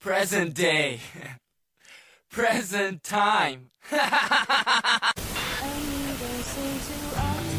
Present 0.00 0.54
day. 0.54 1.00
Present 2.30 3.02
time. 3.02 3.70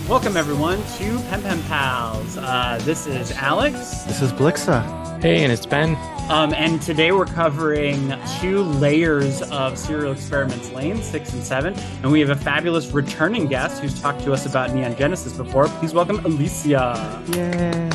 Welcome 0.10 0.36
everyone 0.36 0.78
to 0.98 1.20
Pen 1.30 1.42
Pen 1.44 1.62
Pals. 1.64 2.38
Uh, 2.38 2.80
this 2.82 3.06
is 3.06 3.32
Alex, 3.34 4.04
This 4.04 4.22
is 4.22 4.34
Blixa. 4.34 4.82
Hey, 5.22 5.44
and 5.44 5.52
it's 5.52 5.66
Ben. 5.68 5.96
um, 6.32 6.52
and 6.56 6.82
today 6.82 7.12
we're 7.12 7.26
covering 7.26 8.14
two 8.40 8.64
layers 8.64 9.42
of 9.44 9.78
Serial 9.78 10.12
Experiments 10.12 10.72
Lain, 10.72 11.02
six 11.04 11.34
and 11.34 11.44
seven, 11.44 11.76
and 12.02 12.12
we 12.12 12.20
have 12.22 12.30
a 12.32 12.36
fabulous 12.36 12.92
returning 12.92 13.46
guest 13.48 13.82
who's 13.82 14.02
talked 14.02 14.22
to 14.24 14.34
us 14.34 14.48
about 14.48 14.74
Neon 14.74 14.96
Genesis 14.96 15.34
before. 15.34 15.68
Please 15.68 15.94
welcome 15.94 16.20
Alicia. 16.26 17.24
Yay. 17.34 17.90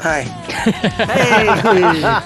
Hi. 0.00 0.22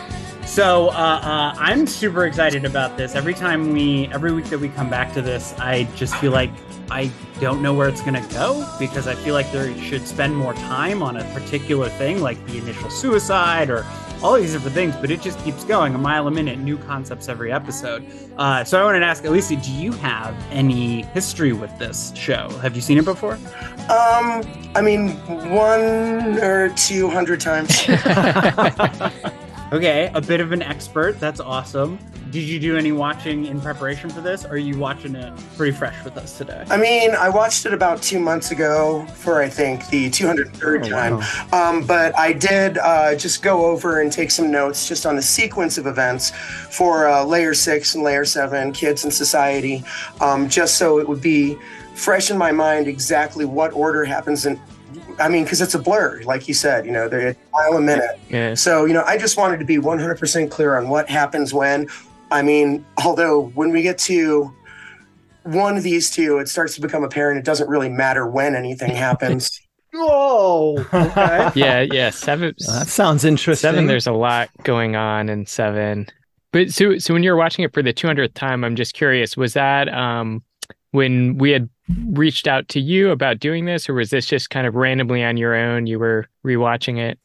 Hey. 0.00 0.09
So 0.50 0.88
uh, 0.88 0.90
uh, 0.90 1.54
I'm 1.58 1.86
super 1.86 2.26
excited 2.26 2.64
about 2.64 2.96
this. 2.96 3.14
Every 3.14 3.34
time 3.34 3.72
we, 3.72 4.08
every 4.08 4.32
week 4.32 4.46
that 4.46 4.58
we 4.58 4.68
come 4.70 4.90
back 4.90 5.14
to 5.14 5.22
this, 5.22 5.54
I 5.58 5.84
just 5.94 6.16
feel 6.16 6.32
like 6.32 6.50
I 6.90 7.08
don't 7.40 7.62
know 7.62 7.72
where 7.72 7.88
it's 7.88 8.00
going 8.00 8.20
to 8.20 8.34
go 8.34 8.68
because 8.76 9.06
I 9.06 9.14
feel 9.14 9.32
like 9.32 9.52
they 9.52 9.80
should 9.80 10.08
spend 10.08 10.36
more 10.36 10.52
time 10.54 11.04
on 11.04 11.18
a 11.18 11.24
particular 11.34 11.88
thing, 11.88 12.20
like 12.20 12.44
the 12.46 12.58
initial 12.58 12.90
suicide 12.90 13.70
or 13.70 13.86
all 14.24 14.34
these 14.34 14.52
different 14.52 14.74
things. 14.74 14.96
But 14.96 15.12
it 15.12 15.22
just 15.22 15.38
keeps 15.44 15.62
going 15.62 15.94
a 15.94 15.98
mile 15.98 16.26
a 16.26 16.32
minute, 16.32 16.58
new 16.58 16.78
concepts 16.78 17.28
every 17.28 17.52
episode. 17.52 18.04
Uh, 18.36 18.64
so 18.64 18.80
I 18.80 18.84
wanted 18.84 19.00
to 19.00 19.06
ask 19.06 19.24
Alicia, 19.24 19.54
do 19.54 19.72
you 19.72 19.92
have 19.92 20.34
any 20.50 21.02
history 21.02 21.52
with 21.52 21.78
this 21.78 22.12
show? 22.16 22.48
Have 22.60 22.74
you 22.74 22.82
seen 22.82 22.98
it 22.98 23.04
before? 23.04 23.34
Um, 23.88 24.42
I 24.74 24.82
mean, 24.82 25.10
one 25.48 26.40
or 26.40 26.70
two 26.70 27.08
hundred 27.08 27.40
times. 27.40 27.86
Okay, 29.72 30.10
a 30.14 30.20
bit 30.20 30.40
of 30.40 30.50
an 30.50 30.62
expert. 30.62 31.20
That's 31.20 31.38
awesome. 31.38 31.96
Did 32.32 32.42
you 32.42 32.58
do 32.58 32.76
any 32.76 32.90
watching 32.90 33.46
in 33.46 33.60
preparation 33.60 34.10
for 34.10 34.20
this? 34.20 34.44
Or 34.44 34.50
are 34.50 34.56
you 34.56 34.76
watching 34.76 35.14
it 35.14 35.32
pretty 35.56 35.76
fresh 35.76 36.02
with 36.04 36.16
us 36.16 36.36
today? 36.36 36.64
I 36.68 36.76
mean, 36.76 37.12
I 37.14 37.28
watched 37.28 37.66
it 37.66 37.72
about 37.72 38.02
two 38.02 38.18
months 38.18 38.50
ago 38.50 39.06
for 39.14 39.40
I 39.40 39.48
think 39.48 39.86
the 39.88 40.10
203rd 40.10 40.86
Oh, 40.86 40.88
time. 40.88 41.18
wow. 41.52 41.68
Um, 41.70 41.86
but 41.86 42.16
I 42.18 42.32
did 42.32 42.78
uh, 42.78 43.14
just 43.14 43.42
go 43.42 43.64
over 43.66 44.00
and 44.00 44.10
take 44.12 44.32
some 44.32 44.50
notes 44.50 44.88
just 44.88 45.06
on 45.06 45.14
the 45.14 45.22
sequence 45.22 45.78
of 45.78 45.86
events 45.86 46.30
for 46.30 47.06
uh, 47.08 47.24
layer 47.24 47.54
six 47.54 47.94
and 47.94 48.02
layer 48.02 48.24
seven, 48.24 48.72
kids 48.72 49.04
and 49.04 49.12
society, 49.14 49.84
um, 50.20 50.48
just 50.48 50.78
so 50.78 50.98
it 50.98 51.08
would 51.08 51.22
be 51.22 51.56
fresh 51.94 52.30
in 52.30 52.38
my 52.38 52.50
mind 52.50 52.88
exactly 52.88 53.44
what 53.44 53.72
order 53.72 54.04
happens 54.04 54.46
in. 54.46 54.60
I 55.20 55.28
mean, 55.28 55.44
because 55.44 55.60
it's 55.60 55.74
a 55.74 55.78
blur, 55.78 56.22
like 56.24 56.48
you 56.48 56.54
said, 56.54 56.86
you 56.86 56.92
know, 56.92 57.08
they're 57.08 57.30
a 57.30 57.36
mile 57.52 57.76
a 57.76 57.80
minute. 57.80 58.18
Yeah. 58.28 58.54
So, 58.54 58.84
you 58.86 58.94
know, 58.94 59.04
I 59.06 59.18
just 59.18 59.36
wanted 59.36 59.58
to 59.58 59.64
be 59.64 59.76
100% 59.76 60.50
clear 60.50 60.76
on 60.76 60.88
what 60.88 61.08
happens 61.08 61.52
when. 61.52 61.88
I 62.30 62.42
mean, 62.42 62.84
although 63.04 63.48
when 63.54 63.70
we 63.70 63.82
get 63.82 63.98
to 63.98 64.52
one 65.44 65.76
of 65.76 65.82
these 65.82 66.10
two, 66.10 66.38
it 66.38 66.48
starts 66.48 66.74
to 66.76 66.80
become 66.80 67.04
apparent 67.04 67.38
it 67.38 67.44
doesn't 67.44 67.68
really 67.68 67.88
matter 67.88 68.26
when 68.26 68.54
anything 68.54 68.94
happens. 68.94 69.60
Whoa. 69.92 70.76
Okay. 70.92 71.50
Yeah, 71.54 71.80
yeah. 71.80 72.10
Seven 72.10 72.54
That 72.68 72.86
sounds 72.86 73.24
interesting. 73.24 73.68
seven, 73.70 73.86
there's 73.86 74.06
a 74.06 74.12
lot 74.12 74.48
going 74.62 74.94
on 74.94 75.28
in 75.28 75.46
seven. 75.46 76.06
But 76.52 76.70
so 76.70 76.98
so 76.98 77.14
when 77.14 77.22
you're 77.22 77.36
watching 77.36 77.64
it 77.64 77.72
for 77.74 77.82
the 77.82 77.92
200th 77.92 78.34
time, 78.34 78.64
I'm 78.64 78.76
just 78.76 78.94
curious, 78.94 79.36
was 79.36 79.54
that 79.54 79.92
um 79.92 80.42
when 80.92 81.38
we 81.38 81.50
had 81.50 81.68
reached 82.12 82.46
out 82.46 82.68
to 82.68 82.80
you 82.80 83.10
about 83.10 83.38
doing 83.40 83.64
this, 83.64 83.88
or 83.88 83.94
was 83.94 84.10
this 84.10 84.26
just 84.26 84.50
kind 84.50 84.66
of 84.66 84.74
randomly 84.74 85.22
on 85.24 85.36
your 85.36 85.54
own? 85.54 85.86
You 85.86 85.98
were 85.98 86.26
rewatching 86.44 86.98
it? 86.98 87.18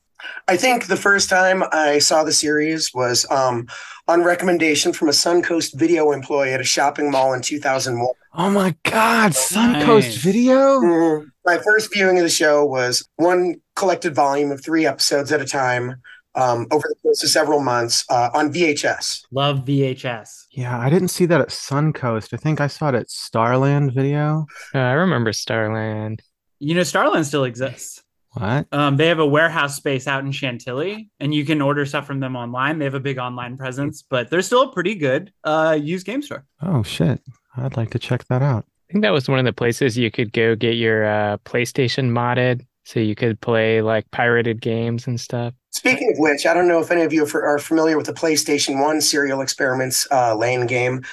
I 0.48 0.58
think 0.58 0.88
the 0.88 0.96
first 0.98 1.30
time 1.30 1.64
I 1.72 2.00
saw 2.00 2.24
the 2.24 2.32
series 2.32 2.92
was 2.94 3.30
um, 3.30 3.68
on 4.08 4.24
recommendation 4.24 4.92
from 4.94 5.10
a 5.10 5.12
Suncoast 5.12 5.78
video 5.78 6.12
employee 6.12 6.54
at 6.54 6.62
a 6.62 6.64
shopping 6.64 7.12
mall 7.12 7.34
in 7.34 7.42
2001. 7.42 8.08
Oh 8.38 8.50
my 8.50 8.76
God, 8.84 9.34
Nice. 9.34 9.52
Suncoast 9.54 10.18
Video. 10.18 10.80
Mhm. 10.80 11.28
My 11.46 11.58
first 11.60 11.94
viewing 11.94 12.18
of 12.18 12.24
the 12.24 12.30
show 12.30 12.66
was 12.66 13.08
one 13.18 13.56
collected 13.76 14.16
volume 14.16 14.52
of 14.52 14.64
three 14.64 14.86
episodes 14.86 15.32
at 15.32 15.42
a 15.42 15.46
time 15.46 16.02
um, 16.36 16.68
over 16.72 16.88
the 16.88 16.96
course 17.02 17.24
of 17.24 17.30
several 17.30 17.62
months 17.62 18.06
uh, 18.10 18.30
on 18.34 18.54
VHS. 18.54 19.26
Love 19.32 19.60
VHS. 19.60 20.46
Yeah, 20.52 20.78
I 20.78 20.90
didn't 20.90 21.10
see 21.10 21.26
that 21.26 21.42
at 21.42 21.50
Suncoast. 21.50 22.34
I 22.34 22.38
think 22.38 22.62
I 22.62 22.68
saw 22.68 22.90
it 22.90 22.96
at 22.96 23.10
Starland 23.10 23.94
Video. 23.94 24.46
Uh, 24.74 24.80
I 24.80 24.92
remember 24.94 25.34
Starland. 25.34 26.22
You 26.60 26.76
know, 26.76 26.84
Starland 26.84 27.26
still 27.26 27.44
exists. 27.44 28.02
What? 28.32 28.68
Um, 28.74 28.98
they 28.98 29.08
have 29.08 29.20
a 29.20 29.26
warehouse 29.26 29.78
space 29.78 30.08
out 30.08 30.26
in 30.26 30.32
Chantilly, 30.32 31.10
and 31.22 31.34
you 31.34 31.46
can 31.46 31.62
order 31.62 31.86
stuff 31.86 32.06
from 32.06 32.20
them 32.20 32.36
online. 32.36 32.80
They 32.80 32.86
have 32.86 32.94
a 32.94 33.00
big 33.00 33.18
online 33.18 33.56
presence, 33.56 34.02
but 34.02 34.30
they're 34.30 34.42
still 34.42 34.64
a 34.64 34.72
pretty 34.74 34.96
good 34.96 35.32
uh, 35.46 35.78
used 35.82 36.06
game 36.06 36.22
store. 36.22 36.46
Oh 36.62 36.84
shit! 36.84 37.22
I'd 37.56 37.78
like 37.78 37.92
to 37.92 38.00
check 38.00 38.26
that 38.26 38.42
out. 38.42 38.66
I 38.90 38.94
think 38.94 39.04
that 39.04 39.14
was 39.14 39.30
one 39.30 39.40
of 39.40 39.46
the 39.46 39.54
places 39.54 39.98
you 39.98 40.12
could 40.12 40.34
go 40.34 40.54
get 40.54 40.76
your 40.76 41.06
uh, 41.06 41.38
PlayStation 41.46 42.12
modded, 42.12 42.66
so 42.84 43.00
you 43.00 43.16
could 43.16 43.40
play 43.40 43.82
like 43.82 44.12
pirated 44.12 44.62
games 44.62 45.08
and 45.08 45.20
stuff. 45.20 45.54
Speaking 45.76 46.10
of 46.12 46.18
which, 46.20 46.46
I 46.46 46.54
don't 46.54 46.68
know 46.70 46.80
if 46.80 46.90
any 46.90 47.02
of 47.02 47.12
you 47.12 47.26
are 47.26 47.44
are 47.46 47.60
familiar 47.60 47.98
with 47.98 48.06
the 48.06 48.14
PlayStation 48.14 48.82
1 48.82 49.02
Serial 49.02 49.42
Experiments 49.42 50.08
uh, 50.12 50.34
Lain 50.36 50.66
game. 50.68 51.04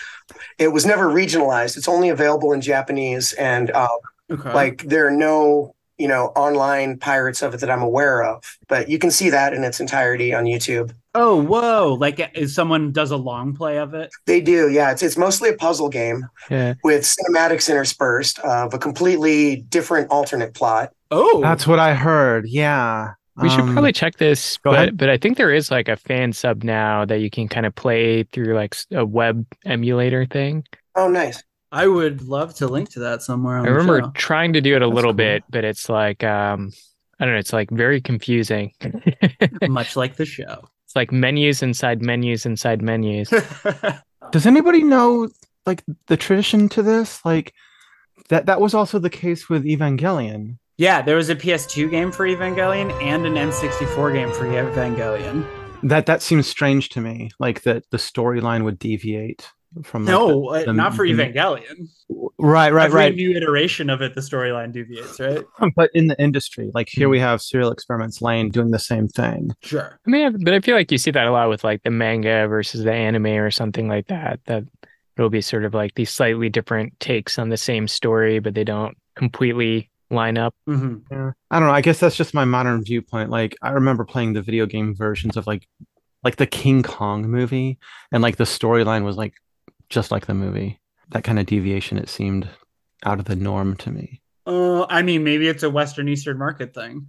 It 0.59 0.69
was 0.69 0.87
never 0.87 1.07
regionalized. 1.09 1.77
It's 1.77 1.89
only 1.89 2.09
available 2.11 2.53
in 2.53 2.61
Japanese, 2.61 3.33
and 3.35 3.71
uh, 3.73 3.89
Okay. 4.31 4.53
like 4.55 4.85
there 4.85 5.07
are 5.07 5.11
no 5.11 5.75
you 5.99 6.09
know 6.09 6.27
online 6.37 6.99
pirates 6.99 7.43
of 7.43 7.55
it 7.55 7.61
that 7.61 7.71
I'm 7.71 7.83
aware 7.83 8.23
of. 8.23 8.43
But 8.69 8.89
you 8.89 8.99
can 8.99 9.11
see 9.11 9.31
that 9.31 9.53
in 9.53 9.65
its 9.65 9.81
entirety 9.81 10.33
on 10.33 10.45
YouTube. 10.45 10.93
oh, 11.15 11.43
whoa! 11.43 11.97
Like, 12.01 12.19
if 12.35 12.51
someone 12.53 12.93
does 12.93 13.11
a 13.11 13.17
long 13.19 13.55
play 13.55 13.77
of 13.79 13.93
it. 13.95 14.11
They 14.27 14.41
do, 14.41 14.71
yeah. 14.71 14.93
It's 14.93 15.03
it's 15.03 15.17
mostly 15.19 15.51
a 15.51 15.55
puzzle 15.57 15.89
game 15.91 16.25
Yeah. 16.51 16.75
with 16.85 17.03
cinematics 17.03 17.69
interspersed 17.69 18.39
of 18.39 18.73
a 18.73 18.79
completely 18.79 19.57
different 19.69 20.09
alternate 20.11 20.55
plot. 20.55 20.93
Oh, 21.11 21.41
That's 21.43 21.67
what 21.67 21.79
I 21.81 21.93
heard. 21.95 22.47
Yeah. 22.49 23.11
We 23.37 23.49
should 23.49 23.61
Um, 23.61 23.73
probably 23.73 23.93
check 23.93 24.17
this, 24.19 24.59
go 24.59 24.73
but 24.73 24.75
ahead. 24.75 24.97
but 24.97 25.09
I 25.11 25.17
think 25.17 25.37
there 25.37 25.53
is 25.53 25.71
like 25.71 25.89
a 25.89 25.97
fan 25.97 26.33
sub 26.33 26.63
now 26.65 27.05
that 27.07 27.21
you 27.21 27.31
can 27.31 27.49
kind 27.49 27.67
of 27.67 27.75
play 27.75 28.25
through 28.25 28.55
like 28.55 28.77
a 28.93 29.05
web 29.07 29.47
emulator 29.65 30.27
thing. 30.27 30.65
Oh, 30.95 31.09
nice. 31.09 31.43
I 31.71 31.87
would 31.87 32.23
love 32.23 32.55
to 32.57 32.67
link 32.69 32.91
to 32.91 33.01
that 33.01 33.23
somewhere. 33.23 33.59
On 33.59 33.67
I 33.67 33.71
remember 33.71 34.03
show. 34.03 34.11
trying 34.15 34.53
to 34.55 34.61
do 34.61 34.77
it 34.77 34.83
a 34.83 34.87
That's 34.89 34.95
little 34.95 35.13
cool. 35.13 35.15
bit, 35.15 35.45
but 35.49 35.65
it's 35.65 35.89
like 35.89 36.23
um 36.25 36.71
I 37.19 37.25
don't 37.25 37.35
know, 37.35 37.39
it's 37.39 37.53
like 37.53 37.71
very 37.71 38.01
confusing. 38.01 38.73
much 39.67 39.97
like 39.97 40.17
the 40.17 40.27
show. 40.27 40.69
It's 40.87 40.97
like 40.97 41.13
menus 41.13 41.63
inside 41.63 42.03
menus 42.03 42.45
inside 42.47 42.83
menus. 42.83 43.33
Does 44.31 44.47
anybody 44.47 44.83
know 44.83 45.29
like 45.67 45.83
the 46.07 46.17
tradition 46.17 46.69
to 46.71 46.83
this? 46.83 47.25
Like 47.25 47.55
that 48.29 48.47
that 48.47 48.61
was 48.61 48.75
also 48.75 48.99
the 48.99 49.11
case 49.11 49.49
with 49.49 49.65
Evangelion. 49.65 50.59
Yeah, 50.79 51.03
there 51.03 51.17
was 51.17 51.29
a 51.29 51.37
PS2 51.37 51.91
game 51.91 52.11
for 52.13 52.27
Evangelion 52.27 52.91
and 53.03 53.27
an 53.27 53.35
N64 53.35 54.13
game 54.15 54.33
for 54.33 54.45
Evangelion. 54.47 55.47
That 55.83 56.07
that 56.07 56.23
seems 56.23 56.47
strange 56.47 56.89
to 56.91 57.01
me. 57.01 57.31
Like 57.39 57.63
that 57.63 57.85
the 57.91 57.97
storyline 57.99 58.65
would 58.65 58.79
deviate 58.79 59.49
from 59.85 60.05
like, 60.05 60.13
No, 60.13 60.49
uh, 60.49 60.65
the- 60.65 60.73
not 60.73 60.95
for 60.95 61.07
the- 61.07 61.13
Evangelion. 61.15 61.89
right, 62.39 62.73
right, 62.73 62.87
Every 62.87 62.97
right. 63.01 63.15
new 63.15 63.37
iteration 63.37 63.91
of 63.91 64.01
it, 64.03 64.15
the 64.15 64.21
storyline 64.21 64.73
deviates, 64.73 65.19
right? 65.21 65.43
But 65.77 65.91
in 65.95 66.07
the 66.09 66.21
industry, 66.21 66.71
like 66.75 66.89
here 66.91 67.09
we 67.09 67.19
have 67.21 67.43
Serial 67.43 67.71
Experiments 67.73 68.23
Lain 68.23 68.49
doing 68.51 68.71
the 68.71 68.79
same 68.79 69.09
thing. 69.09 69.51
Sure. 69.63 69.99
I 70.07 70.11
mean, 70.11 70.45
but 70.45 70.55
I 70.55 70.61
feel 70.61 70.77
like 70.77 70.91
you 70.93 70.99
see 70.99 71.11
that 71.11 71.27
a 71.27 71.33
lot 71.33 71.49
with 71.49 71.65
like 71.65 71.83
the 71.83 71.91
manga 71.91 72.47
versus 72.49 72.85
the 72.85 72.93
anime 72.93 73.27
or 73.27 73.51
something 73.51 73.89
like 73.89 74.07
that. 74.09 74.41
That 74.47 74.65
it'll 75.17 75.31
be 75.31 75.41
sort 75.43 75.65
of 75.65 75.75
like 75.75 75.95
these 75.97 76.11
slightly 76.11 76.49
different 76.49 76.99
takes 77.01 77.39
on 77.39 77.49
the 77.51 77.57
same 77.57 77.89
story, 77.89 78.39
but 78.39 78.55
they 78.55 78.65
don't 78.65 78.97
completely 79.17 79.91
line 80.13 80.39
up. 80.39 80.55
hmm 80.67 80.97
Yeah. 81.11 81.33
I 81.51 81.59
don't 81.59 81.69
know. 81.69 81.75
I 81.75 81.81
guess 81.81 82.01
that's 82.01 82.17
just 82.17 82.35
my 82.35 82.45
modern 82.45 82.85
viewpoint. 82.85 83.31
Like 83.31 83.57
I 83.63 83.71
remember 83.71 84.05
playing 84.05 84.33
the 84.35 84.43
video 84.43 84.67
game 84.67 84.95
versions 84.95 85.37
of 85.37 85.47
like 85.47 85.67
like 86.23 86.37
the 86.37 86.47
King 86.47 86.83
Kong 86.83 87.29
movie 87.29 87.79
and 88.13 88.23
like 88.23 88.37
the 88.37 88.45
storyline 88.45 89.05
was 89.05 89.17
like 89.17 89.35
just 89.89 90.11
like 90.11 90.27
the 90.27 90.35
movie. 90.35 90.81
That 91.11 91.25
kind 91.25 91.39
of 91.39 91.47
deviation 91.47 91.99
it 91.99 92.09
seemed 92.09 92.49
out 93.05 93.19
of 93.19 93.25
the 93.27 93.37
norm 93.37 93.77
to 93.79 93.91
me. 93.91 94.21
Uh, 94.47 94.85
I 94.85 95.03
mean, 95.03 95.25
maybe 95.25 95.49
it's 95.49 95.63
a 95.63 95.71
Western 95.71 96.09
Eastern 96.09 96.39
market 96.39 96.75
thing. 96.75 97.09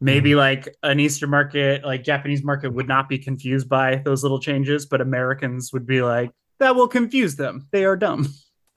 Maybe 0.00 0.32
Hmm. 0.32 0.38
like 0.38 0.68
an 0.82 1.00
Eastern 1.00 1.30
market, 1.30 1.84
like 1.84 2.04
Japanese 2.04 2.44
market, 2.44 2.72
would 2.74 2.88
not 2.88 3.08
be 3.08 3.18
confused 3.18 3.68
by 3.68 3.96
those 4.04 4.22
little 4.22 4.40
changes, 4.40 4.84
but 4.86 5.00
Americans 5.00 5.72
would 5.72 5.86
be 5.86 6.02
like, 6.02 6.30
that 6.58 6.76
will 6.76 6.88
confuse 6.88 7.36
them. 7.36 7.66
They 7.72 7.84
are 7.84 7.96
dumb. 7.96 8.28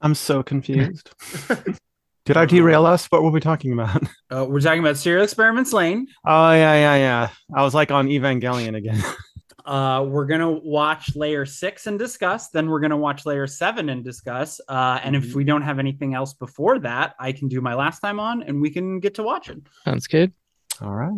I'm 0.02 0.16
so 0.16 0.42
confused. 0.44 1.10
Did 2.28 2.36
I 2.36 2.46
derail 2.46 2.86
us? 2.86 3.06
What 3.06 3.24
were 3.24 3.32
we 3.32 3.40
talking 3.40 3.74
about? 3.74 4.04
Uh, 4.30 4.46
we're 4.46 4.60
talking 4.60 4.82
about 4.82 4.98
Serial 4.98 5.24
Experiments 5.24 5.72
Lain. 5.72 6.06
Oh 6.26 6.52
yeah, 6.52 6.74
yeah, 6.74 6.96
yeah. 6.96 7.30
I 7.56 7.64
was 7.64 7.74
like 7.74 7.92
on 7.92 8.08
Evangelion 8.08 8.76
again. 8.76 9.02
Uh, 9.66 10.02
we're 10.02 10.26
gonna 10.26 10.50
watch 10.50 11.14
layer 11.14 11.46
six 11.46 11.88
and 11.88 12.00
discuss. 12.00 12.48
Then 12.50 12.70
we're 12.70 12.80
gonna 12.80 12.96
watch 12.96 13.26
layer 13.26 13.46
seven 13.48 13.90
and 13.90 14.02
discuss. 14.02 14.62
Uh, 14.70 14.98
and 15.04 15.14
if 15.14 15.36
we 15.36 15.44
don't 15.44 15.62
have 15.62 15.78
anything 15.78 16.14
else 16.14 16.34
before 16.34 16.80
that, 16.80 17.16
I 17.20 17.34
can 17.34 17.50
do 17.50 17.60
my 17.60 17.74
last 17.74 18.00
time 18.00 18.18
on, 18.18 18.44
and 18.44 18.62
we 18.62 18.70
can 18.70 19.02
get 19.02 19.14
to 19.16 19.24
watching. 19.24 19.66
Sounds 19.84 20.08
good. 20.08 20.32
All 20.82 20.94
right. 20.94 21.12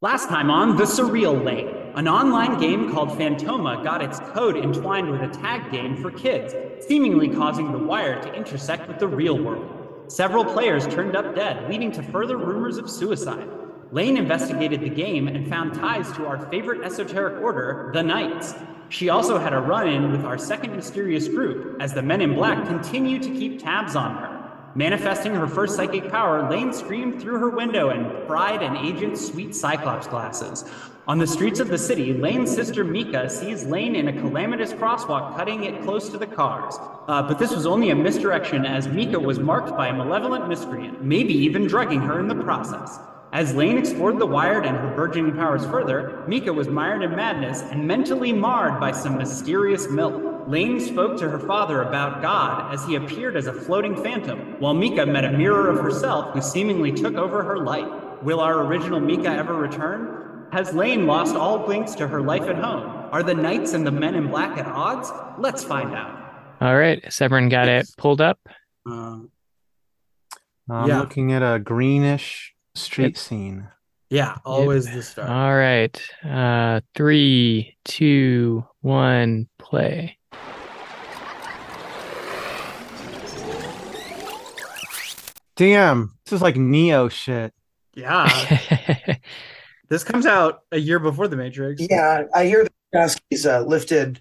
Last 0.00 0.28
time 0.28 0.48
on 0.48 0.76
The 0.76 0.84
Surreal 0.84 1.44
Lain, 1.44 1.68
an 1.96 2.06
online 2.06 2.56
game 2.60 2.92
called 2.92 3.10
Phantoma 3.10 3.82
got 3.82 4.00
its 4.00 4.20
code 4.20 4.56
entwined 4.56 5.10
with 5.10 5.22
a 5.22 5.28
tag 5.28 5.72
game 5.72 5.96
for 5.96 6.12
kids, 6.12 6.54
seemingly 6.86 7.28
causing 7.28 7.72
the 7.72 7.78
wire 7.78 8.22
to 8.22 8.32
intersect 8.32 8.86
with 8.86 9.00
the 9.00 9.08
real 9.08 9.36
world. 9.36 9.79
Several 10.10 10.44
players 10.44 10.88
turned 10.88 11.14
up 11.14 11.36
dead, 11.36 11.70
leading 11.70 11.92
to 11.92 12.02
further 12.02 12.36
rumors 12.36 12.78
of 12.78 12.90
suicide. 12.90 13.48
Lain 13.92 14.16
investigated 14.16 14.80
the 14.80 14.88
game 14.88 15.28
and 15.28 15.48
found 15.48 15.72
ties 15.72 16.10
to 16.14 16.26
our 16.26 16.50
favorite 16.50 16.82
esoteric 16.82 17.40
order, 17.40 17.92
the 17.94 18.02
Knights. 18.02 18.56
She 18.88 19.08
also 19.08 19.38
had 19.38 19.52
a 19.52 19.60
run 19.60 19.86
in 19.86 20.10
with 20.10 20.24
our 20.24 20.36
second 20.36 20.74
mysterious 20.74 21.28
group 21.28 21.80
as 21.80 21.92
the 21.92 22.02
Men 22.02 22.22
in 22.22 22.34
Black 22.34 22.66
continue 22.66 23.20
to 23.20 23.30
keep 23.30 23.62
tabs 23.62 23.94
on 23.94 24.16
her. 24.16 24.39
Manifesting 24.76 25.34
her 25.34 25.48
first 25.48 25.74
psychic 25.74 26.10
power, 26.10 26.48
Lain 26.48 26.72
screamed 26.72 27.20
through 27.20 27.38
her 27.38 27.50
window 27.50 27.90
and 27.90 28.26
pried 28.28 28.62
an 28.62 28.76
agent's 28.76 29.26
sweet 29.26 29.52
Cyclops 29.52 30.06
glasses. 30.06 30.64
On 31.08 31.18
the 31.18 31.26
streets 31.26 31.58
of 31.58 31.66
the 31.66 31.78
city, 31.78 32.12
Lain's 32.12 32.54
sister 32.54 32.84
Mika 32.84 33.28
sees 33.28 33.64
Lain 33.64 33.96
in 33.96 34.06
a 34.06 34.12
calamitous 34.12 34.72
crosswalk 34.72 35.36
cutting 35.36 35.64
it 35.64 35.82
close 35.82 36.08
to 36.10 36.18
the 36.18 36.26
cars. 36.26 36.76
Uh, 37.08 37.20
but 37.20 37.36
this 37.36 37.52
was 37.52 37.66
only 37.66 37.90
a 37.90 37.96
misdirection 37.96 38.64
as 38.64 38.86
Mika 38.86 39.18
was 39.18 39.40
marked 39.40 39.70
by 39.70 39.88
a 39.88 39.92
malevolent 39.92 40.48
miscreant, 40.48 41.02
maybe 41.02 41.34
even 41.34 41.66
drugging 41.66 42.00
her 42.00 42.20
in 42.20 42.28
the 42.28 42.34
process. 42.36 43.00
As 43.32 43.54
Lain 43.54 43.78
explored 43.78 44.18
the 44.18 44.26
wired 44.26 44.66
and 44.66 44.76
her 44.76 44.92
burgeoning 44.96 45.34
powers 45.36 45.64
further, 45.64 46.24
Mika 46.26 46.52
was 46.52 46.66
mired 46.66 47.02
in 47.02 47.14
madness 47.14 47.62
and 47.62 47.86
mentally 47.86 48.32
marred 48.32 48.80
by 48.80 48.90
some 48.90 49.16
mysterious 49.16 49.88
milk. 49.88 50.48
Lain 50.48 50.80
spoke 50.80 51.16
to 51.18 51.30
her 51.30 51.38
father 51.38 51.82
about 51.82 52.22
God 52.22 52.74
as 52.74 52.84
he 52.86 52.96
appeared 52.96 53.36
as 53.36 53.46
a 53.46 53.52
floating 53.52 53.94
phantom, 54.02 54.56
while 54.58 54.74
Mika 54.74 55.06
met 55.06 55.24
a 55.24 55.30
mirror 55.30 55.68
of 55.70 55.78
herself 55.78 56.34
who 56.34 56.40
seemingly 56.40 56.90
took 56.90 57.14
over 57.14 57.44
her 57.44 57.58
life. 57.58 57.86
Will 58.22 58.40
our 58.40 58.64
original 58.66 58.98
Mika 58.98 59.28
ever 59.28 59.54
return? 59.54 60.48
Has 60.52 60.74
Lain 60.74 61.06
lost 61.06 61.36
all 61.36 61.64
links 61.68 61.94
to 61.94 62.08
her 62.08 62.20
life 62.20 62.42
at 62.42 62.56
home? 62.56 63.08
Are 63.12 63.22
the 63.22 63.34
Knights 63.34 63.74
and 63.74 63.86
the 63.86 63.92
Men 63.92 64.16
in 64.16 64.26
Black 64.28 64.58
at 64.58 64.66
odds? 64.66 65.12
Let's 65.38 65.62
find 65.62 65.94
out. 65.94 66.16
All 66.60 66.76
right, 66.76 67.00
Severin 67.12 67.48
got 67.48 67.68
it 67.68 67.86
pulled 67.96 68.20
up. 68.20 68.40
Uh, 68.84 69.20
I'm 70.68 70.88
Yeah. 70.88 70.98
looking 70.98 71.32
at 71.32 71.42
a 71.42 71.60
greenish 71.60 72.54
street 72.80 73.16
Yep. 73.16 73.16
scene. 73.18 73.68
yeah, 74.10 74.36
always 74.44 74.90
the 74.92 75.02
start. 75.02 75.28
All 75.30 75.54
right, 75.54 76.00
uh, 76.24 76.80
three, 76.94 77.76
two, 77.84 78.64
one, 78.80 79.48
play. 79.58 80.16
Damn, 85.56 86.16
this 86.24 86.32
is 86.32 86.42
like 86.42 86.56
Neo 86.56 87.08
shit. 87.08 87.52
yeah, 87.94 88.26
this 89.88 90.04
comes 90.04 90.24
out 90.24 90.60
a 90.72 90.78
year 90.78 90.98
before 90.98 91.28
The 91.28 91.36
Matrix. 91.36 91.82
Yeah, 91.90 92.22
I 92.34 92.46
hear 92.46 92.64
the 92.64 92.70
Wachowskis 92.94 93.44
uh, 93.50 93.66
lifted 93.66 94.20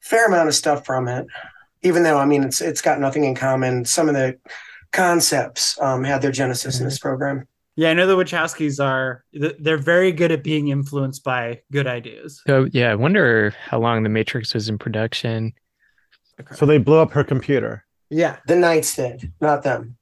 fair 0.00 0.26
amount 0.26 0.48
of 0.48 0.54
stuff 0.54 0.84
from 0.84 1.06
it, 1.06 1.26
even 1.82 2.02
though 2.02 2.18
I 2.18 2.24
mean 2.24 2.42
it's 2.42 2.60
it's 2.60 2.82
got 2.82 2.98
nothing 2.98 3.24
in 3.24 3.36
common. 3.36 3.84
Some 3.84 4.08
of 4.08 4.14
the 4.16 4.38
concepts 4.92 5.80
um, 5.80 6.02
had 6.02 6.22
their 6.22 6.32
genesis 6.32 6.80
in 6.80 6.84
this 6.86 6.98
program. 6.98 7.46
Yeah, 7.80 7.88
I 7.88 7.94
know 7.94 8.06
the 8.06 8.14
Wachowskis 8.14 8.78
are 8.84 9.24
they're 9.32 9.78
very 9.78 10.12
good 10.12 10.30
at 10.30 10.44
being 10.44 10.68
influenced 10.68 11.24
by 11.24 11.62
good 11.72 11.86
ideas. 11.86 12.42
so 12.46 12.66
yeah, 12.72 12.92
I 12.92 12.94
wonder 12.94 13.54
how 13.58 13.78
long 13.80 14.02
The 14.02 14.10
Matrix 14.10 14.52
was 14.52 14.68
in 14.68 14.76
production. 14.76 15.54
So 16.52 16.66
they 16.66 16.76
blew 16.76 16.98
up 16.98 17.10
her 17.12 17.24
computer. 17.24 17.86
Yeah, 18.10 18.36
The 18.46 18.56
Knights 18.56 18.94
did, 18.96 19.32
not 19.40 19.62
them. 19.62 19.96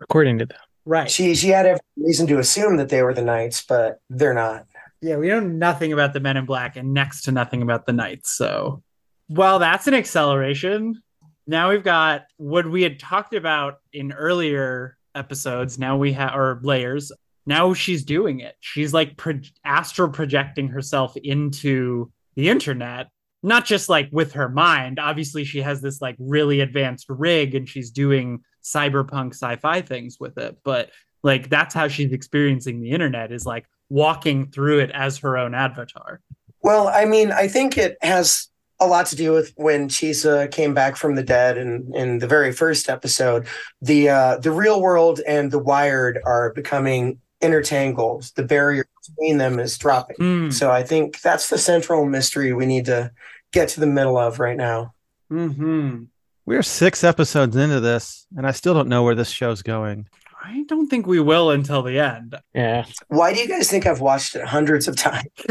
According 0.00 0.38
to 0.38 0.46
them. 0.46 0.56
right. 0.86 1.10
She 1.10 1.34
she 1.34 1.48
had 1.48 1.66
every 1.66 1.80
reason 1.98 2.26
to 2.28 2.38
assume 2.38 2.78
that 2.78 2.88
they 2.88 3.02
were 3.02 3.12
the 3.12 3.20
Knights, 3.20 3.66
but 3.68 4.00
they're 4.08 4.32
not. 4.32 4.64
Yeah, 5.02 5.18
we 5.18 5.28
know 5.28 5.40
nothing 5.40 5.92
about 5.92 6.14
the 6.14 6.20
Men 6.20 6.38
in 6.38 6.46
Black 6.46 6.76
and 6.76 6.94
next 6.94 7.24
to 7.24 7.32
nothing 7.32 7.60
about 7.60 7.84
the 7.84 7.92
Knights. 7.92 8.30
So, 8.30 8.82
well, 9.28 9.58
that's 9.58 9.86
an 9.86 9.92
acceleration. 9.92 11.02
Now 11.46 11.68
we've 11.68 11.84
got 11.84 12.24
what 12.38 12.66
we 12.70 12.82
had 12.82 12.98
talked 12.98 13.34
about 13.34 13.80
in 13.92 14.10
earlier 14.12 14.96
episodes. 15.14 15.78
Now 15.78 15.96
we 15.96 16.12
have, 16.12 16.34
or 16.34 16.60
layers. 16.62 17.12
Now 17.46 17.74
she's 17.74 18.04
doing 18.04 18.40
it. 18.40 18.54
She's 18.60 18.92
like 18.92 19.16
pro- 19.16 19.40
astral 19.64 20.10
projecting 20.10 20.68
herself 20.68 21.16
into 21.16 22.12
the 22.36 22.48
internet, 22.48 23.08
not 23.42 23.64
just 23.64 23.88
like 23.88 24.08
with 24.12 24.32
her 24.32 24.48
mind. 24.48 24.98
Obviously, 24.98 25.44
she 25.44 25.60
has 25.62 25.80
this 25.80 26.00
like 26.00 26.16
really 26.18 26.60
advanced 26.60 27.06
rig 27.08 27.54
and 27.54 27.68
she's 27.68 27.90
doing 27.90 28.40
cyberpunk 28.62 29.30
sci 29.30 29.56
fi 29.56 29.80
things 29.80 30.18
with 30.20 30.38
it. 30.38 30.58
But 30.64 30.90
like 31.22 31.48
that's 31.48 31.74
how 31.74 31.88
she's 31.88 32.12
experiencing 32.12 32.80
the 32.80 32.90
internet 32.90 33.32
is 33.32 33.44
like 33.44 33.66
walking 33.88 34.50
through 34.50 34.80
it 34.80 34.90
as 34.90 35.18
her 35.18 35.36
own 35.36 35.54
avatar. 35.54 36.20
Well, 36.62 36.88
I 36.88 37.06
mean, 37.06 37.32
I 37.32 37.48
think 37.48 37.78
it 37.78 37.96
has 38.02 38.49
a 38.80 38.86
lot 38.86 39.06
to 39.06 39.16
do 39.16 39.32
with 39.32 39.52
when 39.56 39.88
Chisa 39.88 40.50
came 40.50 40.74
back 40.74 40.96
from 40.96 41.14
the 41.14 41.22
dead 41.22 41.58
in, 41.58 41.92
in 41.94 42.18
the 42.18 42.26
very 42.26 42.52
first 42.52 42.88
episode. 42.88 43.46
The 43.82 44.08
uh, 44.08 44.36
the 44.38 44.50
real 44.50 44.80
world 44.80 45.20
and 45.26 45.50
the 45.50 45.58
wired 45.58 46.18
are 46.24 46.52
becoming 46.52 47.20
intertangled. 47.40 48.30
The 48.34 48.42
barrier 48.42 48.86
between 49.06 49.38
them 49.38 49.58
is 49.58 49.76
dropping. 49.78 50.16
Mm. 50.16 50.52
So 50.52 50.70
I 50.70 50.82
think 50.82 51.20
that's 51.20 51.48
the 51.48 51.58
central 51.58 52.04
mystery 52.06 52.52
we 52.52 52.66
need 52.66 52.86
to 52.86 53.12
get 53.52 53.68
to 53.70 53.80
the 53.80 53.86
middle 53.86 54.16
of 54.16 54.38
right 54.38 54.56
now. 54.56 54.94
hmm 55.28 56.04
We're 56.46 56.62
six 56.62 57.04
episodes 57.04 57.56
into 57.56 57.80
this, 57.80 58.26
and 58.36 58.46
I 58.46 58.52
still 58.52 58.74
don't 58.74 58.88
know 58.88 59.02
where 59.02 59.14
this 59.14 59.30
show's 59.30 59.62
going. 59.62 60.08
I 60.42 60.64
don't 60.68 60.88
think 60.88 61.06
we 61.06 61.20
will 61.20 61.50
until 61.50 61.82
the 61.82 61.98
end. 61.98 62.34
Yeah. 62.54 62.86
Why 63.08 63.34
do 63.34 63.40
you 63.40 63.48
guys 63.48 63.70
think 63.70 63.86
I've 63.86 64.00
watched 64.00 64.36
it 64.36 64.44
hundreds 64.44 64.88
of 64.88 64.96
times? 64.96 65.28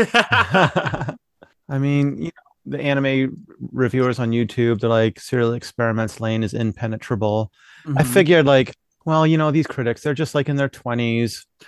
I 1.70 1.78
mean, 1.78 2.18
you 2.18 2.26
know, 2.26 2.49
the 2.66 2.80
anime 2.80 3.46
reviewers 3.72 4.20
on 4.20 4.32
YouTube, 4.32 4.80
they're 4.80 4.90
like, 4.90 5.20
Serial 5.20 5.54
Experiments 5.54 6.20
Lain 6.20 6.44
is 6.44 6.54
impenetrable. 6.54 7.52
I 7.96 8.04
Mhm. 8.04 8.08
figured, 8.14 8.46
like, 8.46 8.76
well, 9.06 9.26
you 9.26 9.38
know, 9.38 9.50
these 9.52 9.66
critics, 9.68 10.02
they're 10.02 10.14
just 10.14 10.36
like 10.36 10.50
in 10.50 10.56
their 10.58 10.70
20s. 10.70 11.46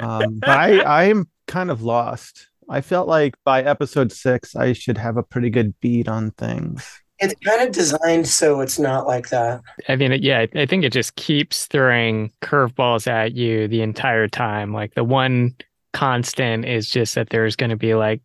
Um, 0.00 0.38
but 0.40 0.48
I, 0.48 1.08
I'm 1.08 1.28
kind 1.46 1.70
of 1.70 1.82
lost. 1.82 2.48
I 2.68 2.80
felt 2.80 3.06
like 3.08 3.34
by 3.44 3.62
episode 3.62 4.10
six, 4.10 4.56
I 4.56 4.72
should 4.72 4.98
have 4.98 5.16
a 5.16 5.22
pretty 5.22 5.50
good 5.50 5.78
beat 5.80 6.08
on 6.08 6.30
things. 6.32 6.84
It's 7.18 7.34
kind 7.44 7.62
of 7.62 7.72
designed 7.72 8.26
so 8.26 8.60
it's 8.62 8.78
not 8.80 9.06
like 9.06 9.28
that. 9.28 9.60
I 9.88 9.94
mean, 9.96 10.12
yeah, 10.22 10.40
I- 10.54 10.60
I 10.62 10.66
think 10.66 10.82
it 10.84 10.92
just 10.92 11.14
keeps 11.16 11.66
throwing 11.66 12.32
curveballs 12.42 13.06
at 13.06 13.34
you 13.34 13.68
the 13.68 13.82
entire 13.82 14.26
time. 14.26 14.72
Like 14.72 14.94
the 14.94 15.04
one 15.04 15.54
constant 15.92 16.64
is 16.64 16.88
just 16.88 17.14
that 17.14 17.30
there's 17.30 17.54
going 17.54 17.70
to 17.70 17.76
be 17.76 17.94
like 17.94 18.20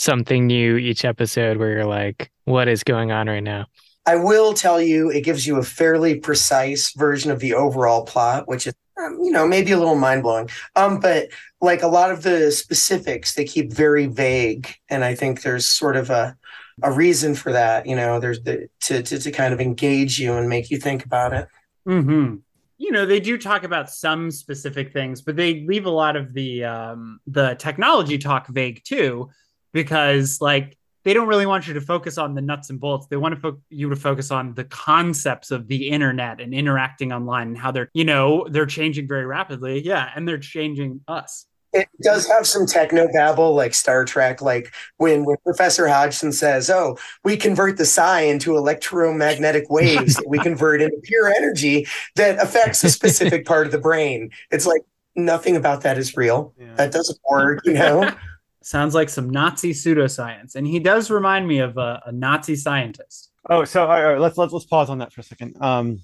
something 0.00 0.46
new 0.46 0.78
each 0.78 1.04
episode 1.04 1.58
where 1.58 1.70
you're 1.70 1.84
like, 1.84 2.30
what 2.44 2.68
is 2.68 2.82
going 2.82 3.12
on 3.12 3.28
right 3.28 3.42
now? 3.42 3.66
I 4.06 4.16
will 4.16 4.54
tell 4.54 4.80
you, 4.80 5.10
it 5.10 5.24
gives 5.24 5.46
you 5.46 5.58
a 5.58 5.62
fairly 5.62 6.18
precise 6.18 6.92
version 6.94 7.30
of 7.30 7.38
the 7.38 7.52
overall 7.52 8.04
plot, 8.06 8.48
which 8.48 8.66
is, 8.66 8.74
um, 8.98 9.18
you 9.22 9.30
know, 9.30 9.46
maybe 9.46 9.72
a 9.72 9.78
little 9.78 9.96
mind 9.96 10.22
blowing. 10.22 10.48
Um, 10.74 11.00
but 11.00 11.28
like 11.60 11.82
a 11.82 11.86
lot 11.86 12.10
of 12.10 12.22
the 12.22 12.50
specifics, 12.50 13.34
they 13.34 13.44
keep 13.44 13.72
very 13.72 14.06
vague, 14.06 14.74
and 14.88 15.04
I 15.04 15.14
think 15.14 15.42
there's 15.42 15.68
sort 15.68 15.96
of 15.96 16.08
a 16.10 16.36
a 16.82 16.90
reason 16.90 17.34
for 17.34 17.52
that. 17.52 17.86
You 17.86 17.94
know, 17.94 18.18
there's 18.18 18.42
the 18.42 18.68
to 18.82 19.02
to, 19.02 19.18
to 19.18 19.30
kind 19.30 19.52
of 19.52 19.60
engage 19.60 20.18
you 20.18 20.32
and 20.34 20.48
make 20.48 20.70
you 20.70 20.78
think 20.78 21.04
about 21.04 21.34
it. 21.34 21.46
hmm 21.84 22.36
You 22.78 22.90
know, 22.90 23.04
they 23.04 23.20
do 23.20 23.36
talk 23.36 23.64
about 23.64 23.90
some 23.90 24.30
specific 24.30 24.94
things, 24.94 25.20
but 25.20 25.36
they 25.36 25.66
leave 25.66 25.84
a 25.84 25.90
lot 25.90 26.16
of 26.16 26.32
the 26.32 26.64
um, 26.64 27.20
the 27.26 27.54
technology 27.56 28.16
talk 28.16 28.48
vague 28.48 28.82
too, 28.82 29.28
because 29.72 30.40
like 30.40 30.76
they 31.04 31.14
don't 31.14 31.28
really 31.28 31.46
want 31.46 31.66
you 31.66 31.74
to 31.74 31.80
focus 31.80 32.18
on 32.18 32.34
the 32.34 32.42
nuts 32.42 32.70
and 32.70 32.78
bolts. 32.78 33.06
They 33.06 33.16
want 33.16 33.34
to 33.34 33.40
fo- 33.40 33.60
you 33.70 33.88
to 33.88 33.96
focus 33.96 34.30
on 34.30 34.54
the 34.54 34.64
concepts 34.64 35.50
of 35.50 35.66
the 35.66 35.88
internet 35.88 36.40
and 36.40 36.52
interacting 36.52 37.12
online 37.12 37.48
and 37.48 37.58
how 37.58 37.70
they're 37.70 37.90
you 37.94 38.04
know 38.04 38.46
they're 38.50 38.66
changing 38.66 39.08
very 39.08 39.26
rapidly. 39.26 39.80
Yeah, 39.84 40.10
and 40.14 40.28
they're 40.28 40.38
changing 40.38 41.00
us. 41.08 41.46
It 41.72 41.88
does 42.02 42.26
have 42.26 42.48
some 42.48 42.66
techno 42.66 43.08
babble 43.12 43.54
like 43.54 43.74
Star 43.74 44.04
Trek, 44.04 44.42
like 44.42 44.74
when, 44.96 45.24
when 45.24 45.36
Professor 45.44 45.86
Hodgson 45.86 46.32
says, 46.32 46.68
Oh, 46.68 46.98
we 47.22 47.36
convert 47.36 47.76
the 47.76 47.84
psi 47.84 48.22
into 48.22 48.56
electromagnetic 48.56 49.70
waves 49.70 50.16
that 50.16 50.26
we 50.26 50.38
convert 50.42 50.82
into 50.82 50.96
pure 51.04 51.28
energy 51.28 51.86
that 52.16 52.42
affects 52.42 52.82
a 52.82 52.90
specific 52.90 53.46
part 53.46 53.66
of 53.66 53.72
the 53.72 53.78
brain. 53.78 54.32
It's 54.50 54.66
like 54.66 54.82
nothing 55.14 55.54
about 55.54 55.82
that 55.82 55.96
is 55.96 56.16
real. 56.16 56.54
That 56.74 56.90
doesn't 56.90 57.18
work, 57.30 57.60
you 57.64 57.74
know? 57.74 58.10
Sounds 58.62 58.94
like 58.94 59.08
some 59.08 59.30
Nazi 59.30 59.72
pseudoscience, 59.72 60.54
and 60.54 60.66
he 60.66 60.78
does 60.78 61.10
remind 61.10 61.48
me 61.48 61.60
of 61.60 61.76
a, 61.78 62.02
a 62.06 62.12
Nazi 62.12 62.56
scientist. 62.56 63.30
Oh, 63.48 63.64
so 63.64 63.82
all 63.82 63.88
right, 63.88 64.04
all 64.04 64.10
right, 64.12 64.20
let's 64.20 64.36
let's 64.36 64.52
let's 64.52 64.66
pause 64.66 64.90
on 64.90 64.98
that 64.98 65.12
for 65.12 65.22
a 65.22 65.24
second. 65.24 65.56
Um, 65.62 66.00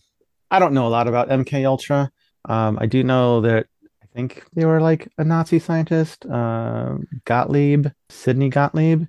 I 0.50 0.58
don't 0.58 0.72
know 0.72 0.86
a 0.86 0.88
lot 0.88 1.06
about 1.08 1.28
MK 1.28 1.66
Ultra. 1.66 2.10
Um, 2.48 2.78
I 2.80 2.86
do 2.86 3.02
know 3.04 3.42
that 3.42 3.66
I 4.02 4.06
think 4.14 4.42
they 4.54 4.64
were 4.64 4.80
like 4.80 5.08
a 5.18 5.24
Nazi 5.24 5.58
scientist. 5.58 6.24
Uh, 6.24 6.94
Gottlieb, 7.26 7.88
Sidney 8.08 8.48
Gottlieb, 8.48 9.04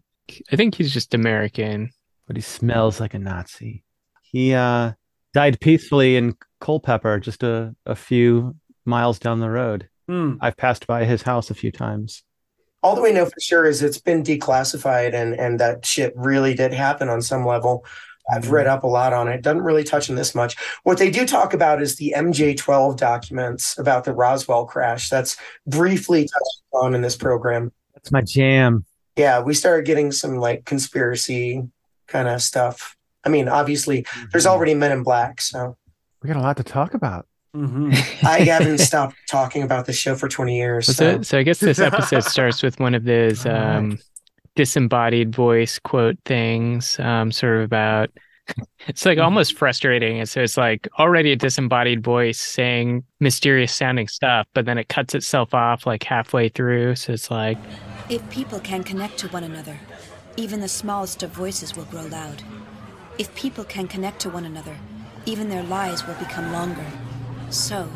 I 0.51 0.55
think 0.57 0.75
he's 0.75 0.91
just 0.93 1.13
American. 1.13 1.91
but 2.25 2.35
he 2.35 2.41
smells 2.41 2.99
like 2.99 3.13
a 3.13 3.19
Nazi. 3.19 3.85
He 4.23 4.53
uh 4.53 4.91
died 5.33 5.59
peacefully 5.61 6.17
in 6.17 6.35
Culpeper, 6.59 7.19
just 7.19 7.43
a 7.43 7.73
a 7.85 7.95
few 7.95 8.55
miles 8.83 9.19
down 9.19 9.39
the 9.39 9.49
road. 9.49 9.87
Hmm. 10.09 10.33
I've 10.41 10.57
passed 10.57 10.85
by 10.85 11.05
his 11.05 11.21
house 11.21 11.49
a 11.49 11.53
few 11.55 11.71
times. 11.71 12.23
All 12.87 12.95
that 12.95 13.01
we 13.01 13.11
know 13.11 13.25
for 13.25 13.39
sure 13.41 13.65
is 13.65 13.83
it's 13.83 13.97
been 13.97 14.23
declassified 14.23 15.13
and 15.13 15.37
and 15.37 15.59
that 15.59 15.85
shit 15.85 16.13
really 16.15 16.53
did 16.53 16.73
happen 16.73 17.09
on 17.09 17.21
some 17.21 17.45
level. 17.45 17.85
I've 18.31 18.49
read 18.49 18.65
mm-hmm. 18.65 18.75
up 18.75 18.83
a 18.83 18.87
lot 18.87 19.11
on 19.11 19.27
it. 19.27 19.41
Doesn't 19.41 19.61
really 19.61 19.83
touch 19.83 20.09
on 20.09 20.15
this 20.15 20.33
much. 20.33 20.55
What 20.83 20.97
they 20.97 21.09
do 21.09 21.27
talk 21.27 21.53
about 21.53 21.81
is 21.81 21.97
the 21.97 22.13
MJ12 22.15 22.95
documents 22.95 23.77
about 23.77 24.05
the 24.05 24.13
Roswell 24.13 24.65
crash. 24.65 25.09
That's 25.09 25.35
briefly 25.65 26.21
touched 26.21 26.63
on 26.71 26.95
in 26.95 27.01
this 27.01 27.17
program. 27.17 27.73
That's 27.93 28.09
my 28.09 28.21
jam. 28.21 28.85
Yeah, 29.17 29.41
we 29.41 29.53
started 29.53 29.85
getting 29.85 30.13
some 30.13 30.37
like 30.37 30.63
conspiracy 30.63 31.67
kind 32.07 32.29
of 32.29 32.41
stuff. 32.41 32.95
I 33.25 33.27
mean, 33.27 33.49
obviously, 33.49 34.05
there's 34.31 34.45
mm-hmm. 34.45 34.53
already 34.53 34.75
Men 34.75 34.93
in 34.93 35.03
Black, 35.03 35.41
so 35.41 35.75
We 36.23 36.27
got 36.27 36.37
a 36.37 36.41
lot 36.41 36.55
to 36.55 36.63
talk 36.63 36.93
about. 36.93 37.27
Mhm. 37.57 37.93
I 38.23 38.39
haven't 38.41 38.77
stopped 38.79 39.15
talking 39.29 39.63
about 39.63 39.85
this 39.85 39.97
show 39.97 40.15
for 40.15 40.27
20 40.27 40.55
years. 40.57 40.87
Was 40.87 40.97
So. 40.97 41.05
it? 41.07 41.25
So 41.25 41.39
I 41.39 41.43
guess 41.43 41.59
this 41.59 41.79
episode 41.79 42.23
starts 42.23 42.61
with 42.63 42.79
one 42.79 42.93
of 42.95 43.03
those 43.05 43.45
All 43.45 43.51
right. 43.53 43.75
um, 43.77 43.99
disembodied 44.55 45.35
voice 45.35 45.79
quote 45.79 46.17
things, 46.25 46.99
um, 46.99 47.31
sort 47.31 47.57
of 47.57 47.63
about. 47.63 48.09
It's 48.87 49.05
like 49.05 49.17
almost 49.19 49.57
frustrating. 49.57 50.19
And 50.19 50.29
so 50.29 50.41
it's 50.41 50.55
like 50.55 50.87
already 50.97 51.33
a 51.33 51.35
disembodied 51.35 52.01
voice 52.03 52.39
saying 52.39 53.03
mysterious 53.19 53.73
sounding 53.73 54.07
stuff, 54.07 54.47
but 54.53 54.65
then 54.65 54.77
it 54.77 54.87
cuts 54.87 55.13
itself 55.13 55.53
off 55.53 55.85
like 55.85 56.03
halfway 56.03 56.47
through. 56.47 56.95
So 56.95 57.11
it's 57.11 57.29
like, 57.29 57.57
If 58.09 58.27
people 58.29 58.59
can 58.61 58.83
connect 58.85 59.17
to 59.19 59.27
one 59.27 59.43
another, 59.43 59.77
even 60.37 60.61
the 60.61 60.69
smallest 60.69 61.23
of 61.23 61.31
voices 61.31 61.75
will 61.75 61.83
grow 61.85 62.05
loud. 62.05 62.43
If 63.17 63.35
people 63.35 63.65
can 63.65 63.87
connect 63.89 64.21
to 64.21 64.29
one 64.29 64.45
another, 64.45 64.77
even 65.25 65.49
their 65.49 65.63
lives 65.63 66.07
will 66.07 66.15
become 66.15 66.53
longer. 66.53 66.85
So, 67.49 67.87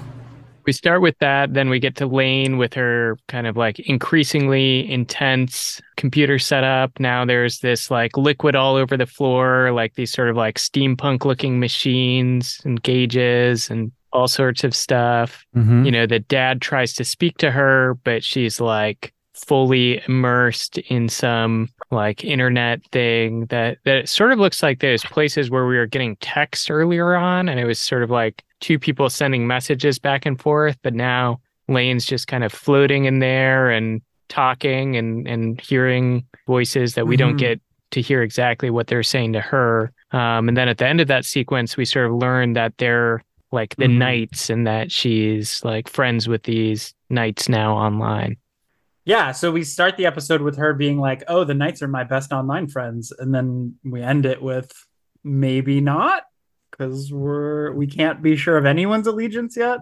we 0.65 0.73
start 0.73 1.01
with 1.01 1.17
that 1.19 1.53
then 1.53 1.69
we 1.69 1.79
get 1.79 1.95
to 1.97 2.05
Lain 2.05 2.57
with 2.57 2.73
her 2.75 3.17
kind 3.27 3.47
of 3.47 3.57
like 3.57 3.79
increasingly 3.79 4.89
intense 4.91 5.81
computer 5.97 6.37
setup. 6.37 6.99
Now 6.99 7.25
there's 7.25 7.59
this 7.59 7.89
like 7.89 8.15
liquid 8.15 8.55
all 8.55 8.75
over 8.75 8.95
the 8.95 9.07
floor 9.07 9.71
like 9.71 9.95
these 9.95 10.11
sort 10.11 10.29
of 10.29 10.35
like 10.35 10.57
steampunk 10.59 11.25
looking 11.25 11.59
machines 11.59 12.61
and 12.63 12.81
gauges 12.83 13.69
and 13.71 13.91
all 14.13 14.27
sorts 14.27 14.63
of 14.63 14.75
stuff. 14.75 15.45
Mhm. 15.55 15.85
you 15.85 15.91
know 15.91 16.05
the 16.05 16.19
dad 16.19 16.61
tries 16.61 16.93
to 16.93 17.03
speak 17.03 17.37
to 17.39 17.49
her 17.51 17.95
but 18.03 18.23
she's 18.23 18.61
like 18.61 19.13
fully 19.45 20.01
immersed 20.07 20.77
in 20.77 21.09
some 21.09 21.69
like 21.91 22.23
internet 22.23 22.83
thing 22.91 23.45
that 23.47 23.77
that 23.85 24.07
sort 24.07 24.31
of 24.31 24.39
looks 24.39 24.61
like 24.63 24.79
those 24.79 25.03
places 25.03 25.49
where 25.49 25.65
we 25.67 25.77
were 25.77 25.85
getting 25.87 26.15
text 26.17 26.69
earlier 26.71 27.15
on 27.15 27.49
and 27.49 27.59
it 27.59 27.65
was 27.65 27.79
sort 27.79 28.03
of 28.03 28.09
like 28.09 28.43
two 28.59 28.77
people 28.79 29.09
sending 29.09 29.47
messages 29.47 29.99
back 29.99 30.25
and 30.25 30.39
forth 30.39 30.77
but 30.83 30.93
now 30.93 31.39
Lain's 31.67 32.05
just 32.05 32.27
kind 32.27 32.43
of 32.43 32.51
floating 32.51 33.05
in 33.05 33.19
there 33.19 33.69
and 33.69 34.01
talking 34.29 34.95
and 34.95 35.27
and 35.27 35.59
hearing 35.59 36.25
voices 36.47 36.95
that 36.95 37.07
we 37.07 37.17
don't 37.17 37.35
Mhm. 37.35 37.39
get 37.39 37.61
to 37.91 38.01
hear 38.01 38.21
exactly 38.21 38.69
what 38.69 38.87
they're 38.87 39.03
saying 39.03 39.33
to 39.33 39.41
her 39.41 39.91
um, 40.11 40.47
and 40.47 40.55
then 40.55 40.67
at 40.69 40.77
the 40.77 40.87
end 40.87 41.01
of 41.01 41.07
that 41.07 41.25
sequence 41.25 41.75
we 41.75 41.83
sort 41.85 42.05
of 42.07 42.13
learn 42.13 42.53
that 42.53 42.73
they're 42.77 43.21
like 43.51 43.75
the 43.75 43.85
Mhm. 43.87 43.97
knights 43.97 44.49
and 44.49 44.65
that 44.65 44.91
she's 44.91 45.61
like 45.65 45.89
friends 45.89 46.27
with 46.29 46.43
these 46.43 46.93
knights 47.09 47.49
now 47.49 47.75
online 47.75 48.37
Yeah, 49.11 49.33
so 49.33 49.51
we 49.51 49.65
start 49.65 49.97
the 49.97 50.05
episode 50.05 50.41
with 50.41 50.55
her 50.55 50.73
being 50.73 50.97
like, 50.97 51.21
"Oh, 51.27 51.43
the 51.43 51.53
knights 51.53 51.81
are 51.81 51.87
my 51.89 52.05
best 52.05 52.31
online 52.31 52.69
friends," 52.69 53.11
and 53.19 53.35
then 53.35 53.75
we 53.83 54.01
end 54.01 54.25
it 54.25 54.41
with 54.41 54.71
maybe 55.21 55.81
not 55.81 56.23
because 56.71 57.11
we're 57.11 57.73
we 57.73 57.87
can't 57.87 58.21
be 58.21 58.37
sure 58.37 58.55
of 58.57 58.65
anyone's 58.65 59.07
allegiance 59.07 59.57
yet. 59.57 59.79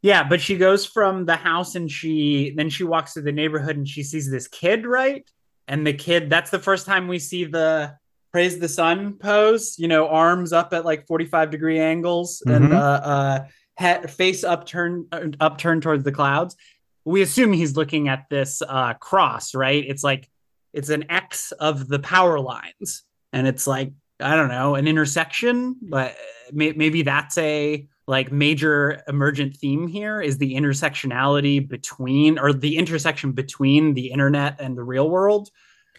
Yeah, 0.00 0.22
but 0.28 0.40
she 0.40 0.56
goes 0.56 0.86
from 0.86 1.24
the 1.26 1.34
house 1.34 1.74
and 1.74 1.90
she 1.90 2.54
then 2.56 2.70
she 2.70 2.84
walks 2.84 3.14
through 3.14 3.24
the 3.24 3.32
neighborhood 3.32 3.76
and 3.76 3.88
she 3.88 4.04
sees 4.04 4.30
this 4.30 4.46
kid, 4.46 4.86
right? 4.86 5.28
And 5.66 5.84
the 5.84 5.92
kid, 5.92 6.30
that's 6.30 6.50
the 6.52 6.60
first 6.60 6.86
time 6.86 7.08
we 7.08 7.18
see 7.18 7.46
the 7.46 7.96
praise 8.30 8.60
the 8.60 8.68
sun 8.68 9.14
pose, 9.14 9.74
you 9.80 9.88
know, 9.88 10.06
arms 10.06 10.52
up 10.52 10.72
at 10.72 10.84
like 10.84 11.04
45 11.08 11.50
degree 11.50 11.80
angles 11.80 12.44
and 12.46 12.66
Mhm. 12.66 12.74
uh 12.74 13.00
uh 13.14 13.38
head, 13.76 14.08
face 14.08 14.44
upturned 14.44 15.06
upturned 15.40 15.82
towards 15.82 16.04
the 16.04 16.12
clouds 16.12 16.54
we 17.08 17.22
assume 17.22 17.52
he's 17.52 17.76
looking 17.76 18.08
at 18.08 18.28
this 18.28 18.62
uh, 18.62 18.94
cross, 18.94 19.54
right? 19.54 19.84
It's 19.86 20.04
like 20.04 20.28
it's 20.72 20.90
an 20.90 21.10
X 21.10 21.52
of 21.52 21.88
the 21.88 21.98
power 21.98 22.38
lines, 22.38 23.02
and 23.32 23.46
it's 23.46 23.66
like 23.66 23.92
I 24.20 24.36
don't 24.36 24.48
know 24.48 24.74
an 24.74 24.86
intersection, 24.86 25.76
but 25.80 26.16
may- 26.52 26.72
maybe 26.72 27.02
that's 27.02 27.38
a 27.38 27.86
like 28.06 28.32
major 28.32 29.02
emergent 29.06 29.56
theme 29.56 29.86
here 29.86 30.20
is 30.20 30.38
the 30.38 30.54
intersectionality 30.54 31.66
between 31.66 32.38
or 32.38 32.52
the 32.52 32.76
intersection 32.76 33.32
between 33.32 33.94
the 33.94 34.10
internet 34.10 34.56
and 34.60 34.76
the 34.76 34.84
real 34.84 35.08
world. 35.08 35.50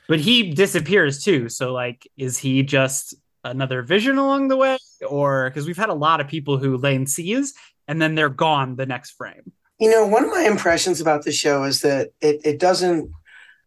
But 0.08 0.20
he 0.20 0.52
disappears 0.54 1.24
too, 1.24 1.50
so 1.50 1.72
like, 1.72 2.08
is 2.18 2.38
he 2.38 2.64
just 2.64 3.16
another 3.44 3.84
vision 3.84 4.18
along 4.18 4.48
the 4.48 4.58
way, 4.58 4.78
or 5.08 5.50
because 5.50 5.66
we've 5.66 5.78
had 5.78 5.90
a 5.90 5.94
lot 5.94 6.20
of 6.20 6.28
people 6.28 6.58
who 6.58 6.78
Lain 6.78 7.06
sees 7.06 7.54
and 7.88 8.00
then 8.00 8.14
they're 8.14 8.30
gone 8.30 8.76
the 8.76 8.86
next 8.86 9.12
frame. 9.12 9.52
You 9.80 9.90
know, 9.90 10.06
one 10.06 10.26
of 10.26 10.30
my 10.30 10.44
impressions 10.44 11.00
about 11.00 11.24
the 11.24 11.32
show 11.32 11.64
is 11.64 11.82
that 11.82 12.10
it, 12.22 12.42
it 12.44 12.60
doesn't 12.60 13.12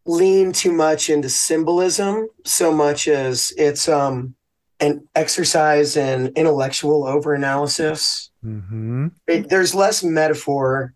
lean 0.04 0.52
too 0.52 0.73
much 0.73 1.09
into 1.09 1.28
symbolism 1.28 2.28
so 2.45 2.73
much 2.73 3.07
as 3.07 3.52
it's 3.57 3.88
um 3.88 4.35
an 4.81 5.09
exercise 5.14 5.97
in 5.97 6.33
intellectual 6.35 7.04
overanalysis. 7.04 8.31
Mm-hmm. 8.45 9.09
It, 9.28 9.49
there's 9.49 9.76
less 9.76 10.02
metaphor, 10.02 10.92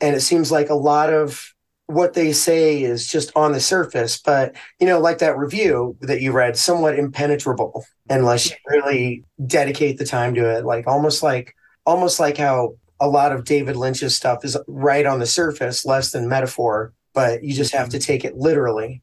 and 0.00 0.14
it 0.14 0.20
seems 0.20 0.52
like 0.52 0.68
a 0.68 0.74
lot 0.74 1.10
of 1.10 1.54
what 1.86 2.12
they 2.12 2.32
say 2.32 2.82
is 2.82 3.10
just 3.10 3.32
on 3.34 3.52
the 3.52 3.60
surface. 3.60 4.20
But 4.20 4.54
you 4.78 4.86
know, 4.86 5.00
like 5.00 5.18
that 5.18 5.38
review 5.38 5.96
that 6.02 6.20
you 6.20 6.32
read, 6.32 6.56
somewhat 6.56 6.98
impenetrable 6.98 7.84
unless 8.10 8.50
you 8.50 8.56
really 8.66 9.24
dedicate 9.46 9.98
the 9.98 10.06
time 10.06 10.34
to 10.34 10.58
it. 10.58 10.64
Like 10.64 10.86
almost 10.86 11.22
like 11.22 11.54
almost 11.86 12.20
like 12.20 12.36
how 12.36 12.74
a 13.00 13.08
lot 13.08 13.32
of 13.32 13.44
David 13.44 13.76
Lynch's 13.76 14.14
stuff 14.14 14.44
is 14.44 14.56
right 14.68 15.06
on 15.06 15.18
the 15.18 15.26
surface, 15.26 15.84
less 15.84 16.12
than 16.12 16.28
metaphor, 16.28 16.92
but 17.14 17.42
you 17.42 17.54
just 17.54 17.72
have 17.72 17.88
to 17.90 17.98
take 17.98 18.24
it 18.24 18.36
literally. 18.36 19.02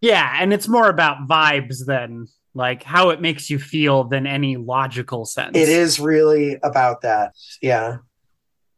Yeah, 0.00 0.36
and 0.40 0.52
it's 0.52 0.68
more 0.68 0.88
about 0.88 1.28
vibes 1.28 1.84
than 1.86 2.28
like 2.54 2.82
how 2.82 3.10
it 3.10 3.20
makes 3.20 3.50
you 3.50 3.58
feel 3.58 4.04
than 4.04 4.26
any 4.26 4.56
logical 4.56 5.24
sense. 5.24 5.56
It 5.56 5.68
is 5.68 5.98
really 5.98 6.58
about 6.62 7.00
that. 7.02 7.32
Yeah. 7.60 7.98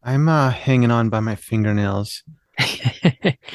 I'm 0.02 0.28
uh, 0.28 0.50
hanging 0.50 0.90
on 0.90 1.08
by 1.08 1.20
my 1.20 1.34
fingernails. 1.34 2.22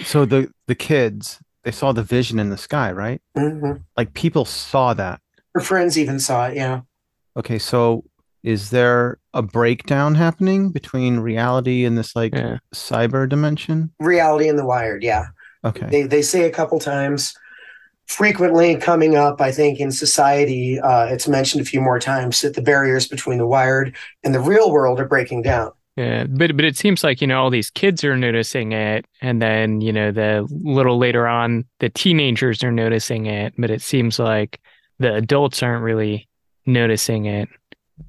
So 0.04 0.26
the 0.26 0.52
the 0.68 0.76
kids 0.76 1.40
they 1.64 1.72
saw 1.72 1.92
the 1.92 2.04
vision 2.04 2.40
in 2.40 2.50
the 2.50 2.58
sky, 2.58 2.92
right? 2.92 3.22
hmm 3.36 3.74
Like 3.96 4.14
people 4.14 4.46
saw 4.46 4.94
that. 4.94 5.22
Her 5.54 5.62
friends 5.62 5.98
even 5.98 6.20
saw 6.20 6.48
it. 6.48 6.56
Yeah. 6.56 6.82
Okay, 7.38 7.60
so 7.60 8.04
is 8.44 8.70
there 8.72 9.18
a 9.34 9.42
breakdown 9.42 10.16
happening 10.16 10.70
between 10.72 11.20
reality 11.20 11.86
and 11.86 11.98
this 11.98 12.16
like 12.16 12.34
Yeah. 12.36 12.58
cyber 12.74 13.28
dimension? 13.30 13.92
Reality 14.00 14.48
and 14.50 14.58
the 14.58 14.66
Wired. 14.66 15.04
Yeah. 15.04 15.26
Okay. 15.64 15.88
They 15.90 16.04
they 16.04 16.22
say 16.22 16.44
a 16.44 16.50
couple 16.52 16.80
times, 16.80 17.34
frequently 18.08 18.76
coming 18.76 19.16
up. 19.16 19.40
I 19.42 19.52
think 19.52 19.80
in 19.80 19.92
society, 19.92 20.80
uh, 20.80 21.06
it's 21.06 21.28
mentioned 21.28 21.62
a 21.62 21.66
few 21.66 21.82
more 21.82 22.00
times 22.00 22.42
that 22.42 22.56
the 22.56 22.62
barriers 22.62 23.08
between 23.08 23.38
the 23.38 23.48
wired 23.48 23.96
and 24.24 24.34
the 24.34 24.40
real 24.40 24.72
world 24.72 25.00
are 25.00 25.08
breaking 25.08 25.44
down. 25.44 25.72
Yeah, 25.98 26.24
but 26.26 26.56
but 26.56 26.66
it 26.66 26.78
seems 26.78 27.04
like 27.04 27.22
you 27.22 27.28
know 27.28 27.42
all 27.42 27.50
these 27.50 27.70
kids 27.70 28.04
are 28.04 28.16
noticing 28.18 28.72
it, 28.72 29.06
and 29.22 29.42
then 29.42 29.82
you 29.82 29.92
know 29.92 30.12
the 30.12 30.48
little 30.50 30.98
later 30.98 31.28
on 31.28 31.66
the 31.80 31.90
teenagers 31.90 32.64
are 32.64 32.72
noticing 32.72 33.26
it, 33.26 33.54
but 33.58 33.70
it 33.70 33.82
seems 33.82 34.18
like 34.18 34.60
the 35.00 35.14
adults 35.14 35.62
aren't 35.62 35.84
really 35.84 36.28
noticing 36.66 37.26
it. 37.26 37.50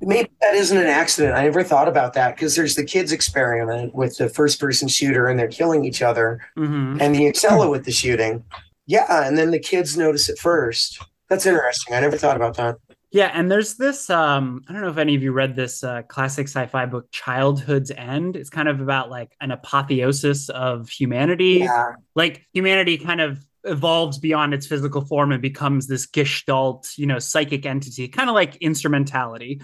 Maybe 0.01 0.31
that 0.41 0.55
isn't 0.55 0.77
an 0.77 0.87
accident. 0.87 1.35
I 1.35 1.43
never 1.45 1.63
thought 1.63 1.89
about 1.89 2.15
that 2.15 2.37
because 2.37 2.57
there's 2.57 2.75
the 2.75 2.85
kids 2.85 3.13
experiment 3.13 3.95
with 3.95 4.17
the 4.19 4.29
first 4.29 4.59
person 4.61 4.89
shooter 4.89 5.27
and 5.29 5.39
they're 5.39 5.49
killing 5.49 5.85
each 5.85 6.03
other, 6.03 6.41
Mhm. 6.57 7.01
and 7.01 7.15
the 7.15 7.21
Accela 7.31 7.71
with 7.71 7.85
the 7.85 7.93
shooting. 7.93 8.45
Yeah, 8.87 9.27
and 9.27 9.39
then 9.39 9.51
the 9.51 9.59
kids 9.59 9.97
notice 9.97 10.29
it 10.29 10.39
first. 10.39 11.01
That's 11.29 11.47
interesting. 11.47 11.95
I 11.95 12.01
never 12.01 12.17
thought 12.19 12.37
about 12.37 12.57
that. 12.57 12.77
Yeah, 13.11 13.31
and 13.35 13.51
there's 13.51 13.75
this 13.77 14.09
um 14.11 14.63
I 14.69 14.73
don't 14.73 14.83
know 14.83 14.89
if 14.89 14.97
any 14.99 15.15
of 15.15 15.23
you 15.23 15.33
read 15.33 15.55
this 15.55 15.85
uh, 15.85 16.03
classic 16.03 16.49
sci-fi 16.49 16.87
book 16.87 17.07
Childhood's 17.13 17.91
End. 17.91 18.37
It's 18.37 18.49
kind 18.51 18.69
of 18.69 18.81
about 18.81 19.11
like 19.11 19.33
an 19.41 19.51
apotheosis 19.51 20.49
of 20.49 20.89
humanity. 20.89 21.59
Yeah, 21.61 21.93
Like 22.15 22.47
humanity 22.55 22.97
kind 22.99 23.21
of 23.21 23.45
evolves 23.65 24.19
beyond 24.19 24.53
its 24.55 24.67
physical 24.67 25.03
form 25.03 25.31
and 25.31 25.41
becomes 25.41 25.87
this 25.87 26.07
gestalt, 26.07 26.89
you 26.97 27.07
know, 27.07 27.19
psychic 27.21 27.65
entity, 27.67 28.09
kind 28.09 28.29
of 28.29 28.35
like 28.35 28.57
instrumentality. 28.57 29.61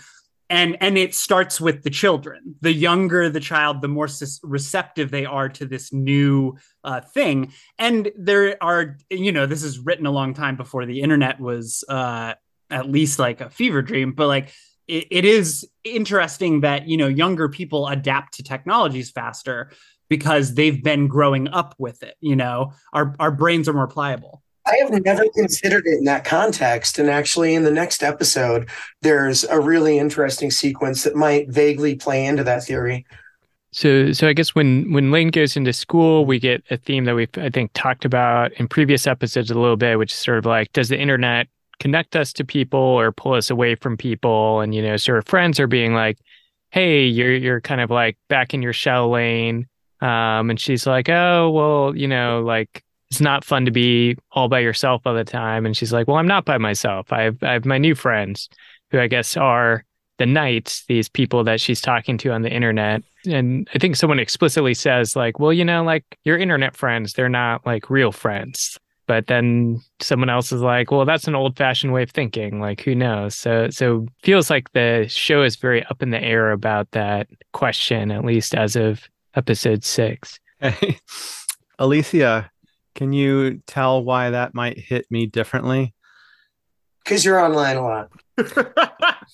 And 0.50 0.78
and 0.81 0.97
it 0.97 1.14
starts 1.14 1.61
with 1.61 1.83
the 1.83 1.90
children. 1.90 2.55
The 2.62 2.73
younger 2.73 3.28
the 3.28 3.40
child, 3.40 3.83
the 3.83 3.88
more 3.88 4.09
receptive 4.43 5.11
they 5.11 5.26
are 5.26 5.49
to 5.50 5.67
this 5.67 5.93
new 5.93 6.57
uh, 6.85 7.02
thing. 7.02 7.52
And 7.78 8.11
there 8.17 8.57
are, 8.62 8.97
you 9.11 9.33
know, 9.33 9.45
this 9.47 9.62
is 9.62 9.78
written 9.78 10.07
a 10.07 10.11
long 10.11 10.33
time 10.33 10.57
before 10.57 10.87
the 10.87 11.02
internet 11.02 11.38
was 11.38 11.85
uh, 11.88 12.35
at 12.71 12.88
least 12.88 13.19
like 13.19 13.40
a 13.40 13.50
fever 13.50 13.83
dream, 13.83 14.12
but 14.12 14.26
like 14.26 14.52
it, 14.87 15.07
it 15.11 15.25
is 15.25 15.69
interesting 15.85 16.62
that 16.62 16.88
you 16.88 16.97
know 16.97 17.07
younger 17.07 17.49
people 17.49 17.87
adapt 17.87 18.35
to 18.35 18.43
technologies 18.43 19.11
faster 19.11 19.71
because 20.09 20.55
they've 20.55 20.83
been 20.83 21.07
growing 21.07 21.49
up 21.49 21.75
with 21.78 22.02
it. 22.02 22.17
You 22.21 22.37
know, 22.37 22.73
our 22.93 23.14
our 23.21 23.31
brains 23.31 23.69
are 23.69 23.75
more 23.75 23.87
pliable. 23.87 24.43
I 24.69 24.77
have 24.77 25.05
never 25.05 25.25
considered 25.35 25.87
it 25.87 25.99
in 25.99 26.05
that 26.05 26.25
context. 26.25 26.99
And 26.99 27.09
actually, 27.09 27.55
in 27.55 27.65
the 27.65 27.71
next 27.71 28.03
episode, 28.03 28.69
there's 29.03 29.45
a 29.45 29.59
really 29.59 29.99
interesting 29.99 30.51
sequence 30.51 31.05
that 31.05 31.17
might 31.17 31.49
vaguely 31.49 31.95
play 31.97 32.27
into 32.27 32.45
that 32.45 32.65
theory. 32.65 33.07
So, 33.73 34.13
so 34.13 34.27
I 34.29 34.33
guess 34.33 34.55
when 34.55 34.93
when 34.93 35.11
Lain 35.11 35.29
goes 35.29 35.57
into 35.57 35.73
school, 35.73 36.25
we 36.25 36.39
get 36.39 36.65
a 36.71 36.77
theme 36.77 37.05
that 37.05 37.15
we've 37.15 37.29
I 37.37 37.51
think 37.51 37.71
talked 37.75 38.05
about 38.05 38.53
in 38.55 38.69
previous 38.69 39.07
episodes 39.07 39.51
a 39.51 39.59
little 39.59 39.77
bit, 39.77 39.99
which 39.99 40.13
is 40.13 40.19
sort 40.19 40.39
of 40.39 40.47
like, 40.47 40.73
does 40.73 40.89
the 40.89 40.99
internet 40.99 41.49
connect 41.79 42.17
us 42.17 42.33
to 42.35 42.45
people 42.45 42.81
or 42.81 43.13
pull 43.13 43.35
us 43.35 43.51
away 43.51 43.75
from 43.75 43.97
people? 43.97 44.61
And 44.61 44.75
you 44.75 44.83
know, 44.83 44.97
sort 44.97 45.19
of 45.19 45.27
friends 45.27 45.61
are 45.61 45.67
being 45.67 45.95
like, 45.95 46.19
"Hey, 46.71 47.05
you're 47.05 47.35
you're 47.35 47.61
kind 47.61 47.81
of 47.81 47.91
like 47.91 48.17
back 48.29 48.55
in 48.55 48.63
your 48.63 48.73
shell 48.73 49.11
Lain," 49.11 49.67
um, 50.01 50.51
and 50.51 50.59
she's 50.59 50.87
like, 50.87 51.09
"Oh, 51.11 51.51
well, 51.51 51.97
you 51.97 52.09
know, 52.09 52.41
like 52.41 52.83
it's 53.11 53.21
not 53.21 53.45
fun 53.45 53.65
to 53.65 53.71
be 53.71 54.17
all 54.33 54.49
by 54.49 54.61
yourself 54.61 55.03
all 55.05 55.15
the 55.15 55.25
time." 55.25 55.67
And 55.67 55.77
she's 55.77 55.93
like, 55.93 56.09
"Well, 56.09 56.17
I'm 56.17 56.27
not 56.27 56.45
by 56.45 56.59
myself. 56.59 57.12
I 57.12 57.23
have 57.23 57.43
I 57.43 57.53
have 57.53 57.65
my 57.65 57.79
new 57.79 57.95
friends, 57.95 58.49
who 58.91 59.00
I 59.00 59.09
guess 59.09 59.37
are." 59.37 59.85
the 60.19 60.27
knights, 60.27 60.85
these 60.87 61.09
people 61.09 61.45
that 61.45 61.61
she's 61.61 61.81
talking 61.81 62.19
to 62.19 62.31
on 62.31 62.43
the 62.43 62.50
internet. 62.50 63.03
And 63.27 63.69
I 63.75 63.79
think 63.79 63.97
someone 63.97 64.19
explicitly 64.19 64.75
says, 64.75 65.17
like, 65.17 65.38
well, 65.38 65.53
you 65.53 65.65
know, 65.65 65.83
like 65.83 66.05
your 66.25 66.37
internet 66.37 66.77
friends, 66.77 67.12
they're 67.12 67.29
not 67.29 67.65
like 67.65 67.88
real 67.88 68.12
friends. 68.12 68.79
But 69.07 69.27
then 69.27 69.81
someone 70.00 70.29
else 70.29 70.53
is 70.53 70.61
like, 70.61 70.91
well, 70.91 71.07
that's 71.07 71.27
an 71.27 71.35
old 71.35 71.57
fashioned 71.57 71.95
way 71.95 72.03
of 72.03 72.11
thinking. 72.11 72.61
Like, 72.61 72.83
who 72.83 72.95
knows? 72.95 73.35
So, 73.35 73.71
so 73.71 74.07
feels 74.23 74.50
like 74.50 74.71
the 74.73 75.07
show 75.09 75.43
is 75.43 75.57
very 75.57 75.83
up 75.87 76.03
in 76.03 76.11
the 76.11 76.23
air 76.23 76.53
about 76.53 76.91
that 76.91 77.27
question, 77.53 78.11
at 78.11 78.25
least 78.25 78.55
as 78.55 78.77
of 78.77 79.09
episode 79.35 79.83
six. 79.83 80.38
Hey, 80.61 80.99
Alicia, 81.79 82.50
can 82.99 83.12
you 83.12 83.62
tell 83.67 84.02
why 84.02 84.31
that 84.31 84.55
might 84.55 84.76
hit 84.78 85.07
me 85.09 85.25
differently? 85.26 85.95
Because 87.05 87.25
you're 87.25 87.38
online 87.40 87.76
a 87.76 87.83
lot. 87.83 88.11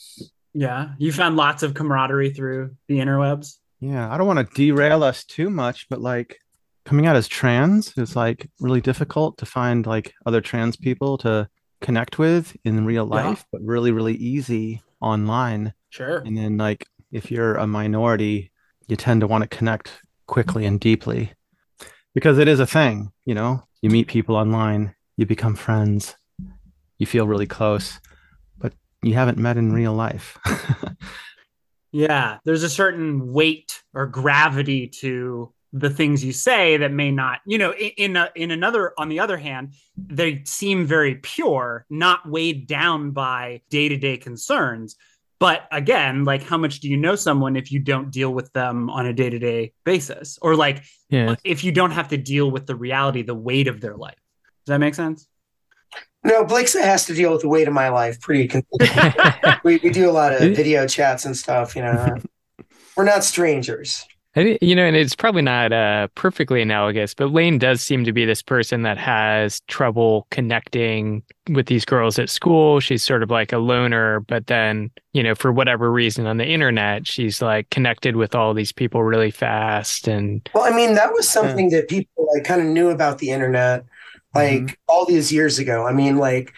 Yeah, 0.56 0.90
you 0.98 1.10
found 1.12 1.36
lots 1.36 1.64
of 1.64 1.74
camaraderie 1.74 2.30
through 2.30 2.76
the 2.86 2.98
interwebs. 2.98 3.56
Yeah, 3.80 4.08
I 4.08 4.16
don't 4.16 4.28
want 4.28 4.38
to 4.48 4.54
derail 4.54 5.02
us 5.02 5.24
too 5.24 5.50
much, 5.50 5.88
but 5.88 6.00
like 6.00 6.38
coming 6.84 7.06
out 7.08 7.16
as 7.16 7.26
trans 7.26 7.92
is 7.98 8.14
like 8.14 8.48
really 8.60 8.80
difficult 8.80 9.36
to 9.38 9.46
find 9.46 9.84
like 9.84 10.14
other 10.26 10.40
trans 10.40 10.76
people 10.76 11.18
to 11.18 11.48
connect 11.80 12.20
with 12.20 12.56
in 12.64 12.84
real 12.86 13.08
Yeah. 13.12 13.24
life, 13.30 13.44
but 13.50 13.62
really, 13.64 13.90
really 13.90 14.14
easy 14.14 14.80
online. 15.00 15.74
Sure. 15.90 16.18
And 16.18 16.38
then 16.38 16.56
like 16.56 16.86
if 17.10 17.32
you're 17.32 17.56
a 17.56 17.66
minority, 17.66 18.52
you 18.86 18.94
tend 18.94 19.22
to 19.22 19.26
want 19.26 19.42
to 19.42 19.48
connect 19.56 19.90
quickly 20.28 20.66
and 20.66 20.78
deeply 20.78 21.32
because 22.14 22.38
it 22.38 22.48
is 22.48 22.60
a 22.60 22.66
thing, 22.66 23.12
you 23.24 23.34
know. 23.34 23.62
You 23.82 23.90
meet 23.90 24.08
people 24.08 24.36
online, 24.36 24.94
you 25.16 25.26
become 25.26 25.54
friends, 25.54 26.16
you 26.98 27.06
feel 27.06 27.26
really 27.26 27.46
close, 27.46 28.00
but 28.56 28.72
you 29.02 29.14
haven't 29.14 29.38
met 29.38 29.56
in 29.56 29.72
real 29.72 29.92
life. 29.92 30.38
Yeah, 31.94 32.38
there's 32.44 32.64
a 32.64 32.68
certain 32.68 33.32
weight 33.32 33.80
or 33.94 34.06
gravity 34.06 34.88
to 34.88 35.52
the 35.72 35.90
things 35.90 36.24
you 36.24 36.32
say 36.32 36.76
that 36.78 36.90
may 36.90 37.12
not, 37.12 37.38
you 37.46 37.56
know, 37.56 37.72
in 37.72 38.16
a, 38.16 38.30
in 38.34 38.50
another 38.50 38.92
on 38.98 39.08
the 39.08 39.20
other 39.20 39.36
hand, 39.36 39.74
they 39.96 40.42
seem 40.44 40.86
very 40.86 41.14
pure, 41.14 41.86
not 41.88 42.28
weighed 42.28 42.66
down 42.66 43.12
by 43.12 43.60
day-to-day 43.70 44.16
concerns. 44.16 44.96
But 45.40 45.66
again, 45.72 46.24
like 46.24 46.42
how 46.42 46.56
much 46.56 46.80
do 46.80 46.88
you 46.88 46.96
know 46.96 47.16
someone 47.16 47.56
if 47.56 47.70
you 47.72 47.80
don't 47.80 48.10
deal 48.10 48.32
with 48.32 48.52
them 48.52 48.88
on 48.88 49.06
a 49.06 49.12
day-to-day 49.12 49.72
basis 49.84 50.38
or 50.40 50.56
like 50.56 50.82
Yeah. 51.10 51.34
if 51.44 51.64
you 51.64 51.72
don't 51.72 51.90
have 51.90 52.08
to 52.08 52.16
deal 52.16 52.50
with 52.50 52.66
the 52.66 52.74
reality, 52.76 53.22
the 53.22 53.34
weight 53.34 53.68
of 53.68 53.80
their 53.80 53.96
life. 53.96 54.16
Does 54.64 54.72
that 54.72 54.78
make 54.78 54.94
sense? 54.94 55.26
No, 56.24 56.44
Blake 56.44 56.72
has 56.72 57.04
to 57.06 57.14
deal 57.14 57.32
with 57.32 57.42
the 57.42 57.48
weight 57.48 57.68
of 57.68 57.74
my 57.74 57.90
life 57.90 58.18
pretty 58.20 58.48
consistently. 58.48 59.52
we, 59.64 59.76
we 59.82 59.90
do 59.90 60.08
a 60.08 60.12
lot 60.12 60.32
of 60.32 60.56
video 60.56 60.86
chats 60.86 61.26
and 61.26 61.36
stuff, 61.36 61.76
you 61.76 61.82
know. 61.82 62.16
We're 62.96 63.04
not 63.04 63.24
strangers. 63.24 64.06
I, 64.36 64.58
you 64.60 64.74
know, 64.74 64.84
and 64.84 64.96
it's 64.96 65.14
probably 65.14 65.42
not 65.42 65.72
uh, 65.72 66.08
perfectly 66.14 66.60
analogous, 66.60 67.14
but 67.14 67.32
Lain 67.32 67.58
does 67.58 67.82
seem 67.82 68.04
to 68.04 68.12
be 68.12 68.24
this 68.24 68.42
person 68.42 68.82
that 68.82 68.98
has 68.98 69.60
trouble 69.68 70.26
connecting 70.30 71.22
with 71.50 71.66
these 71.66 71.84
girls 71.84 72.18
at 72.18 72.28
school. 72.28 72.80
She's 72.80 73.02
sort 73.02 73.22
of 73.22 73.30
like 73.30 73.52
a 73.52 73.58
loner, 73.58 74.20
but 74.20 74.48
then, 74.48 74.90
you 75.12 75.22
know, 75.22 75.34
for 75.34 75.52
whatever 75.52 75.92
reason 75.92 76.26
on 76.26 76.38
the 76.38 76.46
internet, 76.46 77.06
she's 77.06 77.40
like 77.40 77.70
connected 77.70 78.16
with 78.16 78.34
all 78.34 78.54
these 78.54 78.72
people 78.72 79.04
really 79.04 79.30
fast. 79.30 80.08
And 80.08 80.48
Well, 80.52 80.64
I 80.64 80.74
mean, 80.76 80.94
that 80.94 81.12
was 81.12 81.28
something 81.28 81.70
that 81.70 81.88
people 81.88 82.28
like 82.34 82.44
kind 82.44 82.60
of 82.60 82.66
knew 82.66 82.90
about 82.90 83.18
the 83.18 83.30
internet 83.30 83.84
like 84.34 84.78
all 84.88 85.06
these 85.06 85.32
years 85.32 85.60
ago. 85.60 85.86
I 85.86 85.92
mean, 85.92 86.16
like 86.16 86.52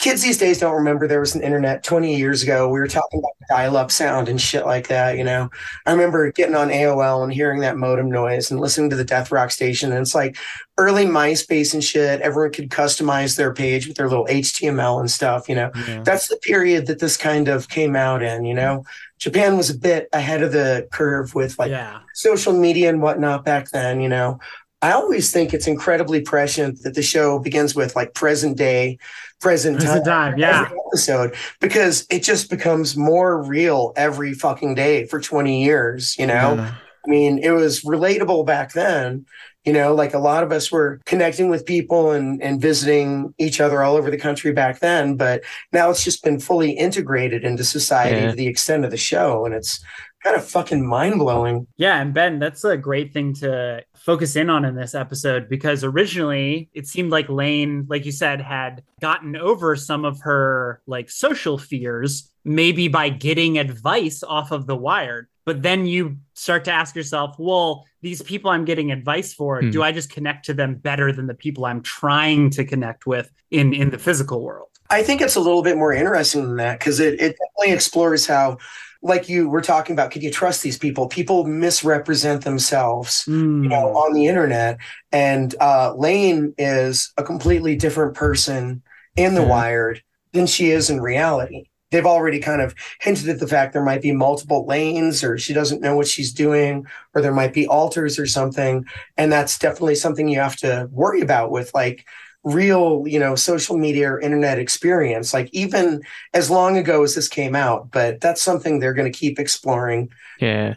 kids 0.00 0.22
these 0.22 0.38
days 0.38 0.58
don't 0.58 0.74
remember 0.74 1.06
there 1.06 1.20
was 1.20 1.34
an 1.34 1.42
internet 1.42 1.84
20 1.84 2.16
years 2.16 2.42
ago. 2.42 2.68
We 2.68 2.80
were 2.80 2.88
talking 2.88 3.20
about 3.20 3.32
dial-up 3.50 3.90
sound 3.90 4.28
and 4.28 4.40
shit 4.40 4.64
like 4.64 4.88
that, 4.88 5.18
you 5.18 5.24
know. 5.24 5.50
I 5.84 5.92
remember 5.92 6.32
getting 6.32 6.54
on 6.54 6.70
AOL 6.70 7.22
and 7.22 7.32
hearing 7.32 7.60
that 7.60 7.76
modem 7.76 8.10
noise 8.10 8.50
and 8.50 8.58
listening 8.58 8.88
to 8.90 8.96
the 8.96 9.04
Death 9.04 9.30
Rock 9.30 9.50
station. 9.50 9.92
And 9.92 10.00
it's 10.00 10.14
like 10.14 10.38
early 10.78 11.04
MySpace 11.04 11.74
and 11.74 11.84
shit. 11.84 12.22
Everyone 12.22 12.50
could 12.50 12.70
customize 12.70 13.36
their 13.36 13.52
page 13.52 13.86
with 13.86 13.98
their 13.98 14.08
little 14.08 14.26
HTML 14.26 15.00
and 15.00 15.10
stuff, 15.10 15.48
you 15.50 15.54
know. 15.54 15.70
Yeah. 15.86 16.02
That's 16.02 16.28
the 16.28 16.38
period 16.38 16.86
that 16.86 16.98
this 16.98 17.18
kind 17.18 17.48
of 17.48 17.68
came 17.68 17.94
out 17.94 18.22
in, 18.22 18.44
you 18.44 18.54
know. 18.54 18.84
Japan 19.18 19.58
was 19.58 19.68
a 19.68 19.76
bit 19.76 20.08
ahead 20.14 20.42
of 20.42 20.52
the 20.52 20.88
curve 20.92 21.34
with 21.34 21.58
like 21.58 21.70
yeah. 21.70 22.00
social 22.14 22.54
media 22.54 22.88
and 22.88 23.02
whatnot 23.02 23.44
back 23.44 23.70
then, 23.70 24.00
you 24.00 24.08
know. 24.08 24.40
I 24.82 24.92
always 24.92 25.30
think 25.30 25.52
it's 25.52 25.66
incredibly 25.66 26.20
prescient 26.22 26.82
that 26.84 26.94
the 26.94 27.02
show 27.02 27.38
begins 27.38 27.74
with 27.74 27.94
like 27.94 28.14
present 28.14 28.56
day, 28.56 28.98
present 29.40 29.78
time, 29.78 29.86
Present 29.86 30.04
time, 30.06 30.38
yeah. 30.38 30.70
episode 30.88 31.34
because 31.60 32.06
it 32.10 32.22
just 32.22 32.48
becomes 32.48 32.96
more 32.96 33.42
real 33.42 33.92
every 33.96 34.32
fucking 34.32 34.74
day 34.74 35.06
for 35.06 35.20
20 35.20 35.62
years, 35.62 36.16
you 36.18 36.26
know. 36.26 36.54
Yeah. 36.54 36.74
I 37.06 37.10
mean, 37.10 37.38
it 37.38 37.50
was 37.50 37.82
relatable 37.82 38.46
back 38.46 38.72
then. 38.72 39.26
You 39.66 39.74
know, 39.74 39.94
like 39.94 40.14
a 40.14 40.18
lot 40.18 40.42
of 40.42 40.52
us 40.52 40.72
were 40.72 41.02
connecting 41.04 41.50
with 41.50 41.66
people 41.66 42.12
and, 42.12 42.42
and 42.42 42.58
visiting 42.62 43.34
each 43.36 43.60
other 43.60 43.82
all 43.82 43.94
over 43.96 44.10
the 44.10 44.16
country 44.16 44.52
back 44.52 44.80
then, 44.80 45.16
but 45.16 45.42
now 45.70 45.90
it's 45.90 46.02
just 46.02 46.24
been 46.24 46.40
fully 46.40 46.70
integrated 46.70 47.44
into 47.44 47.62
society 47.62 48.16
Yeah. 48.22 48.30
to 48.30 48.36
the 48.36 48.46
extent 48.46 48.86
of 48.86 48.90
the 48.90 48.96
show. 48.96 49.44
And 49.44 49.54
it's 49.54 49.84
kind 50.24 50.34
of 50.34 50.46
fucking 50.46 50.86
mind 50.86 51.18
blowing. 51.18 51.66
Yeah, 51.76 52.00
and 52.00 52.14
Ben, 52.14 52.38
that's 52.38 52.64
a 52.64 52.78
great 52.78 53.12
thing 53.12 53.34
to 53.34 53.84
focus 54.04 54.34
in 54.36 54.48
on 54.50 54.64
in 54.64 54.74
this 54.74 54.94
episode 54.94 55.48
because 55.48 55.84
originally 55.84 56.68
it 56.74 56.86
seemed 56.86 57.10
like 57.10 57.28
Lain, 57.28 57.86
like 57.88 58.04
you 58.06 58.12
said, 58.12 58.40
had 58.40 58.82
gotten 59.00 59.36
over 59.36 59.76
some 59.76 60.04
of 60.04 60.20
her 60.22 60.80
like 60.86 61.10
social 61.10 61.58
fears, 61.58 62.30
maybe 62.44 62.88
by 62.88 63.08
getting 63.10 63.58
advice 63.58 64.22
off 64.22 64.50
of 64.50 64.66
the 64.66 64.76
wired. 64.76 65.26
But 65.44 65.62
then 65.62 65.86
you 65.86 66.16
start 66.34 66.64
to 66.66 66.72
ask 66.72 66.94
yourself, 66.94 67.36
well, 67.38 67.84
these 68.02 68.22
people 68.22 68.50
I'm 68.50 68.64
getting 68.64 68.90
advice 68.92 69.34
for, 69.34 69.60
Hmm. 69.60 69.70
do 69.70 69.82
I 69.82 69.92
just 69.92 70.10
connect 70.10 70.46
to 70.46 70.54
them 70.54 70.76
better 70.76 71.12
than 71.12 71.26
the 71.26 71.34
people 71.34 71.64
I'm 71.66 71.82
trying 71.82 72.50
to 72.50 72.64
connect 72.64 73.06
with 73.06 73.30
in 73.50 73.72
in 73.74 73.90
the 73.90 73.98
physical 73.98 74.42
world? 74.42 74.68
I 74.90 75.02
think 75.02 75.20
it's 75.20 75.36
a 75.36 75.40
little 75.40 75.62
bit 75.62 75.76
more 75.76 75.92
interesting 75.92 76.42
than 76.42 76.56
that 76.56 76.78
because 76.78 76.98
it, 77.00 77.14
it 77.14 77.36
definitely 77.38 77.74
explores 77.74 78.26
how, 78.26 78.58
like 79.02 79.28
you 79.28 79.48
were 79.48 79.62
talking 79.62 79.94
about, 79.94 80.10
can 80.10 80.22
you 80.22 80.30
trust 80.30 80.62
these 80.62 80.78
people? 80.78 81.08
People 81.08 81.44
misrepresent 81.46 82.44
themselves, 82.44 83.22
Hmm. 83.24 83.62
you 83.62 83.68
know, 83.68 83.96
on 83.96 84.12
the 84.12 84.26
internet. 84.26 84.78
And 85.10 85.54
uh, 85.60 85.94
Lain 85.94 86.54
is 86.58 87.12
a 87.16 87.22
completely 87.22 87.76
different 87.76 88.14
person 88.14 88.82
in 89.16 89.34
The 89.34 89.40
Yeah. 89.42 89.48
Wired 89.48 90.02
than 90.32 90.46
she 90.46 90.70
is 90.70 90.90
in 90.90 91.00
reality. 91.00 91.64
They've 91.90 92.06
already 92.06 92.38
kind 92.38 92.62
of 92.62 92.72
hinted 93.00 93.28
at 93.30 93.40
the 93.40 93.48
fact 93.48 93.72
there 93.72 93.82
might 93.82 94.02
be 94.02 94.12
multiple 94.12 94.64
Lains, 94.66 95.24
or 95.24 95.38
she 95.38 95.52
doesn't 95.52 95.80
know 95.80 95.96
what 95.96 96.06
she's 96.06 96.32
doing, 96.32 96.86
or 97.14 97.20
there 97.22 97.34
might 97.34 97.52
be 97.52 97.66
alters 97.66 98.16
or 98.18 98.26
something. 98.26 98.84
And 99.16 99.32
that's 99.32 99.58
definitely 99.58 99.96
something 99.96 100.28
you 100.28 100.38
have 100.38 100.56
to 100.58 100.88
worry 100.92 101.20
about 101.20 101.50
with 101.50 101.72
like 101.74 102.04
real, 102.44 103.04
you 103.06 103.18
know, 103.18 103.34
social 103.34 103.76
media 103.76 104.12
or 104.12 104.20
internet 104.20 104.58
experience, 104.58 105.34
like 105.34 105.48
even 105.52 106.02
as 106.34 106.50
long 106.50 106.76
ago 106.76 107.02
as 107.02 107.14
this 107.14 107.28
came 107.28 107.54
out. 107.54 107.90
But 107.90 108.20
that's 108.20 108.42
something 108.42 108.78
they're 108.78 108.94
going 108.94 109.10
to 109.10 109.18
keep 109.18 109.38
exploring. 109.38 110.10
Yeah. 110.40 110.74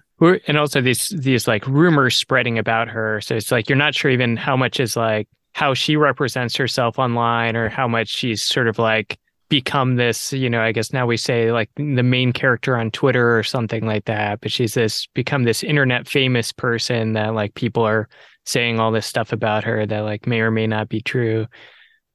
And 0.47 0.57
also 0.57 0.79
these 0.79 1.09
these 1.09 1.47
like 1.49 1.67
rumors 1.67 2.15
spreading 2.15 2.57
about 2.57 2.87
her. 2.87 3.19
So 3.19 3.35
it's 3.35 3.51
like 3.51 3.67
you're 3.67 3.77
not 3.77 3.93
sure 3.93 4.09
even 4.09 4.37
how 4.37 4.55
much 4.55 4.79
is 4.79 4.95
like 4.95 5.27
how 5.53 5.73
she 5.73 5.95
represents 5.97 6.55
herself 6.55 6.97
online 6.97 7.55
or 7.55 7.69
how 7.69 7.87
much 7.87 8.07
she's 8.09 8.41
sort 8.41 8.67
of 8.67 8.79
like 8.79 9.17
become 9.49 9.97
this, 9.97 10.33
you 10.33 10.49
know, 10.49 10.61
I 10.61 10.71
guess 10.71 10.93
now 10.93 11.05
we 11.05 11.17
say 11.17 11.51
like 11.51 11.69
the 11.75 12.01
main 12.01 12.33
character 12.33 12.77
on 12.77 12.89
Twitter 12.89 13.37
or 13.37 13.43
something 13.43 13.85
like 13.85 14.05
that. 14.05 14.41
But 14.41 14.51
she's 14.51 14.73
this 14.73 15.07
become 15.13 15.43
this 15.43 15.63
internet 15.63 16.07
famous 16.07 16.51
person 16.51 17.13
that 17.13 17.35
like 17.35 17.53
people 17.53 17.83
are 17.83 18.07
saying 18.45 18.79
all 18.79 18.91
this 18.91 19.05
stuff 19.05 19.31
about 19.31 19.63
her 19.63 19.85
that 19.85 19.99
like 19.99 20.27
may 20.27 20.41
or 20.41 20.51
may 20.51 20.67
not 20.67 20.89
be 20.89 21.01
true. 21.01 21.47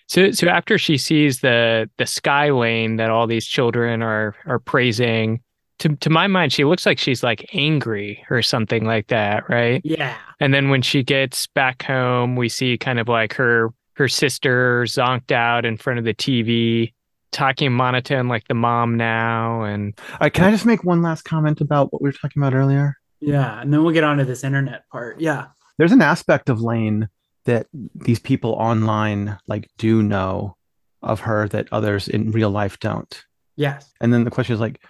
So 0.07 0.31
so 0.31 0.49
after 0.49 0.79
she 0.79 0.97
sees 0.97 1.41
the 1.41 1.91
the 1.99 2.07
sky 2.07 2.51
Lain 2.51 2.97
that 2.97 3.11
all 3.11 3.27
these 3.27 3.47
children 3.47 4.03
are 4.03 4.35
are 4.47 4.59
praising, 4.59 5.41
to 5.79 5.97
to 5.97 6.11
my 6.11 6.27
mind, 6.27 6.53
she 6.53 6.65
looks 6.65 6.87
like 6.87 6.99
she's 6.99 7.23
like 7.23 7.49
angry 7.53 8.25
or 8.31 8.43
something 8.43 8.85
like 8.85 9.09
that, 9.09 9.49
right? 9.49 9.81
Yeah. 9.85 10.17
And 10.41 10.53
then 10.53 10.71
when 10.71 10.83
she 10.83 11.03
gets 11.03 11.47
back 11.47 11.83
home, 11.83 12.37
we 12.37 12.49
see 12.49 12.79
kind 12.79 12.99
of 12.99 13.09
like 13.09 13.35
her 13.35 13.71
her 13.95 14.09
sister 14.09 14.85
zonked 14.85 15.33
out 15.33 15.65
in 15.65 15.77
front 15.77 15.99
of 15.99 16.05
the 16.05 16.15
TV, 16.15 16.93
talking 17.33 17.73
monotone 17.73 18.29
like 18.29 18.47
the 18.49 18.55
mom 18.55 18.97
now. 18.97 19.63
And 19.63 19.99
All 20.13 20.19
right, 20.23 20.33
can 20.33 20.45
I 20.45 20.51
just 20.51 20.67
make 20.67 20.85
one 20.85 21.03
last 21.03 21.23
comment 21.23 21.61
about 21.61 21.93
what 21.93 22.01
we 22.01 22.09
were 22.09 22.13
talking 22.13 22.41
about 22.41 22.55
earlier? 22.55 22.95
Yeah. 23.21 23.61
And 23.61 23.73
then 23.73 23.83
we'll 23.83 23.93
get 23.93 24.05
on 24.05 24.19
to 24.19 24.25
this 24.25 24.45
internet 24.45 24.89
part. 24.91 25.21
Yeah. 25.21 25.47
There's 25.79 25.93
an 25.93 26.03
aspect 26.03 26.49
of 26.49 26.61
Lain 26.61 27.09
that 27.45 27.67
these 27.95 28.19
people 28.19 28.53
online 28.53 29.39
like 29.47 29.71
do 29.79 30.03
know 30.03 30.57
of 31.03 31.21
her 31.21 31.49
that 31.49 31.69
others 31.73 32.09
in 32.09 32.33
real 32.33 32.51
life 32.51 32.79
don't. 32.81 33.25
Yes. 33.57 33.93
And 34.01 34.13
then 34.13 34.25
the 34.25 34.31
question 34.31 34.55
is 34.55 34.61
like, 34.61 34.83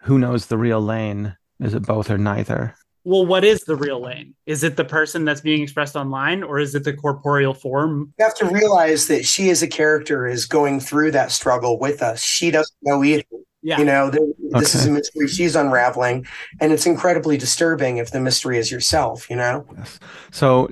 who 0.00 0.18
knows 0.18 0.46
the 0.46 0.56
real 0.56 0.80
Lain? 0.80 1.36
Is 1.60 1.74
it 1.74 1.84
both 1.84 2.10
or 2.10 2.18
neither? 2.18 2.74
Well, 3.04 3.24
what 3.24 3.44
is 3.44 3.62
the 3.62 3.76
real 3.76 4.00
Lain? 4.02 4.34
Is 4.46 4.64
it 4.64 4.76
the 4.76 4.84
person 4.84 5.24
that's 5.24 5.40
being 5.40 5.62
expressed 5.62 5.94
online 5.94 6.42
or 6.42 6.58
is 6.58 6.74
it 6.74 6.84
the 6.84 6.92
corporeal 6.92 7.54
form? 7.54 8.12
You 8.18 8.24
have 8.24 8.34
to 8.36 8.46
realize 8.46 9.06
that 9.08 9.24
she 9.24 9.50
as 9.50 9.62
a 9.62 9.68
character 9.68 10.26
is 10.26 10.44
going 10.44 10.80
through 10.80 11.12
that 11.12 11.30
struggle 11.30 11.78
with 11.78 12.02
us. 12.02 12.22
She 12.22 12.50
doesn't 12.50 12.76
know 12.82 13.04
either. 13.04 13.22
Yeah. 13.66 13.78
You 13.80 13.84
know, 13.84 14.12
th- 14.12 14.22
this 14.50 14.76
is 14.76 14.86
a 14.86 14.92
mystery 14.92 15.26
she's 15.26 15.56
unraveling, 15.56 16.24
and 16.60 16.72
it's 16.72 16.86
incredibly 16.86 17.36
disturbing 17.36 17.96
if 17.96 18.12
the 18.12 18.20
mystery 18.20 18.58
is 18.58 18.70
yourself. 18.70 19.28
You 19.28 19.34
know, 19.34 19.66
Yes. 19.76 19.98
So 20.30 20.70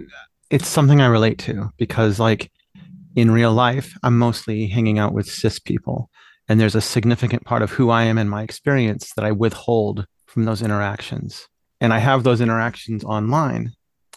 it's 0.49 0.69
something 0.69 1.01
I 1.01 1.07
relate 1.07 1.39
to 1.39 1.73
because, 1.77 2.21
like, 2.21 2.53
in 3.17 3.33
real 3.33 3.53
life, 3.53 3.99
I'm 4.05 4.17
mostly 4.17 4.69
hanging 4.69 5.01
out 5.01 5.13
with 5.13 5.27
cis 5.27 5.59
people. 5.59 6.09
And 6.49 6.61
there's 6.61 6.77
a 6.77 6.81
significant 6.81 7.45
part 7.45 7.63
of 7.63 7.73
who 7.73 7.91
I 7.91 8.05
am 8.05 8.17
and 8.17 8.31
my 8.31 8.45
experience 8.45 9.13
that 9.17 9.25
I 9.25 9.33
withhold 9.33 10.07
from 10.27 10.45
those 10.45 10.63
interactions. 10.63 11.49
And 11.81 11.93
I 11.93 11.99
have 11.99 12.23
those 12.23 12.41
interactions 12.41 13.03
online, 13.03 13.73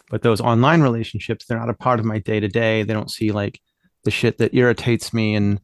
but 0.08 0.22
those 0.22 0.40
online 0.40 0.82
relationships, 0.82 1.46
they're 1.46 1.58
not 1.58 1.68
a 1.68 1.74
part 1.74 1.98
of 1.98 2.06
my 2.06 2.20
day 2.20 2.38
to 2.38 2.46
day. 2.46 2.84
They 2.84 2.94
don't 2.94 3.10
see 3.10 3.32
like 3.32 3.58
the 4.04 4.12
shit 4.12 4.38
that 4.38 4.54
irritates 4.54 5.12
me 5.12 5.34
and 5.34 5.60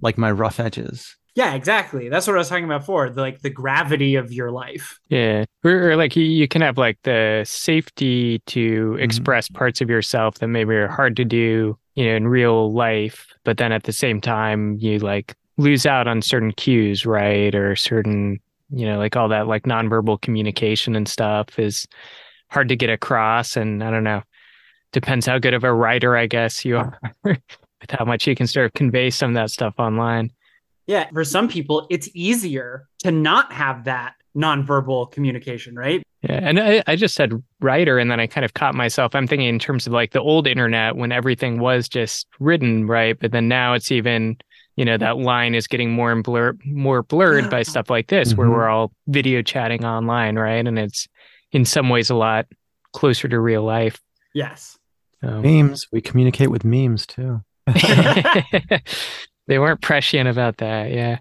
like 0.00 0.16
my 0.16 0.30
rough 0.30 0.58
edges. 0.58 1.14
Yeah, 1.34 1.54
exactly. 1.54 2.08
That's 2.08 2.26
what 2.26 2.34
I 2.36 2.38
was 2.38 2.48
talking 2.48 2.64
about 2.64 2.80
before. 2.82 3.10
The, 3.10 3.20
like 3.20 3.40
the 3.40 3.50
gravity 3.50 4.14
of 4.16 4.32
your 4.32 4.50
life. 4.50 5.00
yeah, 5.08 5.44
or, 5.62 5.90
or 5.90 5.96
like 5.96 6.16
you, 6.16 6.24
you 6.24 6.48
can 6.48 6.62
have 6.62 6.78
like 6.78 6.98
the 7.02 7.44
safety 7.46 8.38
to 8.46 8.96
Mm-hmm. 9.00 9.24
express 9.24 9.48
parts 9.48 9.80
of 9.80 9.90
yourself 9.90 10.36
that 10.38 10.48
maybe 10.48 10.74
are 10.74 10.88
hard 10.88 11.16
to 11.16 11.24
do, 11.24 11.78
you 11.94 12.06
know, 12.06 12.14
in 12.16 12.26
real 12.28 12.72
life. 12.72 13.26
But 13.44 13.58
then 13.58 13.70
at 13.72 13.84
the 13.84 13.92
same 13.92 14.20
time, 14.20 14.78
you 14.78 14.98
like 14.98 15.34
lose 15.58 15.86
out 15.86 16.08
on 16.08 16.22
certain 16.22 16.52
cues, 16.52 17.04
right? 17.06 17.54
Or 17.54 17.76
certain, 17.76 18.40
you 18.70 18.86
know, 18.86 18.98
like 18.98 19.14
all 19.16 19.28
that 19.28 19.46
like 19.46 19.64
nonverbal 19.64 20.20
communication 20.22 20.96
and 20.96 21.06
stuff 21.08 21.58
is 21.58 21.86
hard 22.50 22.68
to 22.70 22.76
get 22.76 22.90
across. 22.90 23.56
And 23.56 23.84
I 23.84 23.90
don't 23.90 24.04
know, 24.04 24.22
depends 24.92 25.26
how 25.26 25.38
good 25.38 25.54
of 25.54 25.64
a 25.64 25.72
writer, 25.74 26.16
I 26.16 26.26
guess, 26.26 26.64
you 26.64 26.78
are 26.78 27.00
with 27.24 27.40
how 27.90 28.04
much 28.04 28.26
you 28.26 28.34
can 28.36 28.46
sort 28.46 28.66
of 28.66 28.74
convey 28.74 29.10
some 29.10 29.30
of 29.32 29.34
that 29.36 29.50
stuff 29.50 29.74
online. 29.78 30.32
Yeah. 30.86 31.08
For 31.12 31.24
some 31.24 31.48
people, 31.48 31.86
it's 31.90 32.08
easier 32.14 32.86
to 33.00 33.10
not 33.10 33.52
have 33.52 33.84
that 33.84 34.14
nonverbal 34.36 35.10
communication, 35.12 35.74
right? 35.76 36.02
Yeah, 36.22 36.40
and 36.42 36.58
I, 36.58 36.82
I 36.86 36.96
just 36.96 37.14
said 37.14 37.32
writer, 37.60 37.98
and 37.98 38.10
then 38.10 38.18
I 38.18 38.26
kind 38.26 38.44
of 38.44 38.54
caught 38.54 38.74
myself. 38.74 39.14
I'm 39.14 39.26
thinking 39.26 39.48
in 39.48 39.58
terms 39.58 39.86
of 39.86 39.92
like 39.92 40.12
the 40.12 40.20
old 40.20 40.46
internet 40.46 40.96
when 40.96 41.12
everything 41.12 41.58
was 41.60 41.88
just 41.88 42.26
written, 42.40 42.86
right? 42.86 43.18
But 43.18 43.30
then 43.32 43.46
now 43.46 43.74
it's 43.74 43.92
even, 43.92 44.36
you 44.76 44.84
know, 44.84 44.96
that 44.96 45.18
line 45.18 45.54
is 45.54 45.66
getting 45.66 45.90
more 45.92 46.10
and 46.10 46.24
blur 46.24 46.54
more 46.64 47.02
blurred 47.02 47.50
by 47.50 47.62
stuff 47.62 47.90
like 47.90 48.08
this, 48.08 48.34
where 48.34 48.46
Mhm. 48.48 48.52
we're 48.52 48.68
all 48.68 48.90
video 49.06 49.42
chatting 49.42 49.84
online, 49.84 50.36
right? 50.36 50.66
And 50.66 50.78
it's 50.78 51.06
in 51.52 51.64
some 51.66 51.88
ways 51.90 52.08
a 52.10 52.14
lot 52.16 52.46
closer 52.92 53.28
to 53.28 53.38
real 53.38 53.62
life. 53.62 54.00
Yes. 54.32 54.78
So. 55.20 55.40
Memes, 55.42 55.86
we 55.92 56.00
communicate 56.00 56.50
with 56.50 56.64
memes 56.64 57.06
too. 57.06 57.42
they 59.46 59.58
weren't 59.58 59.80
prescient 59.82 60.28
about 60.28 60.58
that. 60.58 60.90
Yeah. 60.90 61.18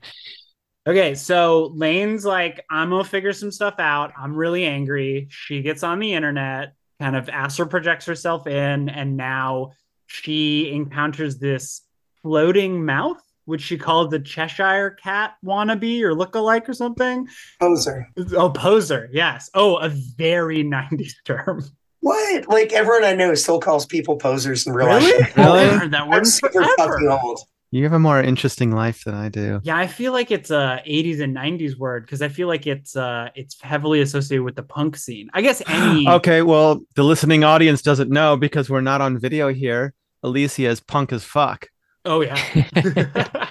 Okay, 0.87 1.15
so 1.15 1.71
Lain's 1.75 2.25
like, 2.25 2.63
I'm 2.69 2.89
gonna 2.89 3.03
figure 3.05 3.31
some 3.33 3.51
stuff 3.51 3.75
out. 3.79 4.11
I'm 4.17 4.35
really 4.35 4.65
angry. 4.65 5.27
She 5.29 5.61
gets 5.61 5.81
on 5.83 5.99
the 5.99 6.13
internet, 6.13 6.73
kind 6.99 7.15
of 7.15 7.29
astral 7.29 7.67
projects 7.69 8.05
herself 8.05 8.47
in, 8.47 8.89
and 8.89 9.15
now 9.15 9.71
she 10.07 10.71
encounters 10.73 11.37
this 11.39 11.81
floating 12.21 12.83
mouth, 12.85 13.21
which 13.45 13.61
she 13.61 13.77
called 13.77 14.11
the 14.11 14.19
Cheshire 14.19 14.91
Cat 15.01 15.35
wannabe 15.45 16.01
or 16.01 16.13
lookalike 16.13 16.67
or 16.67 16.73
something. 16.73 17.27
poser. 17.61 18.09
Oh, 18.35 18.49
poser, 18.49 19.09
yes. 19.13 19.49
Oh, 19.53 19.77
a 19.77 19.87
very 19.89 20.63
90s 20.65 21.13
term. 21.23 21.63
What? 22.01 22.49
Like 22.49 22.73
everyone 22.73 23.05
I 23.05 23.13
know 23.13 23.33
still 23.35 23.61
calls 23.61 23.85
people 23.85 24.17
posers 24.17 24.67
in 24.67 24.73
real 24.73 24.87
Really? 24.87 25.13
life. 25.19 25.37
Really? 25.37 25.59
I've 25.61 25.79
heard 25.79 25.91
that 25.91 26.09
word 26.09 26.15
I'm 26.17 26.25
super 26.25 26.65
fucking 26.77 27.07
old. 27.07 27.39
You 27.73 27.85
have 27.85 27.93
a 27.93 27.99
more 27.99 28.21
interesting 28.21 28.69
life 28.69 29.03
than 29.03 29.15
I 29.15 29.29
do. 29.29 29.59
Yeah, 29.63 29.75
I 29.75 29.87
feel 29.87 30.13
like 30.13 30.29
it's 30.29 30.51
a 30.51 30.83
80s 30.87 31.19
and 31.21 31.35
90s 31.35 31.75
word 31.75 32.05
because 32.05 32.21
I 32.21 32.27
feel 32.27 32.47
like 32.47 32.67
it's 32.67 32.95
uh 32.95 33.29
it's 33.33 33.59
heavily 33.59 33.99
associated 34.01 34.43
with 34.43 34.55
the 34.55 34.61
punk 34.61 34.95
scene. 34.95 35.31
I 35.33 35.41
guess 35.41 35.59
any 35.67 36.07
Okay, 36.07 36.43
well, 36.43 36.81
the 36.93 37.01
listening 37.01 37.43
audience 37.43 37.81
doesn't 37.81 38.11
know 38.11 38.37
because 38.37 38.69
we're 38.69 38.81
not 38.81 39.01
on 39.01 39.17
video 39.17 39.51
here. 39.51 39.95
Alicia 40.21 40.67
is 40.67 40.81
punk 40.81 41.11
as 41.11 41.23
fuck. 41.23 41.67
Oh 42.05 42.21
yeah. 42.21 42.37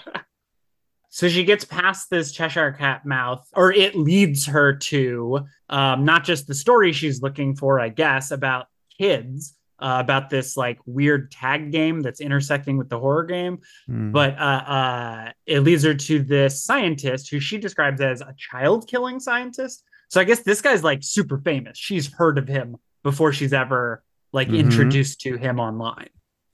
so 1.09 1.29
she 1.29 1.43
gets 1.43 1.65
past 1.65 2.09
this 2.09 2.31
Cheshire 2.31 2.71
Cat 2.79 3.05
mouth, 3.05 3.45
or 3.57 3.73
it 3.73 3.97
leads 3.97 4.47
her 4.47 4.77
to 4.77 5.41
um, 5.69 6.05
not 6.05 6.23
just 6.23 6.47
the 6.47 6.55
story 6.55 6.93
she's 6.93 7.23
looking 7.23 7.57
for, 7.57 7.81
I 7.81 7.89
guess, 7.89 8.31
about 8.31 8.67
kids, 8.97 9.57
uh, 9.83 9.99
about 10.01 10.31
this 10.31 10.57
like 10.57 10.79
weird 10.87 11.31
tag 11.31 11.71
game 11.73 12.01
that's 12.01 12.21
intersecting 12.21 12.77
with 12.79 12.89
the 12.89 12.99
horror 12.99 13.25
game, 13.25 13.59
Hmm. 13.87 14.13
but 14.13 14.39
uh, 14.39 14.63
uh, 14.77 15.33
it 15.47 15.61
leads 15.61 15.83
her 15.85 15.95
to 15.95 16.23
this 16.23 16.63
scientist 16.65 17.31
who 17.31 17.41
she 17.41 17.59
describes 17.59 18.01
as 18.01 18.21
a 18.21 18.35
child 18.39 18.87
killing 18.89 19.21
scientist. 19.21 19.85
So 20.09 20.21
I 20.21 20.25
guess 20.25 20.41
this 20.43 20.61
guy's 20.61 20.85
like 20.85 21.01
super 21.03 21.39
famous. 21.39 21.77
She's 21.79 22.13
heard 22.13 22.39
of 22.39 22.47
him 22.49 22.77
before 23.03 23.33
she's 23.33 23.53
ever 23.53 24.03
like 24.33 24.49
Mhm. 24.49 24.59
introduced 24.61 25.21
to 25.23 25.37
him 25.37 25.59
online. 25.59 26.09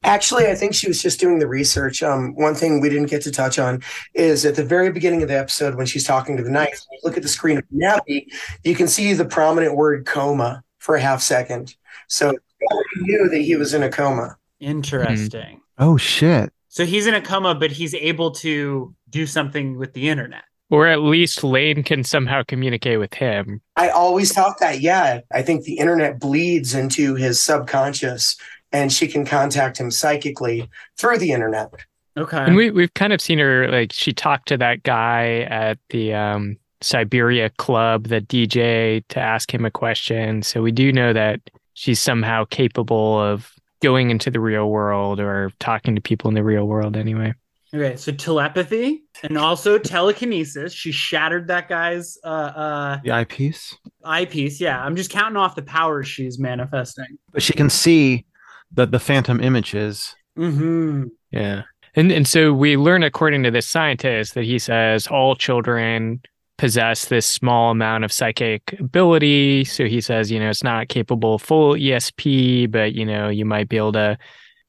Actually, 0.05 0.47
I 0.47 0.55
think 0.55 0.75
she 0.75 0.87
was 0.87 1.03
just 1.03 1.19
doing 1.21 1.41
the 1.41 1.49
research. 1.49 2.03
Um, 2.05 2.33
one 2.37 2.55
thing 2.55 2.81
we 2.81 2.89
didn't 2.89 3.11
get 3.11 3.21
to 3.23 3.33
touch 3.33 3.59
on 3.59 3.83
is 4.15 4.45
at 4.47 4.55
the 4.55 4.65
very 4.65 4.91
beginning 4.93 5.23
of 5.23 5.29
the 5.29 5.37
episode 5.39 5.75
when 5.75 5.87
she's 5.87 6.05
talking 6.05 6.37
to 6.37 6.43
the 6.43 6.51
knight, 6.51 6.71
you 6.93 6.99
look 7.03 7.17
at 7.17 7.23
the 7.25 7.29
screen 7.29 7.59
of 7.59 7.65
Navi, 7.75 8.27
you 8.63 8.75
can 8.77 8.87
see 8.87 9.13
the 9.13 9.25
prominent 9.25 9.75
word 9.77 10.07
coma 10.07 10.63
for 10.79 10.95
a 10.95 11.01
half 11.01 11.21
second. 11.21 11.75
So 12.07 12.27
she 12.31 12.37
already 12.37 12.48
knew 12.97 13.29
that 13.29 13.39
he 13.41 13.57
was 13.57 13.75
in 13.75 13.83
a 13.83 13.91
coma. 13.91 14.37
Interesting. 14.61 15.61
oh 15.79 15.97
shit. 15.97 16.53
So 16.69 16.85
he's 16.85 17.07
in 17.07 17.15
a 17.15 17.21
coma, 17.23 17.55
but 17.55 17.71
he's 17.73 17.95
able 17.95 18.31
to 18.33 18.95
do 19.11 19.27
something 19.27 19.79
with 19.79 19.95
the 19.95 20.09
internet. 20.09 20.45
or 20.71 20.87
at 20.87 21.01
least 21.01 21.43
Lain 21.43 21.83
can 21.83 22.05
somehow 22.05 22.43
communicate 22.47 22.99
with 22.99 23.15
him. 23.15 23.61
I 23.77 23.89
always 23.89 24.33
thought 24.35 24.59
that, 24.61 24.81
yeah, 24.81 25.21
I 25.33 25.41
think 25.43 25.65
the 25.65 25.79
internet 25.79 26.21
bleeds 26.21 26.75
into 26.75 27.15
his 27.15 27.41
subconscious 27.43 28.37
and 28.71 28.93
she 28.93 29.09
can 29.09 29.25
contact 29.25 29.79
him 29.79 29.91
psychically 29.91 30.69
through 30.99 31.19
the 31.19 31.33
internet. 31.33 31.71
Okay. 32.19 32.37
And 32.37 32.55
we 32.57 32.71
we've 32.71 32.93
kind 32.95 33.13
of 33.15 33.21
seen 33.21 33.39
her 33.39 33.69
like 33.71 33.93
she 33.93 34.13
talked 34.13 34.49
to 34.49 34.57
that 34.59 34.83
guy 34.83 35.41
at 35.49 35.79
the 35.91 36.13
um 36.15 36.57
Cyberia 36.83 37.57
club, 37.57 38.09
the 38.09 38.21
DJ, 38.21 39.03
to 39.09 39.19
ask 39.21 39.53
him 39.53 39.65
a 39.65 39.71
question. 39.71 40.43
So 40.43 40.63
we 40.63 40.71
do 40.71 40.93
know 40.93 41.13
that 41.13 41.41
she's 41.79 42.01
somehow 42.01 42.45
capable 42.45 43.21
of 43.21 43.53
going 43.81 44.11
into 44.11 44.31
the 44.31 44.41
real 44.41 44.69
world 44.69 45.21
or 45.21 45.53
talking 45.61 45.95
to 45.95 46.01
people 46.01 46.29
in 46.29 46.35
the 46.35 46.43
real 46.43 46.67
world 46.67 46.97
anyway. 46.97 47.33
okay. 47.73 47.95
So 47.97 48.11
telepathy 48.11 49.05
and 49.23 49.39
also 49.39 49.79
telekinesis. 49.79 50.73
She 50.73 50.91
shattered 50.91 51.47
that 51.47 51.69
guy's 51.69 52.19
uh, 52.25 52.27
uh, 52.27 52.99
The 53.05 53.13
eyepiece. 53.13 53.77
eyepiece. 54.05 54.61
Yeah. 54.61 54.83
I'm 54.85 54.97
just 54.97 55.11
counting 55.11 55.37
off 55.37 55.55
the 55.55 55.63
powers 55.63 56.09
she's 56.09 56.39
manifesting. 56.41 57.19
But 57.33 57.43
she 57.45 57.53
can 57.53 57.71
see 57.71 58.27
the, 58.73 58.87
the 58.87 58.99
phantom 58.99 59.41
images. 59.41 60.17
Mm-hmm. 60.37 61.05
Yeah. 61.31 61.63
And 61.95 62.11
and 62.13 62.27
so 62.27 62.53
we 62.53 62.77
learn 62.77 63.03
according 63.05 63.45
to 63.45 63.51
this 63.53 63.67
scientist 63.67 64.35
that 64.35 64.45
he 64.45 64.59
says 64.59 65.07
all 65.07 65.35
children 65.37 66.21
possess 66.59 67.07
this 67.07 67.27
small 67.27 67.71
amount 67.71 68.05
of 68.05 68.13
psychic 68.13 68.75
ability. 68.79 69.65
So 69.65 69.87
he 69.87 70.01
says, 70.01 70.31
you 70.31 70.39
know, 70.39 70.51
it's 70.51 70.65
not 70.65 70.89
capable 70.89 71.37
of 71.37 71.43
full 71.43 71.75
ESP, 71.75 72.71
but 72.71 72.93
you 72.93 73.07
know, 73.07 73.29
you 73.29 73.45
might 73.45 73.69
be 73.69 73.79
able 73.79 73.93
to 73.93 74.19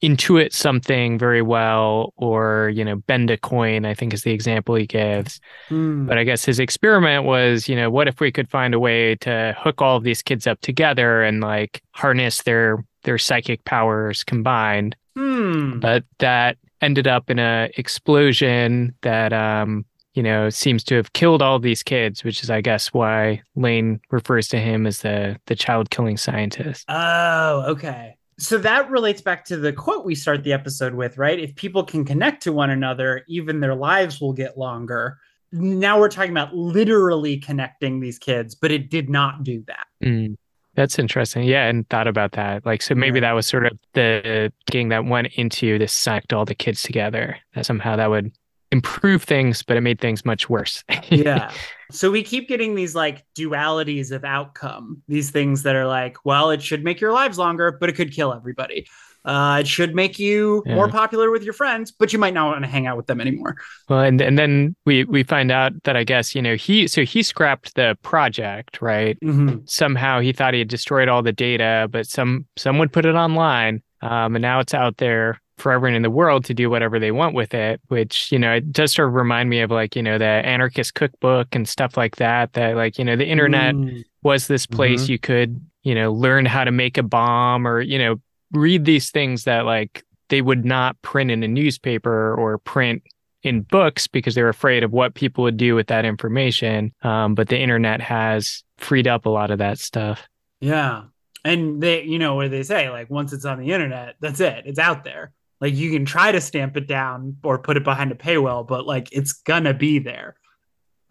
intuit 0.02 0.52
something 0.52 1.18
very 1.18 1.42
well 1.42 2.14
or, 2.16 2.70
you 2.74 2.84
know, 2.84 2.96
bend 2.96 3.30
a 3.30 3.36
coin, 3.36 3.84
I 3.84 3.92
think 3.92 4.14
is 4.14 4.22
the 4.22 4.32
example 4.32 4.74
he 4.76 4.86
gives. 4.86 5.40
Hmm. 5.68 6.06
But 6.06 6.16
I 6.16 6.24
guess 6.24 6.44
his 6.44 6.58
experiment 6.58 7.24
was, 7.24 7.68
you 7.68 7.76
know, 7.76 7.90
what 7.90 8.08
if 8.08 8.20
we 8.20 8.32
could 8.32 8.48
find 8.48 8.72
a 8.72 8.80
way 8.80 9.16
to 9.16 9.54
hook 9.58 9.82
all 9.82 9.98
of 9.98 10.04
these 10.04 10.22
kids 10.22 10.46
up 10.46 10.60
together 10.62 11.22
and 11.22 11.42
like 11.42 11.82
harness 11.90 12.42
their 12.42 12.82
their 13.02 13.18
psychic 13.18 13.64
powers 13.64 14.24
combined? 14.24 14.96
Hmm. 15.16 15.80
but 15.80 16.04
that 16.20 16.56
ended 16.80 17.08
up 17.08 17.30
in 17.30 17.40
a 17.40 17.68
explosion 17.76 18.94
that 19.02 19.32
um 19.32 19.84
you 20.14 20.22
know, 20.22 20.50
seems 20.50 20.82
to 20.84 20.96
have 20.96 21.12
killed 21.12 21.42
all 21.42 21.58
these 21.58 21.82
kids, 21.82 22.24
which 22.24 22.42
is, 22.42 22.50
I 22.50 22.60
guess, 22.60 22.92
why 22.92 23.42
Lain 23.54 24.00
refers 24.10 24.48
to 24.48 24.58
him 24.58 24.86
as 24.86 25.00
the 25.00 25.38
the 25.46 25.54
child 25.54 25.90
killing 25.90 26.16
scientist. 26.16 26.84
Oh, 26.88 27.64
okay. 27.68 28.16
So 28.38 28.56
that 28.58 28.90
relates 28.90 29.20
back 29.20 29.44
to 29.46 29.58
the 29.58 29.72
quote 29.72 30.04
we 30.04 30.14
start 30.14 30.42
the 30.42 30.54
episode 30.54 30.94
with, 30.94 31.18
right? 31.18 31.38
If 31.38 31.54
people 31.56 31.84
can 31.84 32.04
connect 32.04 32.42
to 32.44 32.52
one 32.52 32.70
another, 32.70 33.22
even 33.28 33.60
their 33.60 33.74
lives 33.74 34.20
will 34.20 34.32
get 34.32 34.56
longer. 34.56 35.18
Now 35.52 36.00
we're 36.00 36.08
talking 36.08 36.30
about 36.30 36.54
literally 36.54 37.36
connecting 37.36 38.00
these 38.00 38.18
kids, 38.18 38.54
but 38.54 38.70
it 38.70 38.88
did 38.88 39.10
not 39.10 39.42
do 39.42 39.62
that. 39.66 39.86
Mm, 40.02 40.36
that's 40.74 40.98
interesting. 40.98 41.44
Yeah, 41.44 41.66
and 41.66 41.88
thought 41.90 42.06
about 42.06 42.32
that. 42.32 42.64
Like, 42.64 42.80
so 42.82 42.94
maybe 42.94 43.20
that 43.20 43.32
was 43.32 43.46
sort 43.46 43.66
of 43.66 43.78
the 43.92 44.50
getting 44.66 44.88
that 44.88 45.04
went 45.04 45.28
into 45.34 45.78
this 45.78 45.92
psyched 45.92 46.32
all 46.32 46.44
the 46.44 46.54
kids 46.54 46.82
together. 46.82 47.36
That 47.54 47.66
somehow 47.66 47.96
that 47.96 48.08
would 48.08 48.32
improve 48.72 49.22
things, 49.22 49.62
but 49.62 49.76
it 49.76 49.80
made 49.80 50.00
things 50.00 50.24
much 50.24 50.48
worse. 50.48 50.84
yeah. 51.08 51.52
So 51.90 52.10
we 52.10 52.22
keep 52.22 52.48
getting 52.48 52.74
these 52.74 52.94
like 52.94 53.24
dualities 53.36 54.12
of 54.12 54.24
outcome, 54.24 55.02
these 55.08 55.30
things 55.30 55.64
that 55.64 55.74
are 55.74 55.86
like, 55.86 56.18
well, 56.24 56.50
it 56.50 56.62
should 56.62 56.84
make 56.84 57.00
your 57.00 57.12
lives 57.12 57.38
longer, 57.38 57.72
but 57.72 57.88
it 57.88 57.94
could 57.94 58.12
kill 58.12 58.32
everybody. 58.32 58.86
Uh, 59.24 59.58
it 59.60 59.66
should 59.68 59.94
make 59.94 60.18
you 60.18 60.62
more 60.66 60.88
popular 60.88 61.30
with 61.30 61.42
your 61.42 61.52
friends, 61.52 61.90
but 61.90 62.10
you 62.12 62.18
might 62.18 62.32
not 62.32 62.52
want 62.52 62.64
to 62.64 62.70
hang 62.70 62.86
out 62.86 62.96
with 62.96 63.06
them 63.06 63.20
anymore. 63.20 63.54
Well, 63.88 64.00
and 64.00 64.18
and 64.20 64.38
then 64.38 64.74
we 64.86 65.04
we 65.04 65.24
find 65.24 65.52
out 65.52 65.72
that 65.84 65.94
I 65.94 66.04
guess 66.04 66.34
you 66.34 66.40
know 66.40 66.54
he 66.54 66.88
so 66.88 67.04
he 67.04 67.22
scrapped 67.22 67.74
the 67.74 67.98
project, 68.00 68.80
right? 68.80 69.18
Mhm. 69.20 69.68
Somehow 69.68 70.20
he 70.20 70.32
thought 70.32 70.54
he 70.54 70.60
had 70.60 70.68
destroyed 70.68 71.08
all 71.08 71.22
the 71.22 71.32
data, 71.32 71.86
but 71.90 72.06
some 72.06 72.46
someone 72.56 72.88
put 72.88 73.04
it 73.04 73.14
online, 73.14 73.82
um, 74.00 74.36
and 74.36 74.42
now 74.42 74.58
it's 74.58 74.72
out 74.72 74.96
there 74.96 75.38
for 75.60 75.72
everyone 75.72 75.94
in 75.94 76.02
the 76.02 76.10
world 76.10 76.44
to 76.46 76.54
do 76.54 76.70
whatever 76.70 76.98
they 76.98 77.12
want 77.12 77.34
with 77.34 77.54
it. 77.54 77.80
Which 77.88 78.32
you 78.32 78.38
know 78.38 78.52
it 78.54 78.72
does 78.72 78.92
sort 78.94 79.08
of 79.08 79.14
remind 79.14 79.50
me 79.50 79.60
of 79.60 79.70
like 79.70 79.94
you 79.96 80.02
know 80.02 80.18
the 80.18 80.24
anarchist 80.24 80.94
cookbook 80.94 81.54
and 81.54 81.68
stuff 81.68 81.96
like 81.96 82.16
that. 82.16 82.54
That 82.54 82.76
like 82.76 82.98
you 82.98 83.04
know 83.04 83.16
the 83.16 83.26
internet 83.26 83.74
Mm. 83.74 84.04
was 84.22 84.46
this 84.46 84.66
place 84.66 85.08
you 85.08 85.18
could 85.18 85.60
you 85.82 85.94
know 85.94 86.12
learn 86.12 86.46
how 86.46 86.64
to 86.64 86.70
make 86.72 86.98
a 86.98 87.02
bomb 87.02 87.66
or 87.66 87.80
you 87.80 87.98
know 87.98 88.16
read 88.52 88.84
these 88.84 89.10
things 89.10 89.44
that 89.44 89.64
like 89.64 90.04
they 90.28 90.42
would 90.42 90.64
not 90.64 91.00
print 91.02 91.30
in 91.30 91.42
a 91.42 91.48
newspaper 91.48 92.34
or 92.34 92.58
print 92.58 93.02
in 93.42 93.62
books 93.62 94.06
because 94.06 94.34
they 94.34 94.42
were 94.42 94.48
afraid 94.50 94.82
of 94.82 94.92
what 94.92 95.14
people 95.14 95.44
would 95.44 95.56
do 95.56 95.74
with 95.74 95.86
that 95.86 96.04
information 96.04 96.92
um, 97.02 97.34
but 97.34 97.48
the 97.48 97.58
internet 97.58 98.00
has 98.00 98.62
freed 98.76 99.06
up 99.08 99.24
a 99.26 99.30
lot 99.30 99.50
of 99.50 99.58
that 99.58 99.78
stuff 99.78 100.28
Yeah. 100.60 101.04
And 101.42 101.82
they, 101.82 102.02
you 102.02 102.18
know, 102.18 102.34
where 102.34 102.50
they 102.50 102.62
say, 102.62 102.90
like, 102.90 103.08
once 103.08 103.32
it's 103.32 103.46
on 103.46 103.58
the 103.58 103.72
internet, 103.72 104.16
that's 104.20 104.40
it. 104.40 104.64
It's 104.66 104.78
out 104.78 105.04
there. 105.04 105.32
Like, 105.60 105.74
you 105.74 105.90
can 105.90 106.04
try 106.04 106.32
to 106.32 106.40
stamp 106.40 106.76
it 106.76 106.86
down 106.86 107.36
or 107.42 107.58
put 107.58 107.76
it 107.76 107.84
behind 107.84 108.12
a 108.12 108.14
paywall, 108.14 108.66
but 108.66 108.86
like, 108.86 109.08
it's 109.12 109.32
gonna 109.32 109.74
be 109.74 109.98
there. 109.98 110.36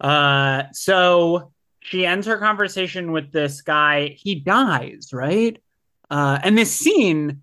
Uh, 0.00 0.64
so 0.72 1.52
she 1.80 2.06
ends 2.06 2.26
her 2.26 2.38
conversation 2.38 3.12
with 3.12 3.32
this 3.32 3.62
guy. 3.62 4.08
He 4.08 4.34
dies, 4.34 5.10
right? 5.12 5.60
Uh, 6.10 6.38
and 6.42 6.58
this 6.58 6.72
scene, 6.74 7.42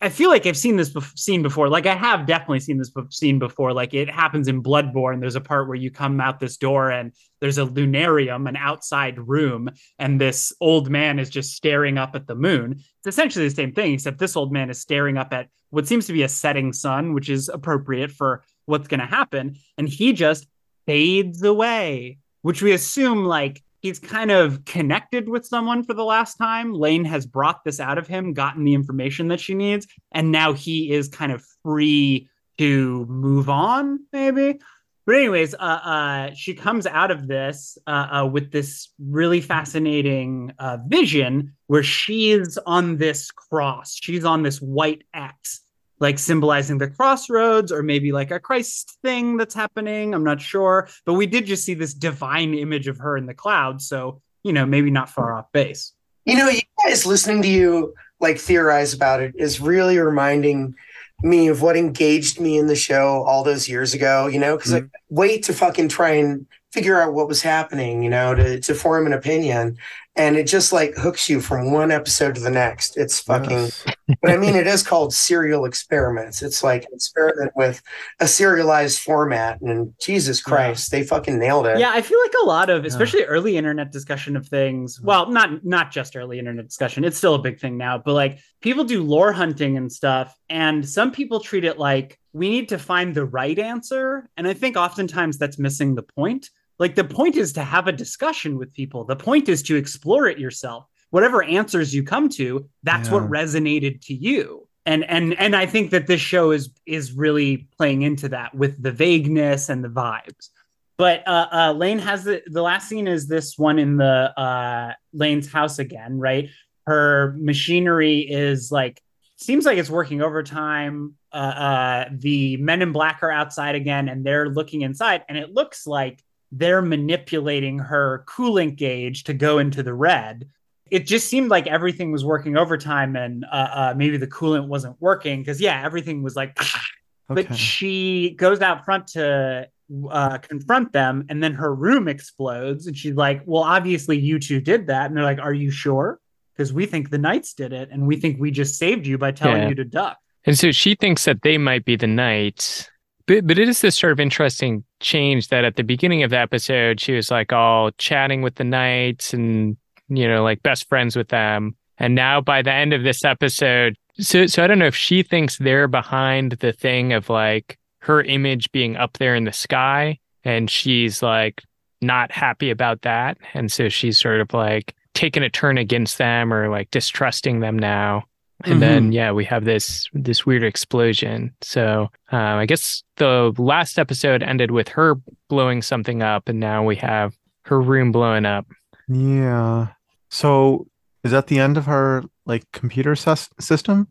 I, 0.00 0.08
feel 0.08 0.30
like 0.30 0.46
I've 0.46 0.56
seen 0.56 0.76
this 0.76 0.90
bef- 0.90 1.18
scene 1.18 1.42
before. 1.42 1.68
Like, 1.68 1.86
I 1.86 1.94
have 1.94 2.26
definitely 2.26 2.60
seen 2.60 2.78
this 2.78 2.90
bef- 2.90 3.12
scene 3.12 3.38
before. 3.38 3.72
Like, 3.72 3.94
it 3.94 4.10
happens 4.10 4.48
in 4.48 4.62
Bloodborne. 4.62 5.20
There's 5.20 5.36
a 5.36 5.40
part 5.40 5.68
where 5.68 5.76
you 5.76 5.90
come 5.90 6.20
out 6.20 6.40
this 6.40 6.56
door 6.56 6.90
and 6.90 7.12
there's 7.40 7.58
a 7.58 7.66
lunarium, 7.66 8.48
an 8.48 8.56
outside 8.56 9.18
room, 9.18 9.70
and 9.98 10.20
this 10.20 10.52
old 10.60 10.90
man 10.90 11.18
is 11.18 11.30
just 11.30 11.54
staring 11.54 11.98
up 11.98 12.14
at 12.14 12.26
the 12.26 12.34
moon. 12.34 12.72
It's 12.72 13.06
essentially 13.06 13.48
the 13.48 13.54
same 13.54 13.72
thing, 13.72 13.94
except 13.94 14.18
this 14.18 14.36
old 14.36 14.52
man 14.52 14.70
is 14.70 14.80
staring 14.80 15.16
up 15.16 15.32
at 15.32 15.48
what 15.70 15.86
seems 15.86 16.06
to 16.06 16.12
be 16.12 16.22
a 16.22 16.28
setting 16.28 16.72
sun, 16.72 17.14
which 17.14 17.28
is 17.28 17.48
appropriate 17.48 18.10
for 18.10 18.44
what's 18.66 18.88
going 18.88 19.00
to 19.00 19.06
happen. 19.06 19.56
And 19.78 19.88
he 19.88 20.12
just 20.12 20.46
fades 20.86 21.42
away, 21.42 22.18
which 22.42 22.62
we 22.62 22.72
assume 22.72 23.24
like 23.24 23.62
he's 23.80 23.98
kind 23.98 24.30
of 24.30 24.64
connected 24.64 25.28
with 25.28 25.46
someone 25.46 25.82
for 25.82 25.94
the 25.94 26.04
last 26.04 26.36
time. 26.36 26.72
Lain 26.72 27.04
has 27.04 27.26
brought 27.26 27.64
this 27.64 27.80
out 27.80 27.98
of 27.98 28.06
him, 28.06 28.32
gotten 28.32 28.64
the 28.64 28.74
information 28.74 29.28
that 29.28 29.40
she 29.40 29.54
needs, 29.54 29.86
and 30.12 30.30
now 30.30 30.52
he 30.52 30.92
is 30.92 31.08
kind 31.08 31.32
of 31.32 31.44
free 31.62 32.28
to 32.58 33.06
move 33.06 33.48
on, 33.48 34.00
maybe. 34.12 34.58
But 35.06 35.16
anyways, 35.16 35.54
uh, 35.54 35.56
uh, 35.56 36.34
she 36.34 36.54
comes 36.54 36.86
out 36.86 37.10
of 37.10 37.26
this 37.26 37.78
uh, 37.86 38.20
uh, 38.22 38.26
with 38.26 38.52
this 38.52 38.90
really 38.98 39.40
fascinating 39.40 40.52
uh, 40.58 40.78
vision 40.86 41.54
where 41.66 41.82
she's 41.82 42.58
on 42.58 42.98
this 42.98 43.30
cross. 43.30 43.98
She's 44.00 44.24
on 44.24 44.42
this 44.42 44.60
white 44.60 45.02
X, 45.14 45.62
like 46.00 46.18
symbolizing 46.18 46.78
the 46.78 46.88
crossroads, 46.88 47.70
or 47.70 47.82
maybe 47.82 48.10
like 48.10 48.30
a 48.30 48.40
Christ 48.40 48.98
thing 49.02 49.36
that's 49.36 49.54
happening. 49.54 50.14
I'm 50.14 50.24
not 50.24 50.40
sure, 50.40 50.88
but 51.04 51.14
we 51.14 51.26
did 51.26 51.46
just 51.46 51.64
see 51.64 51.74
this 51.74 51.94
divine 51.94 52.54
image 52.54 52.88
of 52.88 52.98
her 52.98 53.16
in 53.16 53.26
the 53.26 53.34
cloud. 53.34 53.80
so 53.80 54.20
you 54.42 54.52
know 54.52 54.66
maybe 54.66 54.90
not 54.90 55.10
far 55.10 55.36
off 55.36 55.52
base. 55.52 55.92
You 56.24 56.36
know, 56.36 56.48
you 56.48 56.62
guys 56.84 57.06
listening 57.06 57.42
to 57.42 57.48
you 57.48 57.94
like 58.20 58.38
theorize 58.38 58.92
about 58.92 59.22
it 59.22 59.34
is 59.38 59.60
really 59.60 59.98
reminding 59.98 60.74
me 61.22 61.48
of 61.48 61.62
what 61.62 61.76
engaged 61.76 62.40
me 62.40 62.58
in 62.58 62.66
the 62.66 62.76
show 62.76 63.22
all 63.24 63.42
those 63.42 63.68
years 63.68 63.94
ago, 63.94 64.26
you 64.26 64.38
know, 64.38 64.56
because 64.56 64.72
I 64.72 64.80
mm-hmm. 64.80 65.14
wait 65.14 65.44
to 65.44 65.52
fucking 65.52 65.88
try 65.88 66.12
and 66.12 66.46
figure 66.72 67.00
out 67.00 67.14
what 67.14 67.28
was 67.28 67.42
happening, 67.42 68.02
you 68.02 68.10
know, 68.10 68.34
to, 68.34 68.60
to 68.60 68.74
form 68.74 69.06
an 69.06 69.12
opinion. 69.12 69.76
And 70.16 70.36
it 70.36 70.46
just 70.46 70.72
like 70.72 70.94
hooks 70.96 71.28
you 71.28 71.40
from 71.40 71.72
one 71.72 71.90
episode 71.90 72.34
to 72.34 72.40
the 72.40 72.50
next. 72.50 72.96
It's 72.96 73.20
fucking, 73.20 73.50
Yes. 73.50 73.86
but 74.22 74.30
I 74.30 74.36
mean, 74.36 74.54
it 74.54 74.66
is 74.66 74.82
called 74.82 75.14
serial 75.14 75.64
experiments. 75.64 76.42
It's 76.42 76.62
like 76.62 76.82
an 76.82 76.90
experiment 76.92 77.52
with 77.54 77.80
a 78.18 78.26
serialized 78.26 78.98
format. 79.00 79.60
And 79.60 79.94
Jesus 80.00 80.42
Christ, 80.42 80.90
they 80.90 81.04
fucking 81.04 81.38
nailed 81.38 81.66
it. 81.66 81.78
Yeah, 81.78 81.92
I 81.92 82.02
feel 82.02 82.20
like 82.20 82.34
a 82.42 82.46
lot 82.46 82.70
of, 82.70 82.84
especially 82.84 83.24
early 83.24 83.56
internet 83.56 83.92
discussion 83.92 84.36
of 84.36 84.46
things. 84.46 85.00
Well, 85.00 85.30
not 85.30 85.64
not 85.64 85.90
just 85.90 86.16
early 86.16 86.38
internet 86.38 86.66
discussion. 86.66 87.04
It's 87.04 87.16
still 87.16 87.34
a 87.34 87.42
big 87.42 87.60
thing 87.60 87.76
now, 87.76 87.98
but 87.98 88.14
like 88.14 88.40
people 88.60 88.84
do 88.84 89.02
lore 89.02 89.32
hunting 89.32 89.76
and 89.76 89.90
stuff, 89.90 90.36
and 90.48 90.86
some 90.86 91.12
people 91.12 91.40
treat 91.40 91.64
it 91.64 91.78
like 91.78 92.18
we 92.32 92.48
need 92.48 92.68
to 92.70 92.78
find 92.78 93.14
the 93.14 93.24
right 93.24 93.58
answer, 93.58 94.28
and 94.36 94.46
I 94.46 94.54
think 94.54 94.76
oftentimes 94.76 95.38
that's 95.38 95.58
missing 95.58 95.94
the 95.94 96.02
point. 96.02 96.50
Like 96.80 96.94
the 96.94 97.04
point 97.04 97.36
is 97.36 97.52
to 97.52 97.62
have 97.62 97.86
a 97.86 97.92
discussion 97.92 98.56
with 98.56 98.72
people. 98.72 99.04
The 99.04 99.14
point 99.14 99.50
is 99.50 99.62
to 99.64 99.76
explore 99.76 100.26
it 100.26 100.38
yourself. 100.38 100.86
Whatever 101.10 101.42
answers 101.42 101.94
you 101.94 102.02
come 102.02 102.28
to, 102.30 102.66
that's 102.82 103.10
what 103.10 103.22
resonated 103.30 104.00
to 104.06 104.14
you. 104.14 104.66
And 104.86 105.04
and 105.04 105.38
and 105.38 105.54
I 105.54 105.66
think 105.66 105.90
that 105.90 106.06
this 106.06 106.22
show 106.22 106.52
is 106.52 106.70
is 106.86 107.12
really 107.12 107.68
playing 107.76 108.02
into 108.02 108.30
that 108.30 108.54
with 108.54 108.82
the 108.82 108.90
vagueness 108.90 109.68
and 109.68 109.84
the 109.84 109.88
vibes. 109.88 110.48
But 110.96 111.26
uh, 111.28 111.48
uh, 111.52 111.72
Lain 111.76 111.98
has 111.98 112.24
the 112.24 112.42
the 112.46 112.62
last 112.62 112.88
scene 112.88 113.06
is 113.06 113.28
this 113.28 113.58
one 113.58 113.78
in 113.78 113.98
the 113.98 114.32
uh, 114.40 114.94
Lain's 115.12 115.52
house 115.52 115.78
again, 115.78 116.18
right? 116.18 116.48
Her 116.86 117.36
machinery 117.38 118.20
is 118.20 118.72
like 118.72 119.02
seems 119.36 119.66
like 119.66 119.76
it's 119.76 119.90
working 119.90 120.22
overtime. 120.22 121.14
Uh, 121.32 121.36
uh, 121.36 122.08
the 122.12 122.56
men 122.56 122.80
in 122.80 122.92
black 122.92 123.22
are 123.22 123.30
outside 123.30 123.74
again, 123.74 124.08
and 124.08 124.24
they're 124.24 124.48
looking 124.48 124.80
inside, 124.80 125.24
and 125.28 125.36
it 125.36 125.52
looks 125.52 125.86
like 125.86 126.24
they're 126.52 126.82
manipulating 126.82 127.78
her 127.78 128.24
coolant 128.28 128.76
gauge 128.76 129.24
to 129.24 129.34
go 129.34 129.58
into 129.58 129.82
the 129.82 129.94
red. 129.94 130.48
It 130.90 131.06
just 131.06 131.28
seemed 131.28 131.50
like 131.50 131.66
everything 131.68 132.10
was 132.10 132.24
working 132.24 132.56
overtime, 132.56 133.14
and 133.14 133.44
uh, 133.50 133.54
uh, 133.54 133.94
maybe 133.96 134.16
the 134.16 134.26
coolant 134.26 134.66
wasn't 134.66 134.96
working 135.00 135.40
because 135.40 135.60
yeah, 135.60 135.82
everything 135.84 136.22
was 136.22 136.34
like 136.34 136.58
but 137.28 137.54
she 137.54 138.30
goes 138.36 138.60
out 138.60 138.84
front 138.84 139.06
to 139.08 139.68
uh, 140.10 140.38
confront 140.38 140.92
them 140.92 141.24
and 141.28 141.42
then 141.42 141.52
her 141.54 141.74
room 141.74 142.06
explodes 142.08 142.86
and 142.86 142.96
she's 142.96 143.14
like 143.14 143.42
well 143.44 143.62
obviously 143.64 144.16
you 144.16 144.38
two 144.38 144.60
did 144.60 144.86
that 144.86 145.06
and 145.06 145.16
they're 145.16 145.24
like 145.24 145.40
are 145.40 145.52
you 145.52 145.68
sure 145.70 146.20
because 146.54 146.72
we 146.72 146.86
think 146.86 147.10
the 147.10 147.18
knights 147.18 147.54
did 147.54 147.72
it 147.72 147.88
and 147.90 148.06
we 148.06 148.14
think 148.16 148.38
we 148.40 148.52
just 148.52 148.78
saved 148.78 149.04
you 149.04 149.18
by 149.18 149.32
telling 149.32 149.62
Yeah. 149.62 149.68
you 149.70 149.74
to 149.76 149.84
duck 149.84 150.16
And 150.44 150.56
so 150.56 150.70
she 150.70 150.94
thinks 150.94 151.24
that 151.24 151.42
they 151.42 151.58
might 151.58 151.84
be 151.84 151.96
the 151.96 152.06
knights. 152.06 152.88
But 153.30 153.46
but 153.46 153.60
it 153.60 153.68
is 153.68 153.80
this 153.80 153.94
sort 153.94 154.12
of 154.12 154.18
interesting 154.18 154.82
change 154.98 155.48
that 155.48 155.64
at 155.64 155.76
the 155.76 155.84
beginning 155.84 156.24
of 156.24 156.30
the 156.30 156.38
episode 156.38 156.98
she 156.98 157.12
was 157.12 157.30
like 157.30 157.52
all 157.52 157.92
chatting 157.92 158.42
with 158.42 158.56
the 158.56 158.64
knights 158.64 159.32
and 159.32 159.76
you 160.08 160.26
know 160.26 160.42
like 160.42 160.64
best 160.64 160.88
friends 160.88 161.14
with 161.14 161.28
them. 161.28 161.76
And 161.98 162.16
now 162.16 162.40
by 162.40 162.60
the 162.60 162.72
end 162.72 162.92
of 162.92 163.04
this 163.04 163.24
episode, 163.24 163.94
so 164.18 164.46
so 164.46 164.64
I 164.64 164.66
don't 164.66 164.80
know 164.80 164.88
if 164.88 164.96
she 164.96 165.22
thinks 165.22 165.58
they're 165.58 165.86
behind 165.86 166.52
the 166.54 166.72
thing 166.72 167.12
of 167.12 167.30
like 167.30 167.78
her 168.00 168.20
image 168.20 168.72
being 168.72 168.96
up 168.96 169.18
there 169.18 169.36
in 169.36 169.44
the 169.44 169.52
sky 169.52 170.18
and 170.42 170.68
she's 170.68 171.22
like 171.22 171.62
not 172.02 172.32
happy 172.32 172.68
about 172.68 173.02
that. 173.02 173.38
And 173.54 173.70
so 173.70 173.88
she's 173.88 174.18
sort 174.18 174.40
of 174.40 174.52
like 174.52 174.92
taking 175.14 175.44
a 175.44 175.50
turn 175.50 175.78
against 175.78 176.18
them 176.18 176.52
or 176.52 176.68
like 176.68 176.90
distrusting 176.90 177.60
them 177.60 177.78
now 177.78 178.24
and 178.64 178.82
then 178.82 179.12
yeah 179.12 179.32
we 179.32 179.44
have 179.44 179.64
this 179.64 180.08
this 180.12 180.44
weird 180.44 180.62
explosion 180.62 181.54
so 181.62 182.08
uh, 182.32 182.36
i 182.36 182.66
guess 182.66 183.02
the 183.16 183.52
last 183.58 183.98
episode 183.98 184.42
ended 184.42 184.70
with 184.70 184.88
her 184.88 185.16
blowing 185.48 185.82
something 185.82 186.22
up 186.22 186.48
and 186.48 186.60
now 186.60 186.84
we 186.84 186.96
have 186.96 187.34
her 187.62 187.80
room 187.80 188.10
blowing 188.12 188.44
up 188.46 188.66
Yeah. 189.08 189.88
So 190.28 190.86
is 191.24 191.30
that 191.32 191.48
the 191.48 191.58
end 191.58 191.76
of 191.76 191.86
her 191.86 192.22
like 192.46 192.64
computer 192.72 193.12
sys- 193.12 193.48
system? 193.60 194.08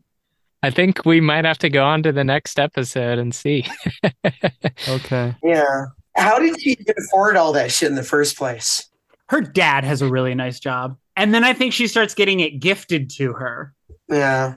i 0.62 0.70
think 0.70 1.04
we 1.06 1.20
might 1.20 1.44
have 1.44 1.58
to 1.58 1.70
go 1.70 1.84
on 1.84 2.02
to 2.02 2.12
the 2.12 2.24
next 2.24 2.58
episode 2.58 3.18
and 3.18 3.34
see 3.34 3.64
Okay. 4.88 5.34
Yeah. 5.42 5.86
How 6.16 6.38
did 6.38 6.60
she 6.60 6.70
even 6.72 6.94
afford 6.98 7.36
all 7.36 7.52
that 7.52 7.70
shit 7.72 7.88
in 7.88 7.94
the 7.94 8.02
first 8.02 8.36
place? 8.36 8.88
Her 9.28 9.40
dad 9.40 9.84
has 9.84 10.02
a 10.02 10.08
really 10.08 10.34
nice 10.34 10.58
job. 10.60 10.96
And 11.16 11.32
then 11.34 11.44
I 11.44 11.52
think 11.54 11.72
she 11.72 11.86
starts 11.86 12.14
getting 12.14 12.40
it 12.40 12.60
gifted 12.60 13.10
to 13.10 13.32
her. 13.34 13.72
Yeah. 14.10 14.54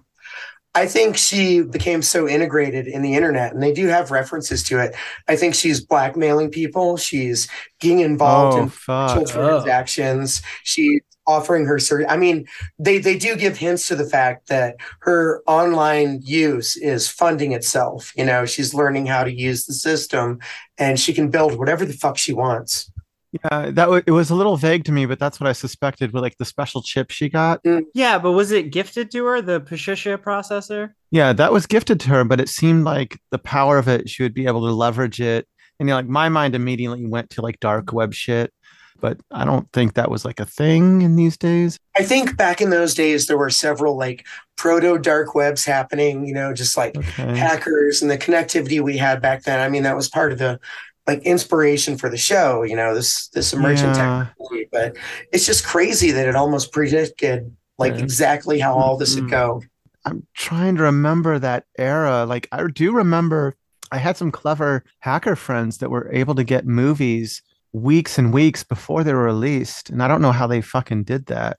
I 0.76 0.88
think 0.88 1.18
she 1.18 1.62
became 1.62 2.02
so 2.02 2.28
integrated 2.28 2.88
in 2.88 3.04
the 3.04 3.14
internet, 3.14 3.54
and 3.54 3.62
they 3.62 3.72
do 3.74 3.88
have 3.88 4.10
references 4.10 4.64
to 4.64 4.80
it. 4.80 4.96
I 5.28 5.36
think 5.36 5.54
she's 5.54 5.80
blackmailing 5.86 6.50
people. 6.50 6.98
She's 6.98 7.48
getting 7.80 8.00
involved 8.00 8.58
Oh 8.58 8.64
in 8.64 8.70
fuck! 8.70 9.20
sexual 9.20 9.44
Oh. 9.44 9.50
transactions. 9.60 10.42
She's 10.64 11.02
offering 11.28 11.66
her 11.68 11.78
service. 11.78 12.08
I 12.10 12.18
mean, 12.18 12.48
they 12.80 12.98
they 12.98 13.18
do 13.20 13.36
give 13.36 13.56
hints 13.58 13.88
to 13.90 13.96
the 13.96 14.04
fact 14.04 14.48
that 14.50 14.78
her 15.02 15.44
online 15.46 16.22
use 16.24 16.76
is 16.76 17.08
funding 17.08 17.52
itself. 17.52 18.12
You 18.18 18.26
know, 18.26 18.46
she's 18.48 18.74
learning 18.74 19.06
how 19.06 19.24
to 19.24 19.32
use 19.32 19.66
the 19.66 19.74
system, 19.74 20.40
and 20.80 21.00
she 21.00 21.14
can 21.14 21.30
build 21.30 21.60
whatever 21.60 21.86
the 21.86 21.94
fuck 21.94 22.18
she 22.18 22.34
wants. 22.34 22.92
Yeah, 23.34 23.72
that 23.72 23.86
w- 23.86 24.04
it 24.06 24.12
was 24.12 24.30
a 24.30 24.36
little 24.36 24.58
vague 24.58 24.84
to 24.86 24.92
me, 24.92 25.06
but 25.08 25.18
that's 25.20 25.40
what 25.40 25.50
I 25.50 25.54
suspected 25.54 26.14
with 26.14 26.22
like 26.22 26.38
the 26.38 26.46
special 26.46 26.84
chip 26.84 27.10
she 27.10 27.30
got. 27.30 27.64
Mm. 27.64 27.86
Yeah, 27.96 28.20
but 28.20 28.34
was 28.34 28.52
it 28.52 28.70
gifted 28.72 29.10
to 29.12 29.26
her, 29.26 29.42
the 29.42 29.60
Patricia 29.60 30.20
processor? 30.24 30.92
Yeah, 31.10 31.34
that 31.34 31.52
was 31.52 31.66
gifted 31.66 32.00
to 32.02 32.10
her, 32.10 32.24
but 32.24 32.40
it 32.40 32.48
seemed 32.50 32.84
like 32.86 33.20
the 33.32 33.40
power 33.40 33.78
of 33.80 33.88
it, 33.88 34.08
she 34.10 34.22
would 34.24 34.34
be 34.36 34.46
able 34.46 34.62
to 34.68 34.72
leverage 34.72 35.20
it. 35.20 35.48
And 35.80 35.90
you 35.90 35.94
know, 35.94 35.98
like 35.98 36.08
my 36.08 36.30
mind 36.30 36.54
immediately 36.54 37.06
went 37.08 37.32
to 37.32 37.42
like 37.42 37.60
dark 37.60 37.92
web 37.92 38.14
shit, 38.14 38.54
but 39.02 39.20
I 39.32 39.46
don't 39.46 39.70
think 39.74 39.96
that 39.96 40.12
was 40.12 40.24
like 40.26 40.40
a 40.40 40.46
thing 40.46 41.02
in 41.02 41.16
these 41.16 41.36
days. 41.36 41.80
I 41.98 42.04
think 42.04 42.38
back 42.38 42.62
in 42.62 42.70
those 42.70 42.94
days 42.94 43.26
there 43.26 43.38
were 43.38 43.50
several 43.50 43.98
like 43.98 44.26
proto 44.58 45.00
dark 45.00 45.34
webs 45.34 45.66
happening. 45.66 46.28
You 46.28 46.36
know, 46.36 46.54
just 46.54 46.78
like 46.78 46.96
Okay. 46.96 47.36
hackers 47.36 48.04
and 48.04 48.12
the 48.12 48.18
connectivity 48.18 48.80
we 48.80 48.96
had 48.98 49.22
back 49.24 49.44
then. 49.44 49.60
I 49.60 49.70
mean, 49.70 49.84
that 49.84 49.96
was 49.96 50.08
part 50.08 50.32
of 50.32 50.38
the 50.38 50.60
like 51.08 51.22
inspiration 51.24 51.98
for 51.98 52.10
the 52.10 52.18
show. 52.18 52.64
You 52.64 52.76
know, 52.76 52.94
this 52.96 53.28
this 53.30 53.54
emergent 53.54 53.96
Yeah. 53.96 54.28
technology. 54.38 54.70
But 54.72 54.96
it's 55.32 55.46
just 55.46 55.66
crazy 55.66 56.12
that 56.12 56.28
it 56.28 56.36
almost 56.36 56.72
predicted 56.72 57.56
like 57.78 57.94
Yeah. 57.96 58.00
exactly 58.04 58.60
how 58.60 58.74
all 58.74 58.98
this 58.98 59.16
would 59.16 59.26
Mhm. 59.26 59.30
go. 59.32 59.62
I'm 60.06 60.26
trying 60.36 60.76
to 60.76 60.84
remember 60.84 61.40
that 61.40 61.66
era. 61.78 62.26
Like 62.26 62.48
I 62.52 62.66
do 62.68 62.94
remember 62.94 63.56
I 63.92 63.98
had 63.98 64.18
some 64.18 64.32
clever 64.32 64.84
hacker 65.00 65.36
friends 65.36 65.78
that 65.78 65.92
were 65.92 66.10
able 66.12 66.36
to 66.36 66.44
get 66.44 66.66
movies 66.66 67.42
weeks 67.74 68.18
and 68.18 68.34
weeks 68.34 68.64
before 68.64 69.04
they 69.04 69.14
were 69.14 69.24
released, 69.24 69.90
and 69.90 70.02
I 70.02 70.08
don't 70.08 70.22
know 70.22 70.32
how 70.32 70.48
they 70.48 70.62
fucking 70.62 71.04
did 71.04 71.26
that. 71.28 71.58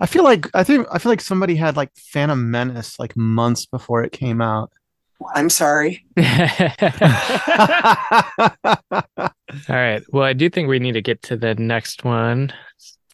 I 0.00 0.06
feel 0.06 0.24
like 0.24 0.48
I 0.54 0.64
think 0.64 0.86
I 0.90 0.98
feel 0.98 1.10
like 1.12 1.20
somebody 1.20 1.56
had 1.56 1.76
like 1.76 1.90
Phantom 1.96 2.50
Menace 2.50 2.98
like 2.98 3.16
months 3.16 3.66
before 3.66 4.02
it 4.02 4.12
came 4.12 4.40
out. 4.40 4.70
I'm 5.34 5.50
sorry. 5.50 6.04
All 6.18 6.24
right. 9.68 10.02
Well, 10.12 10.24
I 10.24 10.32
do 10.32 10.48
think 10.50 10.68
we 10.68 10.78
need 10.78 10.92
to 10.92 11.02
get 11.02 11.22
to 11.22 11.36
the 11.36 11.54
next 11.54 12.04
one. 12.04 12.52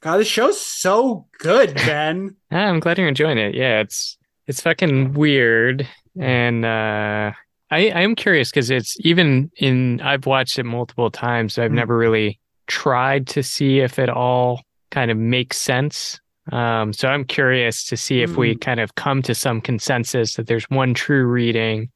God, 0.01 0.17
this 0.19 0.29
show's 0.29 0.61
so 0.61 1.27
good, 1.39 1.75
Ben. 1.87 2.35
I'm 2.51 2.81
glad 2.81 2.99
you're 2.99 3.09
enjoying 3.09 3.39
it. 3.39 3.55
Yeah, 3.55 3.81
it's 3.81 4.19
it's 4.47 4.61
fucking 4.61 5.15
weird, 5.15 5.87
and 6.19 6.65
uh, 6.65 7.33
I 7.71 7.91
I 7.91 8.01
am 8.03 8.17
curious 8.17 8.51
because 8.51 8.71
it's 8.71 8.97
even 9.01 9.51
in 9.57 10.01
I've 10.01 10.27
watched 10.27 10.59
it 10.59 10.65
multiple 10.65 11.11
times, 11.11 11.55
so 11.55 11.63
I've 11.65 11.71
Hmm. 11.71 11.77
never 11.77 11.97
really 11.97 12.41
tried 12.67 13.27
to 13.29 13.43
see 13.43 13.79
if 13.81 13.99
it 13.99 14.09
all 14.09 14.63
kind 14.91 15.11
of 15.11 15.17
makes 15.17 15.57
sense. 15.59 16.21
Um, 16.53 16.93
so 16.93 17.09
I'm 17.09 17.25
curious 17.25 17.85
to 17.87 17.97
see 17.97 18.21
if 18.21 18.37
we 18.37 18.55
kind 18.55 18.79
of 18.79 18.95
come 18.95 19.23
to 19.23 19.35
some 19.35 19.63
consensus 19.63 20.35
that 20.35 20.47
there's 20.47 20.69
one 20.69 20.93
true 20.93 21.25
reading. 21.25 21.91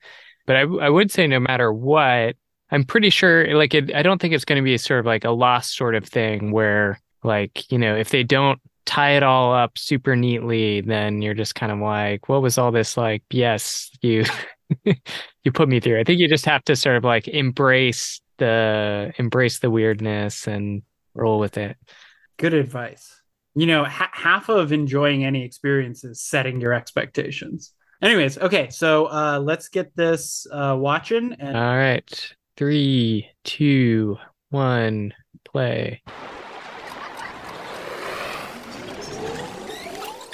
But 0.47 0.57
I 0.57 0.61
I 0.63 0.89
would 0.89 1.11
say 1.11 1.27
no 1.27 1.39
matter 1.39 1.73
what, 1.73 2.37
I'm 2.71 2.85
pretty 2.85 3.11
sure 3.11 3.55
like 3.55 3.75
it, 3.75 3.95
I 3.95 4.03
don't 4.03 4.21
think 4.21 4.33
it's 4.33 4.47
going 4.47 4.61
to 4.61 4.65
be 4.65 4.79
sort 4.79 5.01
of 5.01 5.07
like 5.07 5.25
a 5.25 5.31
lost 5.31 5.77
sort 5.77 5.95
of 5.95 6.07
thing 6.07 6.53
where 6.53 6.99
like 7.23 7.71
you 7.71 7.79
know 7.79 7.97
if 7.97 8.09
they 8.09 8.23
don't 8.23 8.59
tie 8.87 9.17
it 9.17 9.23
all 9.23 9.53
up 9.53 9.77
super 9.77 10.17
neatly, 10.17 10.81
then 10.81 11.21
you're 11.21 11.35
just 11.35 11.55
kind 11.55 11.73
of 11.73 11.81
like, 11.81 12.29
what 12.29 12.41
was 12.41 12.57
all 12.57 12.73
this 12.73 12.97
like 12.97 13.25
yes, 13.31 13.91
you 14.01 14.25
you 14.85 15.53
put 15.53 15.69
me 15.69 15.81
through? 15.81 16.01
I 16.01 16.05
think 16.05 16.19
you 16.19 16.29
just 16.29 16.47
have 16.47 16.65
to 16.65 16.77
sort 16.77 16.97
of 16.97 17.05
like 17.05 17.29
embrace 17.29 18.23
the 18.39 19.13
embrace 19.19 19.59
the 19.59 19.71
weirdness 19.71 20.47
and 20.47 20.83
roll 21.13 21.39
with 21.39 21.59
it. 21.59 21.77
Good 22.39 22.55
advice. 22.55 23.21
You 23.59 23.67
know, 23.67 23.85
ha- 23.85 24.11
half 24.13 24.51
of 24.51 24.71
enjoying 24.71 25.25
any 25.25 25.43
experience 25.43 26.05
is 26.05 26.21
setting 26.21 26.61
your 26.61 26.75
expectations. 26.75 27.73
Anyways, 28.03 28.37
okay, 28.37 28.69
so 28.69 29.07
uh, 29.07 29.41
let's 29.43 29.69
get 29.69 29.97
this 29.97 30.47
uh, 30.53 30.77
watching. 30.79 31.33
And 31.39 31.57
All 31.57 31.77
right. 31.77 32.35
Three, 32.59 33.31
two, 33.45 34.19
one, 34.51 35.15
play. 35.47 36.03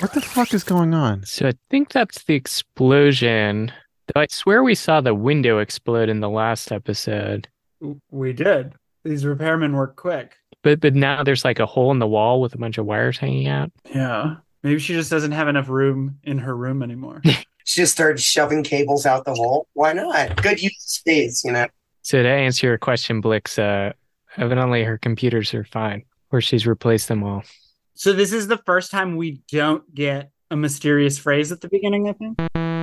What 0.00 0.14
the 0.14 0.20
fuck 0.20 0.52
is 0.52 0.64
going 0.64 0.92
on? 0.92 1.24
So 1.24 1.46
I 1.46 1.52
think 1.70 1.92
that's 1.92 2.24
the 2.24 2.34
explosion. 2.34 3.70
I 4.16 4.26
swear 4.30 4.64
we 4.64 4.74
saw 4.74 5.00
the 5.00 5.14
window 5.14 5.60
explode 5.60 6.08
in 6.08 6.18
the 6.18 6.28
last 6.28 6.72
episode. 6.72 7.46
we 8.10 8.32
did. 8.32 8.72
These 9.04 9.22
repairmen 9.22 9.74
work 9.74 9.94
quick. 9.94 10.34
But 10.62 10.80
but 10.80 10.94
now 10.94 11.22
there's 11.24 11.44
like 11.44 11.58
a 11.58 11.66
hole 11.66 11.90
in 11.90 11.98
the 11.98 12.06
wall 12.06 12.40
with 12.40 12.54
a 12.54 12.58
bunch 12.58 12.78
of 12.78 12.86
wires 12.86 13.18
hanging 13.18 13.48
out. 13.48 13.70
Yeah. 13.94 14.36
Maybe 14.62 14.78
she 14.78 14.92
just 14.94 15.10
doesn't 15.10 15.32
have 15.32 15.48
enough 15.48 15.68
room 15.68 16.18
in 16.22 16.38
her 16.38 16.56
room 16.56 16.82
anymore. 16.82 17.22
She 17.64 17.80
just 17.80 17.92
started 17.92 18.20
shoving 18.20 18.64
cables 18.64 19.06
out 19.06 19.24
the 19.24 19.34
hole. 19.34 19.68
Why 19.74 19.92
not? 19.92 20.42
Good 20.42 20.60
use 20.60 20.74
of 20.74 20.90
space, 20.90 21.44
you 21.44 21.52
know. 21.52 21.68
So 22.02 22.20
to 22.20 22.28
answer 22.28 22.66
your 22.66 22.76
question, 22.76 23.20
Blix, 23.20 23.56
uh, 23.56 23.92
evidently 24.36 24.82
her 24.82 24.98
computers 24.98 25.54
are 25.54 25.62
fine, 25.62 26.02
or 26.32 26.40
she's 26.40 26.66
replaced 26.66 27.06
them 27.06 27.22
all. 27.22 27.44
so 27.94 28.12
this 28.12 28.32
is 28.32 28.48
the 28.48 28.58
first 28.66 28.90
time 28.90 29.16
we 29.16 29.42
don't 29.50 29.94
get 29.94 30.32
a 30.50 30.56
mysterious 30.56 31.18
phrase 31.18 31.52
at 31.52 31.60
the 31.60 31.68
beginning, 31.68 32.08
I 32.08 32.12
think. 32.14 32.38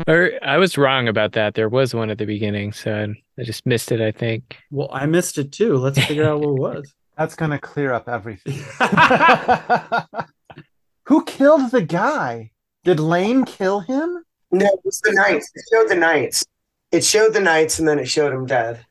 Or 0.07 0.31
I 0.41 0.57
was 0.57 0.77
wrong 0.77 1.09
about 1.09 1.33
that. 1.33 1.55
There 1.55 1.69
was 1.69 1.93
one 1.93 2.09
at 2.09 2.17
the 2.17 2.25
beginning, 2.25 2.71
so 2.71 3.13
I 3.37 3.43
just 3.43 3.65
missed 3.65 3.91
it. 3.91 3.99
I 3.99 4.11
think. 4.11 4.57
Well, 4.71 4.89
I 4.93 5.05
missed 5.07 5.37
it 5.37 5.51
too. 5.51 5.75
Let's 5.75 5.99
figure 6.05 6.23
out 6.23 6.39
what 6.39 6.49
it 6.49 6.61
was. 6.61 6.95
That's 7.19 7.35
gonna 7.35 7.59
clear 7.59 7.91
up 7.91 8.07
everything. 8.07 8.63
Who 11.07 11.25
killed 11.25 11.71
the 11.71 11.81
guy? 11.81 12.51
Did 12.85 13.01
Lain 13.01 13.43
kill 13.43 13.81
him? 13.81 14.23
No, 14.51 14.65
it 14.65 14.79
was 14.85 15.01
the 15.01 15.11
knights. 15.11 15.51
It 15.53 15.63
showed 15.71 15.89
the 15.89 15.95
knights. 15.95 16.45
It 16.93 17.03
showed 17.03 17.33
the 17.33 17.41
knights, 17.41 17.77
and 17.77 17.87
then 17.87 17.99
it 17.99 18.07
showed 18.07 18.31
him 18.33 18.45
dead. 18.45 18.85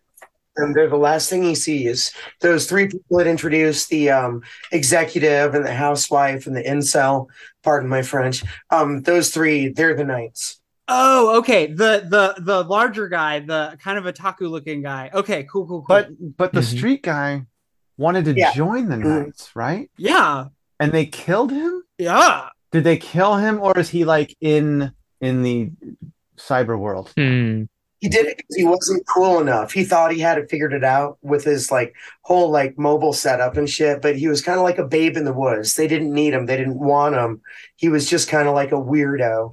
And 0.56 0.74
they're 0.74 0.90
the 0.90 0.96
last 0.96 1.30
thing 1.30 1.42
he 1.42 1.54
sees. 1.54 2.12
Those 2.42 2.66
three 2.66 2.88
people 2.88 3.16
that 3.16 3.26
introduced 3.26 3.88
the 3.88 4.10
um, 4.10 4.42
executive 4.72 5.54
and 5.54 5.64
the 5.64 5.72
housewife 5.72 6.46
and 6.46 6.54
the 6.54 6.62
incel. 6.62 7.28
Pardon 7.62 7.88
my 7.88 8.02
French. 8.02 8.44
Um, 8.68 9.00
those 9.02 9.30
three, 9.30 9.68
they're 9.68 9.96
the 9.96 10.04
knights. 10.04 10.60
Oh, 10.86 11.38
okay. 11.38 11.66
The 11.66 12.06
the 12.08 12.34
the 12.42 12.62
larger 12.64 13.08
guy, 13.08 13.40
the 13.40 13.78
kind 13.82 13.98
of 13.98 14.04
otaku 14.12 14.50
looking 14.50 14.82
guy. 14.82 15.10
Okay, 15.14 15.44
cool, 15.44 15.66
cool, 15.66 15.80
cool. 15.80 15.86
But 15.88 16.10
but 16.36 16.52
the 16.52 16.60
Mhm. 16.60 16.76
street 16.76 17.02
guy 17.02 17.46
wanted 17.98 18.24
to 18.26 18.34
Yeah. 18.34 18.52
join 18.54 18.88
the 18.88 18.96
Mhm. 18.96 19.24
Knights, 19.24 19.50
right? 19.54 19.90
yeah, 19.98 20.46
And 20.80 20.92
they 20.92 21.04
killed 21.06 21.50
him? 21.52 21.82
yeah. 21.98 22.48
Did 22.72 22.84
they 22.84 22.96
kill 22.98 23.36
him 23.36 23.60
or 23.60 23.76
is 23.78 23.90
he 23.90 24.04
like 24.04 24.34
in 24.40 24.92
in 25.20 25.42
the 25.42 25.70
cyber 26.38 26.78
world? 26.78 27.12
Hmm. 27.16 27.64
He 28.00 28.08
did 28.08 28.26
it 28.26 28.36
because 28.36 28.54
he 28.54 28.64
wasn't 28.64 29.04
cool 29.08 29.40
enough. 29.40 29.72
He 29.72 29.82
thought 29.82 30.12
he 30.12 30.20
had 30.20 30.38
it 30.38 30.48
figured 30.48 30.72
it 30.72 30.84
out 30.84 31.18
with 31.20 31.42
his 31.42 31.72
like 31.72 31.94
whole 32.22 32.48
like 32.50 32.78
mobile 32.78 33.12
setup 33.12 33.56
and 33.56 33.68
shit. 33.68 34.00
But 34.00 34.14
he 34.16 34.28
was 34.28 34.40
kind 34.40 34.56
of 34.58 34.62
like 34.62 34.78
a 34.78 34.84
babe 34.86 35.16
in 35.16 35.24
the 35.24 35.32
woods. 35.32 35.74
They 35.74 35.88
didn't 35.88 36.12
need 36.14 36.32
him. 36.34 36.46
They 36.46 36.56
didn't 36.56 36.78
want 36.78 37.16
him. 37.16 37.40
He 37.74 37.88
was 37.88 38.08
just 38.08 38.28
kind 38.28 38.46
of 38.46 38.54
like 38.54 38.70
a 38.70 38.76
weirdo. 38.76 39.50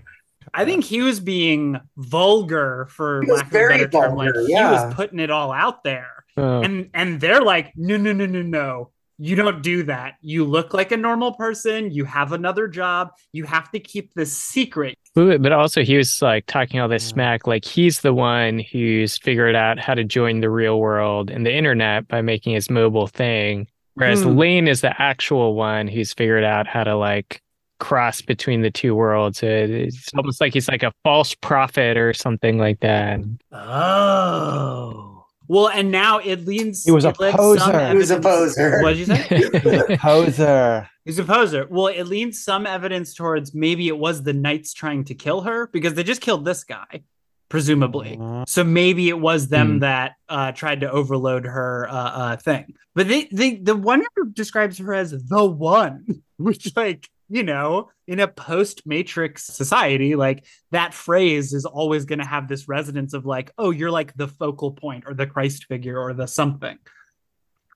I 0.53 0.63
think 0.63 0.84
he 0.84 1.01
was 1.01 1.19
being 1.19 1.79
vulgar 1.97 2.88
for 2.91 3.21
He 3.23 3.31
was 3.31 3.39
lack 3.39 3.47
of 3.47 3.51
a 3.51 3.58
very 3.58 3.77
better 3.77 3.88
term. 3.89 4.15
vulgar, 4.15 4.41
like 4.41 4.47
he 4.47 4.53
was 4.53 4.93
putting 4.93 5.19
it 5.19 5.31
all 5.31 5.51
out 5.51 5.84
there. 5.84 6.14
Oh. 6.38 6.62
And 6.62 6.89
and 6.93 7.19
they're 7.21 7.41
like, 7.41 7.71
no, 7.76 7.98
no, 7.98 8.12
no, 8.13 8.26
no, 8.26 8.41
no. 8.41 8.91
You 9.17 9.38
don't 9.38 9.62
do 9.63 9.84
that. 9.84 10.15
You 10.19 10.43
look 10.43 10.74
like 10.74 10.91
a 10.91 10.98
normal 10.98 11.34
person. 11.36 11.89
You 11.89 12.04
have 12.04 12.34
another 12.34 12.67
job. 12.67 13.12
You 13.32 13.45
have 13.45 13.71
to 13.71 13.80
keep 13.80 14.13
this 14.13 14.38
secret. 14.38 14.98
But 15.13 15.42
but 15.42 15.54
also 15.54 15.83
he 15.83 15.96
was 15.96 16.21
like 16.21 16.46
talking 16.48 16.81
all 16.81 16.90
this 16.90 17.04
Yeah. 17.06 17.13
smack, 17.13 17.48
like 17.48 17.63
he's 17.63 18.02
the 18.02 18.13
one 18.13 18.60
who's 18.60 19.17
figured 19.17 19.56
out 19.56 19.79
how 19.79 19.94
to 19.94 20.04
join 20.04 20.42
the 20.42 20.50
real 20.50 20.79
world 20.81 21.29
and 21.29 21.46
the 21.46 21.54
internet 21.56 22.10
by 22.10 22.21
making 22.21 22.54
his 22.56 22.69
mobile 22.69 23.08
thing. 23.08 23.67
Whereas 23.94 24.23
Hmm. 24.23 24.38
Lain 24.38 24.67
is 24.67 24.81
the 24.81 25.02
actual 25.02 25.56
one 25.56 25.88
who's 25.88 26.13
figured 26.13 26.44
out 26.44 26.67
how 26.67 26.83
to 26.83 26.98
like 26.98 27.42
cross 27.79 28.21
between 28.21 28.62
the 28.63 28.71
two 28.71 28.94
worlds. 28.96 29.42
It's 29.42 30.12
almost 30.17 30.42
like 30.42 30.52
he's 30.54 30.67
like 30.67 30.83
a 30.83 30.92
false 31.06 31.33
prophet 31.36 31.96
or 31.96 32.12
something 32.13 32.58
like 32.58 32.81
that. 32.81 33.21
Oh. 33.54 35.14
Well, 35.48 35.69
and 35.69 35.91
now 35.91 36.19
it 36.19 36.46
leans. 36.46 36.83
He 36.83 36.91
was 36.91 37.06
a 37.06 37.10
it 37.10 37.17
poser. 37.17 37.60
some 37.60 37.91
He 37.91 37.98
was 37.98 38.12
a 38.12 38.19
poser. 38.19 38.81
What 38.81 38.96
did 38.96 39.00
you 39.00 39.06
say? 39.06 39.98
Poser. 40.02 40.89
He's 41.04 41.19
a 41.19 41.23
poser. 41.23 41.67
Well, 41.69 41.87
it 41.87 42.04
leans 42.04 42.43
some 42.43 42.65
evidence 42.65 43.13
towards 43.13 43.54
maybe 43.54 43.87
it 43.87 43.98
was 43.98 44.23
the 44.23 44.33
knights 44.33 44.73
trying 44.73 45.04
to 45.06 45.15
kill 45.15 45.41
her 45.41 45.67
because 45.67 45.93
they 45.93 46.04
just 46.04 46.21
killed 46.21 46.46
this 46.46 46.63
guy, 46.63 47.04
presumably. 47.50 48.17
Uh, 48.19 48.43
So 48.48 48.63
maybe 48.63 49.10
it 49.10 49.19
was 49.19 49.48
them 49.50 49.73
Hmm. 49.73 49.79
that 49.79 50.13
uh, 50.29 50.52
tried 50.52 50.81
to 50.81 50.91
overload 50.91 51.46
her 51.46 51.87
uh, 51.89 51.93
uh, 51.93 52.37
thing. 52.37 52.73
But 52.96 53.08
they, 53.08 53.25
they, 53.31 53.56
the 53.58 53.75
one 53.75 54.04
who 54.15 54.31
describes 54.31 54.77
her 54.79 54.93
as 54.93 55.12
the 55.12 55.46
one, 55.46 56.23
which, 56.37 56.75
like, 56.75 57.08
you 57.30 57.44
know, 57.44 57.90
in 58.08 58.19
a 58.19 58.28
post 58.28 58.84
Matrix 58.86 59.46
society, 59.46 60.15
like 60.15 60.46
that 60.71 60.94
phrase 60.94 61.54
is 61.54 61.65
always 61.65 62.06
going 62.06 62.19
to 62.19 62.26
have 62.26 62.48
this 62.48 62.67
resonance 62.67 63.13
of 63.13 63.26
like, 63.26 63.52
oh, 63.58 63.71
you're 63.71 63.92
like 63.92 64.15
the 64.15 64.28
focal 64.28 64.71
point 64.71 65.06
or 65.08 65.13
the 65.13 65.28
Christ 65.28 65.65
figure 65.65 66.00
or 66.00 66.13
the 66.13 66.28
something. 66.28 66.78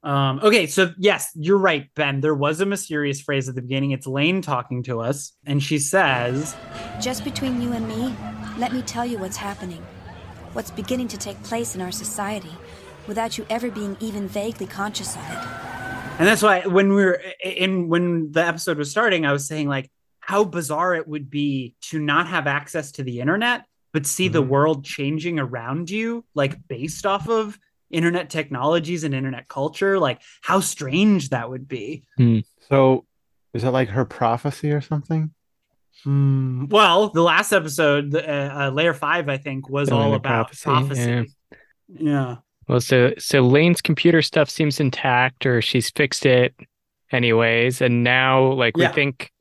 Um, 0.01 0.39
okay, 0.41 0.67
so 0.67 0.93
yes, 0.97 1.29
you're 1.35 1.57
right, 1.57 1.89
Ben. 1.95 2.21
There 2.21 2.35
was 2.35 2.61
a 2.61 2.65
mysterious 2.65 3.19
phrase 3.19 3.49
at 3.49 3.55
the 3.55 3.61
beginning. 3.61 3.91
It's 3.91 4.07
Lain 4.07 4.41
talking 4.41 4.81
to 4.83 5.01
us, 5.01 5.33
and 5.45 5.61
she 5.61 5.77
says, 5.77 6.55
Just 7.01 7.25
between 7.25 7.61
you 7.61 7.73
and 7.73 7.85
me, 7.85 8.15
let 8.57 8.71
me 8.71 8.81
tell 8.81 9.05
you 9.05 9.17
what's 9.17 9.35
happening. 9.35 9.85
What's 10.53 10.71
beginning 10.71 11.09
to 11.09 11.17
take 11.17 11.41
place 11.43 11.75
in 11.75 11.81
our 11.81 11.91
society 11.91 12.51
without 13.07 13.37
you 13.37 13.45
ever 13.49 13.69
being 13.69 13.97
even 13.99 14.27
vaguely 14.27 14.67
conscious 14.67 15.15
of 15.15 15.21
it. 15.21 15.68
And 16.19 16.27
that's 16.27 16.41
why 16.43 16.67
when 16.67 16.89
we 16.89 17.03
were 17.05 17.21
in 17.43 17.87
when 17.87 18.31
the 18.31 18.45
episode 18.45 18.77
was 18.77 18.91
starting, 18.91 19.25
I 19.25 19.31
was 19.31 19.47
saying 19.47 19.67
like 19.69 19.89
how 20.19 20.43
bizarre 20.43 20.93
it 20.95 21.07
would 21.07 21.29
be 21.29 21.75
to 21.89 21.97
not 21.99 22.27
have 22.27 22.45
access 22.45 22.91
to 22.93 23.03
the 23.03 23.19
internet, 23.21 23.65
but 23.93 24.05
see 24.05 24.27
the 24.27 24.43
Mhm. 24.43 24.47
world 24.49 24.85
changing 24.85 25.39
around 25.39 25.89
you, 25.89 26.25
like 26.35 26.55
based 26.67 27.05
off 27.05 27.27
of 27.29 27.57
internet 27.89 28.29
technologies 28.29 29.03
and 29.03 29.15
internet 29.15 29.47
culture. 29.47 29.97
Like 29.97 30.21
how 30.41 30.59
strange 30.59 31.29
that 31.29 31.49
would 31.49 31.67
be. 31.67 32.03
so 32.67 33.05
is 33.53 33.63
that 33.63 33.71
like 33.71 33.89
her 33.89 34.05
prophecy 34.05 34.71
or 34.71 34.81
something? 34.81 35.31
Hmm. 36.03 36.65
Well, 36.67 37.09
the 37.09 37.23
last 37.23 37.51
episode, 37.51 38.13
uh, 38.13 38.19
uh, 38.19 38.71
layer 38.73 38.93
five, 38.93 39.27
I 39.27 39.37
think, 39.37 39.67
was 39.69 39.89
Filling 39.89 40.05
all 40.07 40.13
about 40.13 40.51
prophecy, 40.53 40.63
prophecy. 40.63 41.35
yeah. 41.87 42.35
Well, 42.69 42.79
so 42.79 43.13
so 43.17 43.41
Lain's 43.41 43.81
computer 43.81 44.21
stuff 44.21 44.49
seems 44.49 44.79
intact, 44.79 45.45
or 45.45 45.59
she's 45.61 45.89
fixed 45.89 46.25
it, 46.25 46.53
anyways. 47.11 47.81
And 47.81 48.03
now, 48.03 48.43
like 48.53 48.77
Yeah. 48.77 48.89
we 48.89 48.93
think 48.93 49.31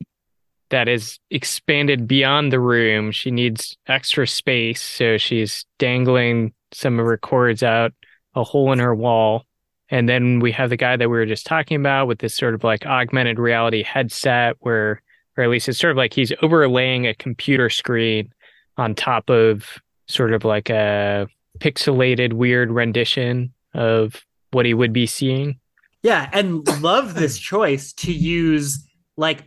that 0.69 0.87
is 0.87 1.19
expanded 1.29 2.07
beyond 2.07 2.51
the 2.51 2.59
room. 2.59 3.11
She 3.11 3.29
needs 3.31 3.77
extra 3.87 4.27
space, 4.27 4.81
so 4.81 5.17
she's 5.17 5.65
dangling 5.77 6.53
some 6.71 6.99
of 6.99 7.05
her 7.05 7.17
cords 7.17 7.63
out 7.63 7.93
a 8.35 8.43
hole 8.43 8.71
in 8.71 8.79
her 8.79 8.93
wall. 8.95 9.45
And 9.89 10.07
then 10.09 10.39
we 10.39 10.51
have 10.51 10.69
the 10.69 10.77
guy 10.77 10.95
that 10.97 11.09
we 11.09 11.17
were 11.17 11.25
just 11.25 11.45
talking 11.45 11.79
about 11.79 12.07
with 12.07 12.19
this 12.19 12.35
sort 12.35 12.53
of 12.55 12.63
like 12.63 12.85
augmented 12.85 13.39
reality 13.39 13.81
headset, 13.83 14.55
where, 14.59 15.01
or 15.37 15.43
at 15.43 15.49
least 15.49 15.69
it's 15.69 15.79
sort 15.79 15.91
of 15.91 15.97
like 15.97 16.13
he's 16.13 16.33
overlaying 16.41 17.07
a 17.07 17.13
computer 17.15 17.69
screen 17.69 18.31
on 18.77 18.93
top 18.95 19.29
of 19.29 19.79
sort 20.07 20.33
of 20.33 20.45
like 20.45 20.69
a 20.69 21.27
pixelated 21.59 22.33
weird 22.33 22.71
rendition 22.71 23.53
of 23.73 24.25
what 24.51 24.65
he 24.65 24.73
would 24.73 24.93
be 24.93 25.05
seeing. 25.05 25.59
Yeah, 26.03 26.29
and 26.33 26.65
love 26.81 27.15
this 27.15 27.37
choice 27.51 27.93
to 27.93 28.11
use 28.11 28.85
like 29.17 29.43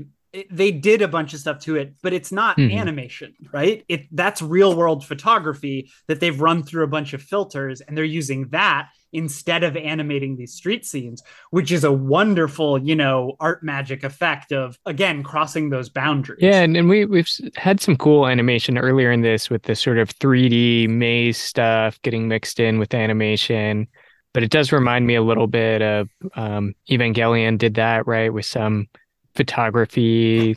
they 0.51 0.71
did 0.71 1.03
a 1.03 1.09
bunch 1.09 1.35
of 1.35 1.41
stuff 1.41 1.59
to 1.61 1.77
it, 1.77 1.95
but 2.03 2.13
it's 2.15 2.33
not 2.33 2.57
Mhm. 2.57 2.75
animation, 2.79 3.35
right? 3.53 3.85
It 3.89 4.07
that's 4.13 4.41
real 4.41 4.75
world 4.77 5.05
photography 5.05 5.91
that 6.09 6.21
they've 6.21 6.41
run 6.41 6.63
through 6.63 6.85
a 6.85 6.89
bunch 6.89 7.13
of 7.13 7.23
filters 7.23 7.81
and 7.83 7.97
they're 7.97 8.05
using 8.05 8.49
that 8.49 8.89
instead 9.13 9.63
of 9.63 9.77
animating 9.77 10.37
these 10.37 10.55
street 10.55 10.87
scenes, 10.87 11.23
which 11.51 11.71
is 11.71 11.85
a 11.85 11.93
wonderful, 11.93 12.79
you 12.79 12.97
know, 12.97 13.37
art 13.41 13.63
magic 13.63 14.05
effect 14.05 14.53
of 14.53 14.79
again 14.87 15.23
crossing 15.23 15.71
those 15.71 15.89
boundaries. 15.89 16.41
Yeah, 16.43 16.63
and, 16.63 16.77
and 16.77 16.89
we 16.89 17.05
we've 17.05 17.29
had 17.57 17.81
some 17.81 17.97
cool 17.97 18.27
animation 18.27 18.79
earlier 18.79 19.11
in 19.11 19.23
this 19.23 19.51
with 19.51 19.63
the 19.65 19.75
sort 19.75 19.99
of 19.99 20.11
3D 20.19 20.89
maze 20.89 21.39
stuff 21.39 22.01
getting 22.03 22.29
mixed 22.29 22.61
in 22.61 22.79
with 22.79 22.95
animation. 22.95 23.89
But 24.35 24.43
it 24.43 24.51
does 24.51 24.73
remind 24.73 25.07
me 25.07 25.15
a 25.15 25.23
little 25.23 25.47
bit 25.47 25.83
of 25.83 26.09
um, 26.35 26.75
Evangelion 26.91 27.59
did 27.59 27.75
that, 27.75 28.07
right? 28.07 28.33
With 28.33 28.47
some 28.47 28.89
photography 29.35 30.57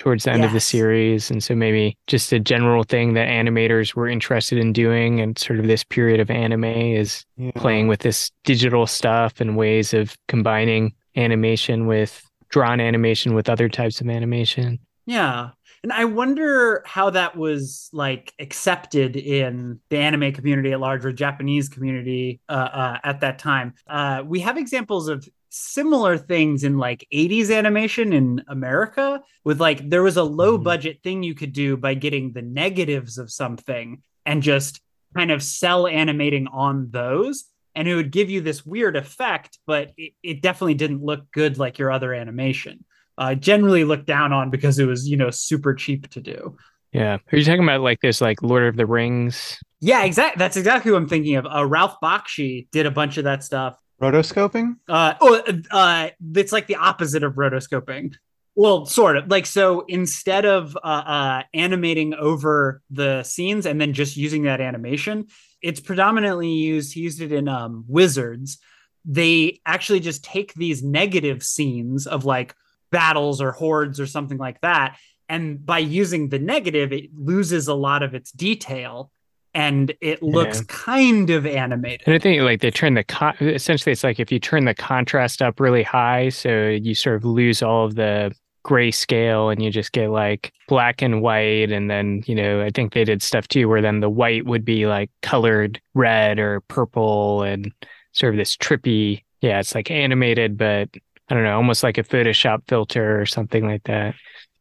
towards 0.00 0.24
the 0.24 0.32
end 0.32 0.46
of 0.46 0.52
the 0.54 0.60
series. 0.60 1.30
And 1.30 1.44
so 1.44 1.54
maybe 1.54 1.94
just 2.06 2.32
a 2.32 2.40
general 2.40 2.84
thing 2.84 3.12
that 3.12 3.28
animators 3.28 3.94
were 3.94 4.08
interested 4.08 4.56
in 4.56 4.72
doing 4.72 5.20
and 5.20 5.38
sort 5.38 5.58
of 5.60 5.66
this 5.66 5.84
period 5.84 6.20
of 6.20 6.30
anime 6.30 6.64
is 6.64 7.26
Yeah. 7.36 7.50
playing 7.54 7.86
with 7.86 8.00
this 8.00 8.30
digital 8.44 8.86
stuff 8.86 9.42
and 9.42 9.58
ways 9.58 9.92
of 9.92 10.16
combining 10.26 10.94
animation 11.16 11.86
with 11.86 12.26
drawn 12.48 12.80
animation 12.80 13.34
with 13.34 13.50
other 13.50 13.68
types 13.68 14.00
of 14.00 14.08
animation. 14.08 14.78
Yeah. 15.04 15.50
And 15.82 15.92
I 15.92 16.06
wonder 16.06 16.82
how 16.86 17.10
that 17.10 17.36
was 17.36 17.90
like 17.92 18.32
accepted 18.38 19.16
in 19.16 19.80
the 19.90 19.98
anime 19.98 20.32
community 20.32 20.72
at 20.72 20.80
large 20.80 21.04
or 21.04 21.12
Japanese 21.12 21.68
community 21.68 22.40
uh, 22.48 22.52
uh, 22.52 22.98
at 23.04 23.20
that 23.20 23.38
time. 23.38 23.74
Uh, 23.86 24.22
we 24.24 24.40
have 24.40 24.56
examples 24.56 25.08
of 25.08 25.28
similar 25.50 26.16
things 26.16 26.64
in 26.64 26.78
like 26.78 27.06
80s 27.12 27.50
animation 27.50 28.12
in 28.12 28.42
America 28.48 29.20
with 29.44 29.60
like 29.60 29.88
there 29.90 30.02
was 30.02 30.16
a 30.16 30.22
low 30.22 30.56
Mhm. 30.58 30.64
budget 30.64 31.00
thing 31.02 31.22
you 31.22 31.34
could 31.34 31.52
do 31.52 31.76
by 31.76 31.94
getting 31.94 32.32
the 32.32 32.42
negatives 32.42 33.18
of 33.18 33.30
something 33.30 34.02
and 34.24 34.42
just 34.42 34.80
kind 35.16 35.30
of 35.30 35.42
cell 35.42 35.86
animating 35.86 36.46
on 36.46 36.88
those 36.92 37.44
and 37.74 37.88
it 37.88 37.94
would 37.96 38.10
give 38.12 38.30
you 38.30 38.40
this 38.40 38.64
weird 38.64 38.96
effect 38.96 39.58
but 39.66 39.90
it, 39.96 40.12
it 40.22 40.40
definitely 40.42 40.74
didn't 40.74 41.02
look 41.02 41.30
good 41.32 41.58
like 41.58 41.78
your 41.78 41.90
other 41.90 42.14
animation 42.14 42.84
uh, 43.18 43.34
generally 43.34 43.84
looked 43.84 44.06
down 44.06 44.32
on 44.32 44.50
because 44.50 44.78
it 44.78 44.86
was 44.86 45.08
you 45.08 45.16
know 45.16 45.30
super 45.30 45.74
cheap 45.74 46.08
to 46.10 46.20
do 46.20 46.56
Yeah. 46.92 47.18
Are 47.32 47.36
you 47.36 47.44
talking 47.44 47.62
about 47.64 47.80
like 47.80 48.00
this 48.00 48.20
like 48.20 48.40
Lord 48.42 48.64
of 48.64 48.76
the 48.76 48.86
Rings? 48.86 49.58
yeah 49.80 50.04
exactly 50.04 50.38
that's 50.38 50.56
exactly 50.58 50.92
what 50.92 50.98
i'm 50.98 51.08
thinking 51.08 51.36
of 51.36 51.46
uh, 51.46 51.64
ralph 51.66 51.96
bakshi 52.02 52.68
did 52.70 52.84
a 52.86 52.90
bunch 52.90 53.16
of 53.16 53.24
that 53.24 53.42
stuff 53.42 53.79
Rotoscoping? 54.00 54.76
uh, 54.88 55.14
oh 55.20 55.42
uh, 55.70 56.10
it's 56.34 56.52
like 56.52 56.66
the 56.66 56.76
opposite 56.76 57.22
of 57.22 57.34
rotoscoping. 57.34 58.14
Well 58.54 58.86
sort 58.86 59.16
of. 59.16 59.28
Like 59.28 59.46
so 59.46 59.84
instead 59.88 60.44
of 60.44 60.76
uh, 60.76 60.80
uh, 60.80 61.42
animating 61.54 62.14
over 62.14 62.82
the 62.90 63.22
scenes 63.22 63.66
and 63.66 63.80
then 63.80 63.92
just 63.92 64.16
using 64.16 64.42
that 64.42 64.60
animation 64.60 65.26
it's 65.62 65.80
predominantly 65.80 66.48
used 66.48 66.94
he 66.94 67.00
used 67.00 67.20
it 67.20 67.32
in 67.32 67.48
um, 67.48 67.84
wizards. 67.86 68.58
They 69.04 69.60
actually 69.64 70.00
just 70.00 70.24
take 70.24 70.54
these 70.54 70.82
negative 70.82 71.42
scenes 71.42 72.06
of 72.06 72.24
like 72.24 72.54
battles 72.90 73.40
or 73.40 73.52
hordes 73.52 74.00
or 74.00 74.06
something 74.06 74.38
like 74.38 74.60
that 74.62 74.98
and 75.28 75.64
by 75.64 75.78
using 75.78 76.28
the 76.28 76.38
negative 76.38 76.92
it 76.92 77.10
loses 77.14 77.68
a 77.68 77.74
lot 77.74 78.02
of 78.02 78.14
its 78.14 78.32
detail 78.32 79.12
and 79.54 79.92
it 80.00 80.22
looks 80.22 80.58
Yeah. 80.58 80.64
kind 80.68 81.30
of 81.30 81.44
animated 81.46 82.02
And 82.06 82.14
I 82.14 82.18
think 82.18 82.42
like 82.42 82.60
they 82.60 82.70
turn 82.70 82.94
the 82.94 83.04
con- 83.04 83.36
essentially 83.40 83.92
it's 83.92 84.04
like 84.04 84.20
if 84.20 84.30
you 84.30 84.38
turn 84.38 84.64
the 84.64 84.74
contrast 84.74 85.42
up 85.42 85.58
really 85.60 85.82
high, 85.82 86.28
so 86.28 86.68
you 86.68 86.94
sort 86.94 87.16
of 87.16 87.24
lose 87.24 87.62
all 87.62 87.84
of 87.86 87.94
the 87.96 88.32
grayscale 88.64 89.50
and 89.50 89.62
you 89.62 89.70
just 89.70 89.92
get 89.92 90.10
like 90.10 90.52
black 90.68 91.00
and 91.02 91.22
white. 91.22 91.72
And 91.72 91.90
then, 91.90 92.22
you 92.26 92.34
know, 92.34 92.60
I 92.62 92.70
think 92.70 92.92
they 92.92 93.04
did 93.04 93.22
stuff 93.22 93.48
too 93.48 93.68
where 93.68 93.80
then 93.82 94.00
the 94.00 94.10
white 94.10 94.44
would 94.46 94.64
be 94.64 94.86
like 94.86 95.10
colored 95.22 95.80
red 95.94 96.38
or 96.38 96.60
purple 96.62 97.42
and 97.42 97.72
sort 98.12 98.34
of 98.34 98.38
this 98.38 98.56
trippy, 98.56 99.22
yeah, 99.40 99.60
it's 99.60 99.74
like 99.74 99.90
animated, 99.90 100.58
but 100.58 100.88
I 101.28 101.34
don't 101.34 101.44
know, 101.44 101.56
almost 101.56 101.82
like 101.82 101.96
a 101.96 102.02
Photoshop 102.02 102.62
filter 102.68 103.20
or 103.20 103.24
something 103.26 103.64
like 103.66 103.84
that. 103.84 104.14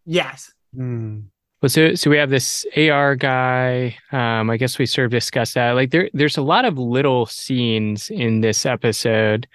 yes 0.06 0.52
Hmm. 0.74 1.22
Well, 1.62 1.70
so 1.70 1.93
so 1.93 2.10
we 2.10 2.18
have 2.18 2.30
this 2.30 2.66
AR 2.78 3.16
guy. 3.16 3.97
Um, 4.14 4.49
I 4.49 4.55
guess 4.55 4.80
we 4.80 4.86
sort 4.86 5.05
of 5.05 5.12
discussed 5.12 5.55
that. 5.55 5.72
Like 5.72 5.91
there, 5.91 6.10
there's 6.14 6.38
a 6.38 6.41
lot 6.41 6.64
of 6.64 6.78
little 6.78 7.26
scenes 7.26 8.10
in 8.10 8.39
this 8.39 8.66
episode. 8.66 9.45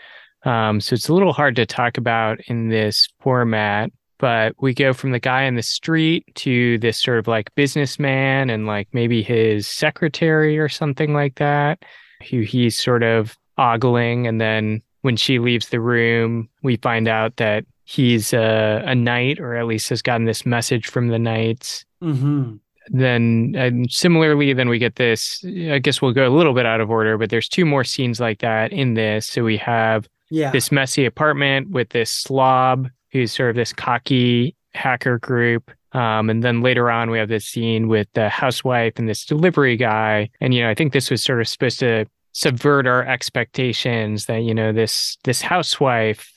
Um, 0.45 0.81
so 0.83 0.93
it's 0.93 1.09
a 1.09 1.15
little 1.15 1.33
hard 1.33 1.57
to 1.57 1.65
talk 1.65 1.97
about 1.97 2.41
in 2.47 2.69
this 2.69 3.09
format. 3.21 3.91
But 4.19 4.55
we 4.61 4.75
go 4.75 4.93
from 4.93 5.13
the 5.13 5.19
guy 5.19 5.45
in 5.45 5.55
the 5.55 5.63
street 5.63 6.27
to 6.37 6.79
this 6.79 7.01
sort 7.01 7.19
of 7.19 7.27
like 7.27 7.55
businessman 7.55 8.51
and 8.51 8.67
like 8.67 8.89
maybe 8.93 9.23
his 9.23 9.67
secretary 9.67 10.59
or 10.59 10.69
something 10.69 11.15
like 11.15 11.37
that, 11.37 11.83
who 12.31 12.41
he's 12.41 12.79
sort 12.79 13.03
of 13.03 13.37
ogling. 13.57 14.27
And 14.27 14.41
then 14.41 14.83
when 15.01 15.17
she 15.17 15.39
leaves 15.39 15.71
the 15.71 15.81
room, 15.81 16.51
we 16.63 16.77
find 16.77 17.09
out 17.09 17.37
that 17.37 17.65
he's 17.85 18.33
a, 18.33 18.83
a 18.87 18.95
knight, 18.95 19.41
or 19.41 19.57
at 19.57 19.67
least 19.67 19.89
has 19.89 20.03
gotten 20.03 20.25
this 20.27 20.47
message 20.47 20.87
from 20.87 21.09
the 21.09 21.19
knights 21.19 21.85
mm-hmm. 22.05 22.55
then 22.89 23.55
and 23.57 23.91
similarly 23.91 24.53
then 24.53 24.69
we 24.69 24.79
get 24.79 24.97
this 24.97 25.45
i 25.71 25.79
guess 25.79 26.03
we'll 26.03 26.13
go 26.13 26.29
a 26.29 26.35
little 26.37 26.53
bit 26.53 26.67
out 26.67 26.81
of 26.81 26.91
order 26.91 27.17
but 27.17 27.31
there's 27.31 27.49
two 27.49 27.65
more 27.65 27.85
scenes 27.85 28.21
like 28.21 28.41
that 28.41 28.73
in 28.73 28.95
this. 28.95 29.27
So 29.27 29.45
we 29.45 29.57
have 29.59 30.09
yeah. 30.31 30.51
this 30.51 30.71
messy 30.71 31.05
apartment 31.05 31.71
with 31.71 31.91
this 31.91 32.11
slob 32.11 32.89
who's 33.13 33.33
sort 33.33 33.51
of 33.51 33.57
this 33.57 33.73
cocky 33.73 34.57
hacker 34.75 35.19
group. 35.19 35.71
Um, 35.93 36.29
and 36.29 36.43
then 36.43 36.61
later 36.61 36.91
on 36.91 37.11
we 37.11 37.19
have 37.19 37.29
this 37.29 37.47
scene 37.47 37.87
with 37.89 38.09
the 38.15 38.29
housewife 38.29 38.95
and 38.97 39.09
this 39.09 39.25
delivery 39.25 39.77
guy. 39.77 40.31
And 40.41 40.53
you 40.53 40.63
know 40.63 40.71
i 40.71 40.75
think 40.75 40.93
this 40.93 41.11
was 41.11 41.23
sort 41.23 41.41
of 41.41 41.49
supposed 41.49 41.79
to 41.81 42.07
subvert 42.33 42.87
our 42.87 43.05
expectations 43.07 44.27
that 44.27 44.43
you 44.43 44.53
know 44.53 44.73
this 44.73 45.17
this 45.23 45.41
housewife 45.41 46.33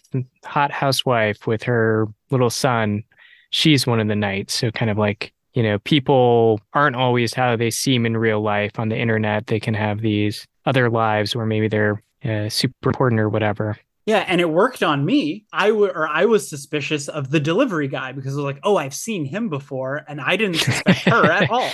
hot 0.45 0.71
housewife 0.71 1.47
with 1.47 1.63
her 1.63 2.07
little 2.29 2.51
son 2.51 3.03
she's 3.49 3.87
one 3.87 3.99
of 3.99 4.07
the 4.07 4.15
knights. 4.15 4.53
So 4.53 4.71
kind 4.71 4.91
of 4.91 4.97
like 4.97 5.33
you 5.57 5.63
know, 5.63 5.79
people 5.79 6.61
aren't 6.73 6.95
always 6.95 7.33
how 7.33 7.55
they 7.55 7.71
seem 7.71 8.05
in 8.05 8.15
real 8.15 8.41
life 8.41 8.77
on 8.77 8.89
the 8.89 8.95
internet. 8.95 9.47
They 9.47 9.59
can 9.59 9.73
have 9.73 10.01
these 10.01 10.45
other 10.67 10.87
lives 10.87 11.35
where 11.35 11.47
maybe 11.47 11.67
they're 11.67 12.03
uh, 12.23 12.47
super 12.47 12.89
important 12.89 13.19
or 13.19 13.27
whatever. 13.27 13.75
Yeah, 14.05 14.23
and 14.27 14.39
it 14.39 14.51
worked 14.51 14.83
on 14.83 15.03
me. 15.03 15.45
I 15.51 15.69
w- 15.69 15.91
or 15.91 16.07
I 16.07 16.25
was 16.25 16.47
suspicious 16.47 17.07
of 17.07 17.31
the 17.31 17.39
delivery 17.39 17.87
guy 17.87 18.11
because 18.11 18.35
I 18.35 18.37
was 18.37 18.45
like, 18.45 18.59
"Oh, 18.61 18.77
I've 18.77 18.93
seen 18.93 19.25
him 19.25 19.49
before," 19.49 20.05
and 20.07 20.21
I 20.21 20.35
didn't 20.35 20.57
suspect 20.57 20.99
her 21.09 21.25
at 21.25 21.49
all. 21.49 21.67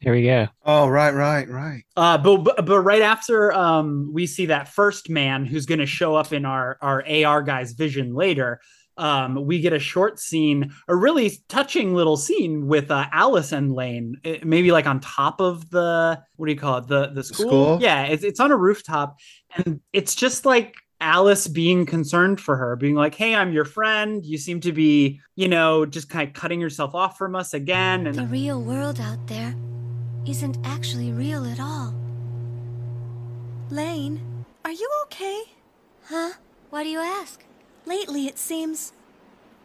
Here 0.00 0.14
we 0.14 0.22
go. 0.22 0.48
Oh, 0.64 0.88
right, 0.88 1.12
right, 1.12 1.46
right. 1.46 1.84
Uh, 1.98 2.16
but, 2.16 2.38
but 2.38 2.64
but 2.64 2.80
right 2.80 3.02
after 3.02 3.52
um, 3.52 4.12
we 4.14 4.26
see 4.26 4.46
that 4.46 4.68
first 4.68 5.10
man 5.10 5.44
who's 5.44 5.66
going 5.66 5.78
to 5.80 5.86
show 5.86 6.16
up 6.16 6.32
in 6.32 6.46
our 6.46 6.78
our 6.80 7.04
AR 7.06 7.42
guy's 7.42 7.72
vision 7.72 8.14
later, 8.14 8.60
um, 8.96 9.44
we 9.46 9.60
get 9.60 9.72
a 9.72 9.78
short 9.78 10.20
scene, 10.20 10.72
a 10.88 10.94
really 10.94 11.32
touching 11.48 11.94
little 11.94 12.16
scene 12.16 12.66
with 12.66 12.90
uh, 12.90 13.06
Alice 13.12 13.52
and 13.52 13.72
Lain, 13.72 14.16
eh, 14.24 14.38
maybe 14.44 14.70
like 14.70 14.86
on 14.86 15.00
top 15.00 15.40
of 15.40 15.70
the 15.70 16.20
what 16.36 16.46
do 16.46 16.52
you 16.52 16.58
call 16.58 16.78
it, 16.78 16.86
the 16.86 17.08
the 17.08 17.24
school? 17.24 17.46
School? 17.46 17.78
Yeah, 17.80 18.04
it's 18.04 18.22
it's 18.22 18.40
on 18.40 18.50
a 18.50 18.56
rooftop, 18.56 19.16
and 19.56 19.80
it's 19.92 20.14
just 20.14 20.44
like 20.44 20.74
Alice 21.00 21.48
being 21.48 21.86
concerned 21.86 22.40
for 22.40 22.56
her, 22.56 22.76
being 22.76 22.94
like, 22.94 23.14
"Hey, 23.14 23.34
I'm 23.34 23.52
your 23.52 23.64
friend. 23.64 24.24
You 24.24 24.38
seem 24.38 24.60
to 24.60 24.72
be, 24.72 25.20
you 25.34 25.48
know, 25.48 25.84
just 25.86 26.08
kind 26.08 26.28
of 26.28 26.34
cutting 26.34 26.60
yourself 26.60 26.94
off 26.94 27.18
from 27.18 27.34
us 27.34 27.52
again." 27.52 28.06
And 28.06 28.16
The 28.16 28.26
real 28.26 28.62
world 28.62 29.00
out 29.00 29.26
there 29.26 29.54
isn't 30.26 30.58
actually 30.64 31.12
real 31.12 31.44
at 31.46 31.58
all. 31.60 31.94
Lain, 33.70 34.20
are 34.64 34.72
you 34.72 34.88
okay? 35.04 35.42
Huh? 36.04 36.32
Why 36.70 36.84
do 36.84 36.88
you 36.90 37.00
ask? 37.00 37.44
Lately, 37.86 38.26
it 38.26 38.38
seems 38.38 38.92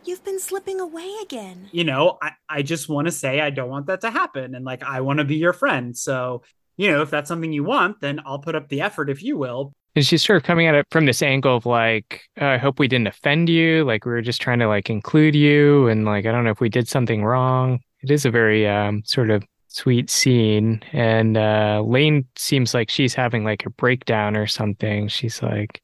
you've 0.05 0.23
been 0.23 0.39
slipping 0.39 0.79
away 0.79 1.13
again. 1.21 1.69
you 1.71 1.83
know, 1.83 2.17
I, 2.21 2.31
I 2.49 2.61
just 2.61 2.89
want 2.89 3.07
to 3.07 3.11
say 3.11 3.41
I 3.41 3.49
don't 3.49 3.69
want 3.69 3.87
that 3.87 4.01
to 4.01 4.09
happen. 4.11 4.55
And 4.55 4.65
like, 4.65 4.83
I 4.83 5.01
want 5.01 5.19
to 5.19 5.25
be 5.25 5.35
your 5.35 5.53
friend. 5.53 5.95
So, 5.95 6.43
you 6.77 6.89
know, 6.89 7.01
if 7.01 7.09
that's 7.09 7.27
something 7.27 7.51
you 7.51 7.63
want, 7.63 7.99
then 8.01 8.21
I'll 8.25 8.39
put 8.39 8.55
up 8.55 8.69
the 8.69 8.81
effort 8.81 9.09
if 9.09 9.21
you 9.21 9.37
will. 9.37 9.73
And 9.95 10.05
she's 10.05 10.23
sort 10.23 10.37
of 10.37 10.43
coming 10.43 10.67
at 10.67 10.75
it 10.75 10.85
from 10.91 11.05
this 11.05 11.21
angle 11.21 11.57
of 11.57 11.65
like, 11.65 12.21
uh, 12.39 12.45
I 12.45 12.57
hope 12.57 12.79
we 12.79 12.87
didn't 12.87 13.07
offend 13.07 13.49
you. 13.49 13.83
Like 13.83 14.05
we 14.05 14.11
were 14.11 14.21
just 14.21 14.41
trying 14.41 14.59
to 14.59 14.67
like 14.67 14.89
include 14.89 15.35
you, 15.35 15.87
and 15.87 16.05
like 16.05 16.25
I 16.25 16.31
don't 16.31 16.43
know 16.43 16.51
if 16.51 16.61
we 16.61 16.69
did 16.69 16.87
something 16.87 17.23
wrong. 17.23 17.79
It 18.01 18.11
is 18.11 18.23
a 18.23 18.31
very 18.31 18.67
um, 18.67 19.01
sort 19.03 19.29
of 19.31 19.43
sweet 19.67 20.09
scene, 20.09 20.81
and 20.93 21.35
uh, 21.37 21.81
Lain 21.85 22.25
seems 22.37 22.73
like 22.73 22.89
she's 22.89 23.13
having 23.15 23.43
like 23.43 23.65
a 23.65 23.71
breakdown 23.71 24.37
or 24.37 24.47
something. 24.47 25.07
She's 25.07 25.41
like, 25.41 25.81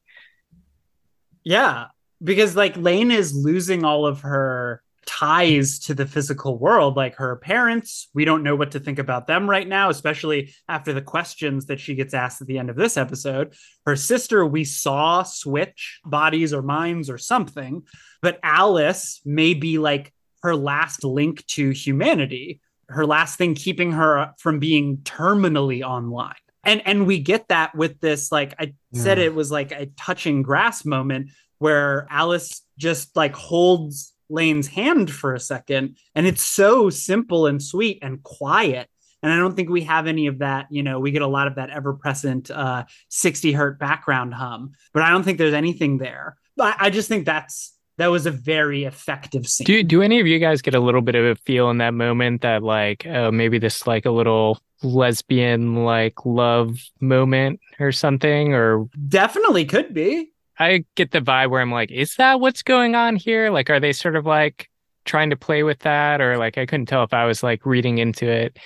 Yeah. 1.42 1.86
Because 2.22 2.56
like 2.56 2.76
Lain 2.76 3.10
is 3.10 3.34
losing 3.34 3.84
all 3.84 4.06
of 4.06 4.20
her 4.22 4.82
ties 5.06 5.78
to 5.78 5.94
the 5.94 6.06
physical 6.06 6.58
world, 6.58 6.96
like 6.96 7.14
her 7.14 7.36
parents. 7.36 8.08
We 8.12 8.24
don't 8.24 8.42
know 8.42 8.56
what 8.56 8.72
to 8.72 8.80
think 8.80 8.98
about 8.98 9.26
them 9.26 9.48
right 9.48 9.66
now, 9.66 9.88
especially 9.88 10.52
after 10.68 10.92
the 10.92 11.00
questions 11.00 11.66
that 11.66 11.78
she 11.78 11.94
gets 11.94 12.12
asked 12.12 12.40
at 12.40 12.48
the 12.48 12.58
end 12.58 12.70
of 12.70 12.76
this 12.76 12.96
episode. 12.96 13.54
Her 13.86 13.94
sister, 13.96 14.44
we 14.44 14.64
saw 14.64 15.22
switch 15.22 16.00
bodies 16.04 16.52
or 16.52 16.60
minds 16.62 17.08
or 17.08 17.18
something, 17.18 17.82
but 18.20 18.40
Alice 18.42 19.20
may 19.24 19.54
be 19.54 19.78
like 19.78 20.12
her 20.42 20.56
last 20.56 21.04
link 21.04 21.46
to 21.46 21.70
humanity, 21.70 22.60
her 22.88 23.06
last 23.06 23.38
thing 23.38 23.54
keeping 23.54 23.92
her 23.92 24.32
from 24.38 24.58
being 24.58 24.98
terminally 24.98 25.82
online. 25.82 26.34
And 26.64 26.82
and 26.84 27.06
we 27.06 27.20
get 27.20 27.46
that 27.48 27.76
with 27.76 28.00
this, 28.00 28.32
like 28.32 28.54
I 28.58 28.74
said, 28.92 29.18
Yeah. 29.18 29.26
it 29.26 29.34
was 29.36 29.52
like 29.52 29.70
a 29.70 29.86
touching 29.96 30.42
grass 30.42 30.84
moment 30.84 31.30
where 31.58 32.06
Alice 32.10 32.62
just 32.78 33.16
like 33.16 33.34
holds 33.34 34.12
Lain's 34.28 34.66
hand 34.66 35.10
for 35.10 35.34
a 35.34 35.40
second. 35.40 35.96
And 36.14 36.26
it's 36.26 36.42
so 36.42 36.90
simple 36.90 37.46
and 37.46 37.62
sweet 37.62 37.98
and 38.02 38.22
quiet. 38.22 38.88
And 39.22 39.32
I 39.32 39.36
don't 39.36 39.54
think 39.56 39.70
we 39.70 39.82
have 39.82 40.06
any 40.06 40.26
of 40.26 40.38
that. 40.38 40.66
You 40.70 40.82
know, 40.82 41.00
we 41.00 41.10
get 41.10 41.22
a 41.22 41.26
lot 41.26 41.46
of 41.46 41.56
that 41.56 41.70
ever 41.70 41.94
present 41.94 42.50
uh, 42.50 42.84
60 43.08 43.52
hertz 43.52 43.78
background 43.78 44.34
hum, 44.34 44.72
but 44.92 45.02
I 45.02 45.10
don't 45.10 45.22
think 45.22 45.38
there's 45.38 45.54
anything 45.54 45.98
there. 45.98 46.36
But 46.56 46.76
I 46.78 46.90
just 46.90 47.08
think 47.08 47.26
that's 47.26 47.74
that 47.98 48.08
was 48.08 48.26
a 48.26 48.30
very 48.30 48.84
effective 48.84 49.46
scene. 49.46 49.64
do 49.64 49.82
do 49.82 50.02
any 50.02 50.20
of 50.20 50.26
you 50.26 50.38
guys 50.38 50.60
get 50.60 50.74
a 50.74 50.80
little 50.80 51.00
bit 51.00 51.14
of 51.14 51.24
a 51.24 51.34
feel 51.34 51.70
in 51.70 51.78
that 51.78 51.94
moment 51.94 52.42
that 52.42 52.62
like, 52.62 53.06
oh, 53.06 53.30
maybe 53.30 53.58
this 53.58 53.86
like 53.86 54.04
a 54.04 54.10
little 54.10 54.60
lesbian 54.82 55.84
like 55.84 56.26
love 56.26 56.78
moment 57.00 57.60
or 57.80 57.92
something 57.92 58.52
or 58.54 58.86
Definitely 59.08 59.64
could 59.64 59.94
be. 59.94 60.30
I 60.58 60.84
get 60.94 61.10
the 61.10 61.20
vibe 61.20 61.50
where 61.50 61.60
I'm 61.60 61.70
like, 61.70 61.90
is 61.90 62.16
that 62.16 62.40
what's 62.40 62.62
going 62.62 62.94
on 62.94 63.16
here? 63.16 63.50
Like, 63.50 63.70
are 63.70 63.80
they 63.80 63.92
sort 63.92 64.16
of 64.16 64.26
like 64.26 64.68
trying 65.04 65.30
to 65.30 65.36
play 65.36 65.62
with 65.62 65.80
that? 65.80 66.20
Or 66.20 66.38
like, 66.38 66.58
I 66.58 66.66
couldn't 66.66 66.86
tell 66.86 67.04
if 67.04 67.12
I 67.12 67.26
was 67.26 67.42
like 67.42 67.66
reading 67.66 67.98
into 67.98 68.28
it. 68.28 68.58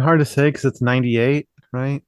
Hard 0.00 0.18
to 0.20 0.24
say 0.24 0.48
because 0.48 0.64
it's 0.64 0.82
98, 0.82 1.46
right? 1.72 2.02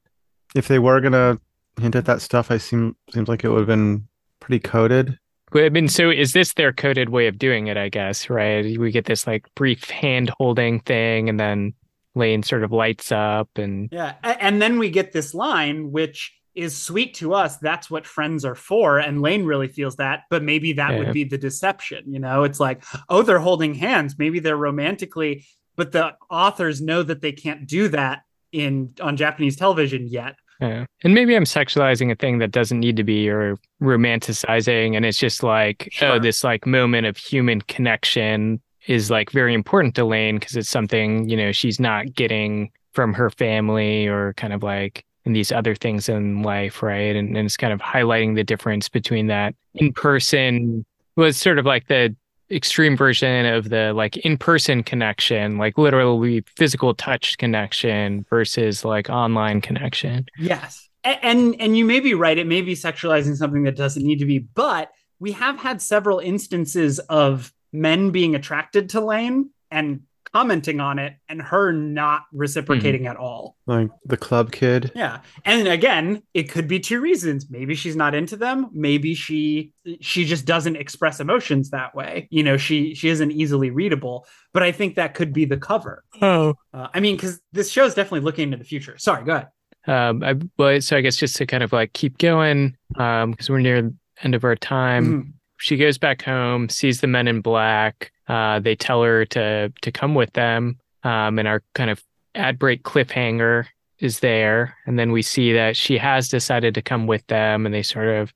If 0.54 0.68
they 0.68 0.78
were 0.78 1.00
gonna 1.00 1.38
hint 1.80 1.94
at 1.94 2.06
that 2.06 2.22
stuff, 2.22 2.50
I 2.50 2.58
seem 2.58 2.96
seems 3.12 3.28
like 3.28 3.44
it 3.44 3.48
would 3.48 3.58
have 3.58 3.66
been 3.66 4.08
pretty 4.40 4.60
coded. 4.60 5.18
But 5.52 5.64
I 5.64 5.68
mean, 5.68 5.88
so 5.88 6.10
is 6.10 6.32
this 6.32 6.54
their 6.54 6.72
coded 6.72 7.10
way 7.10 7.28
of 7.28 7.38
doing 7.38 7.68
it? 7.68 7.76
I 7.76 7.88
guess, 7.88 8.28
right? 8.28 8.76
We 8.78 8.90
get 8.90 9.04
this 9.04 9.26
like 9.26 9.46
brief 9.54 9.88
hand 9.90 10.30
holding 10.38 10.80
thing, 10.80 11.28
and 11.28 11.38
then 11.38 11.74
Lain 12.16 12.42
sort 12.42 12.64
of 12.64 12.72
lights 12.72 13.12
up, 13.12 13.50
and 13.56 13.88
Yeah. 13.92 14.14
And 14.22 14.60
then 14.60 14.78
we 14.78 14.90
get 14.90 15.12
this 15.12 15.34
line, 15.34 15.92
which 15.92 16.32
is 16.56 16.76
sweet 16.76 17.14
to 17.14 17.34
us. 17.34 17.58
That's 17.58 17.90
what 17.90 18.06
friends 18.06 18.44
are 18.44 18.54
for. 18.54 18.98
And 18.98 19.20
Lain 19.20 19.44
really 19.44 19.68
feels 19.68 19.96
that, 19.96 20.22
but 20.30 20.42
maybe 20.42 20.72
that 20.72 20.92
Yeah. 20.92 20.98
would 20.98 21.12
be 21.12 21.24
the 21.24 21.38
deception. 21.38 22.02
You 22.12 22.18
know, 22.18 22.42
it's 22.44 22.58
like, 22.58 22.82
oh, 23.08 23.22
they're 23.22 23.38
holding 23.38 23.74
hands. 23.74 24.16
Maybe 24.18 24.38
they're 24.40 24.56
romantically, 24.56 25.44
but 25.76 25.92
the 25.92 26.14
authors 26.30 26.80
know 26.80 27.02
that 27.02 27.20
they 27.20 27.32
can't 27.32 27.66
do 27.68 27.88
that 27.88 28.22
in 28.52 28.94
on 29.00 29.16
Japanese 29.16 29.56
television 29.56 30.06
yet. 30.08 30.36
Yeah. 30.60 30.86
And 31.04 31.14
maybe 31.14 31.34
I'm 31.36 31.44
sexualizing 31.44 32.10
a 32.10 32.14
thing 32.14 32.38
that 32.38 32.50
doesn't 32.50 32.80
need 32.80 32.96
to 32.96 33.04
be 33.04 33.28
or 33.28 33.58
romanticizing. 33.82 34.96
And 34.96 35.04
it's 35.04 35.18
just 35.18 35.42
like, 35.42 35.92
oh, 36.00 36.18
this 36.18 36.42
like 36.42 36.66
moment 36.66 37.06
of 37.06 37.16
human 37.16 37.60
connection 37.62 38.60
is 38.86 39.10
like 39.10 39.30
very 39.30 39.52
important 39.52 39.94
to 39.96 40.04
Lain 40.04 40.38
because 40.38 40.56
it's 40.56 40.70
something, 40.70 41.28
you 41.28 41.36
know, 41.36 41.52
she's 41.52 41.78
not 41.78 42.14
getting 42.14 42.70
from 42.92 43.12
her 43.12 43.28
family 43.28 44.06
or 44.06 44.32
kind 44.34 44.52
of 44.54 44.62
like 44.62 45.04
in 45.26 45.32
these 45.32 45.52
other 45.52 45.74
things 45.74 46.08
in 46.08 46.42
life, 46.42 46.82
right? 46.82 47.14
And, 47.16 47.36
and 47.36 47.44
it's 47.46 47.56
kind 47.56 47.72
of 47.72 47.80
highlighting 47.80 48.36
the 48.36 48.44
difference 48.44 48.88
between 48.88 49.26
that 49.26 49.54
in 49.74 49.92
person 49.92 50.86
was 51.16 51.36
sort 51.36 51.58
of 51.58 51.66
like 51.66 51.88
the 51.88 52.14
extreme 52.50 52.96
version 52.96 53.44
of 53.44 53.70
the 53.70 53.92
like 53.92 54.16
in-person 54.18 54.84
connection, 54.84 55.58
like 55.58 55.76
literally 55.76 56.44
physical 56.56 56.94
touch 56.94 57.36
connection 57.38 58.24
versus 58.30 58.84
like 58.84 59.10
online 59.10 59.60
connection. 59.60 60.24
Yes. 60.38 60.88
A- 61.04 61.24
And 61.24 61.56
and 61.60 61.76
you 61.76 61.84
may 61.84 61.98
be 61.98 62.14
right. 62.14 62.38
It 62.38 62.46
may 62.46 62.62
be 62.62 62.74
sexualizing 62.74 63.36
something 63.36 63.64
that 63.64 63.76
doesn't 63.76 64.04
need 64.04 64.20
to 64.20 64.26
be, 64.26 64.38
but 64.38 64.92
we 65.18 65.32
have 65.32 65.58
had 65.58 65.82
several 65.82 66.20
instances 66.20 67.00
of 67.00 67.52
men 67.72 68.10
being 68.10 68.34
attracted 68.36 68.90
to 68.90 69.00
Lain 69.00 69.50
and 69.70 70.02
commenting 70.36 70.80
on 70.80 70.98
it 70.98 71.14
and 71.28 71.40
her 71.40 71.72
not 71.72 72.22
reciprocating 72.32 73.06
at 73.06 73.16
all. 73.16 73.56
Like 73.66 73.88
the 74.04 74.18
club 74.18 74.52
kid. 74.52 74.92
Yeah. 74.94 75.20
And 75.44 75.66
again, 75.66 76.22
it 76.34 76.50
could 76.50 76.68
be 76.68 76.78
two 76.78 77.00
reasons. 77.00 77.46
Maybe 77.48 77.74
she's 77.74 77.96
not 77.96 78.14
into 78.14 78.36
them. 78.36 78.68
Maybe 78.72 79.14
she 79.14 79.72
she 80.00 80.24
just 80.26 80.44
doesn't 80.44 80.76
express 80.76 81.20
emotions 81.20 81.70
that 81.70 81.94
way. 81.94 82.28
You 82.30 82.42
know, 82.42 82.58
she 82.58 82.94
she 82.94 83.08
isn't 83.08 83.30
easily 83.32 83.70
readable. 83.70 84.26
But 84.52 84.62
I 84.62 84.72
think 84.72 84.96
that 84.96 85.14
could 85.14 85.32
be 85.32 85.44
the 85.46 85.56
cover. 85.56 86.04
Oh. 86.20 86.54
Uh, 86.74 86.88
I 86.92 87.00
mean, 87.00 87.16
because 87.16 87.40
this 87.52 87.70
show 87.70 87.86
is 87.86 87.94
definitely 87.94 88.20
looking 88.20 88.44
into 88.44 88.58
the 88.58 88.64
future. 88.64 88.98
Sorry, 88.98 89.24
go 89.24 89.32
ahead. 89.32 89.48
Um, 89.86 90.22
I, 90.22 90.34
well, 90.58 90.80
so 90.80 90.96
I 90.96 91.00
guess 91.00 91.16
just 91.16 91.36
to 91.36 91.46
kind 91.46 91.62
of 91.62 91.72
like 91.72 91.92
keep 91.92 92.18
going, 92.18 92.76
um, 92.96 93.30
because 93.30 93.48
we're 93.48 93.60
near 93.60 93.82
the 93.82 93.94
end 94.22 94.34
of 94.34 94.44
our 94.44 94.56
time. 94.56 95.06
Mhm. 95.06 95.32
She 95.58 95.76
goes 95.76 95.98
back 95.98 96.22
home, 96.22 96.68
sees 96.68 97.00
the 97.00 97.06
men 97.06 97.28
in 97.28 97.40
black. 97.40 98.12
Uh, 98.28 98.60
they 98.60 98.74
tell 98.74 99.02
her 99.02 99.24
to 99.26 99.72
to 99.82 99.92
come 99.92 100.14
with 100.14 100.32
them. 100.32 100.78
Um, 101.02 101.38
and 101.38 101.46
our 101.46 101.62
kind 101.74 101.90
of 101.90 102.02
ad 102.34 102.58
break 102.58 102.82
cliffhanger 102.82 103.66
is 103.98 104.20
there, 104.20 104.76
and 104.86 104.98
then 104.98 105.12
we 105.12 105.22
see 105.22 105.52
that 105.52 105.76
she 105.76 105.96
has 105.98 106.28
decided 106.28 106.74
to 106.74 106.82
come 106.82 107.06
with 107.06 107.26
them, 107.28 107.64
and 107.64 107.74
they 107.74 107.82
sort 107.82 108.08
of 108.08 108.32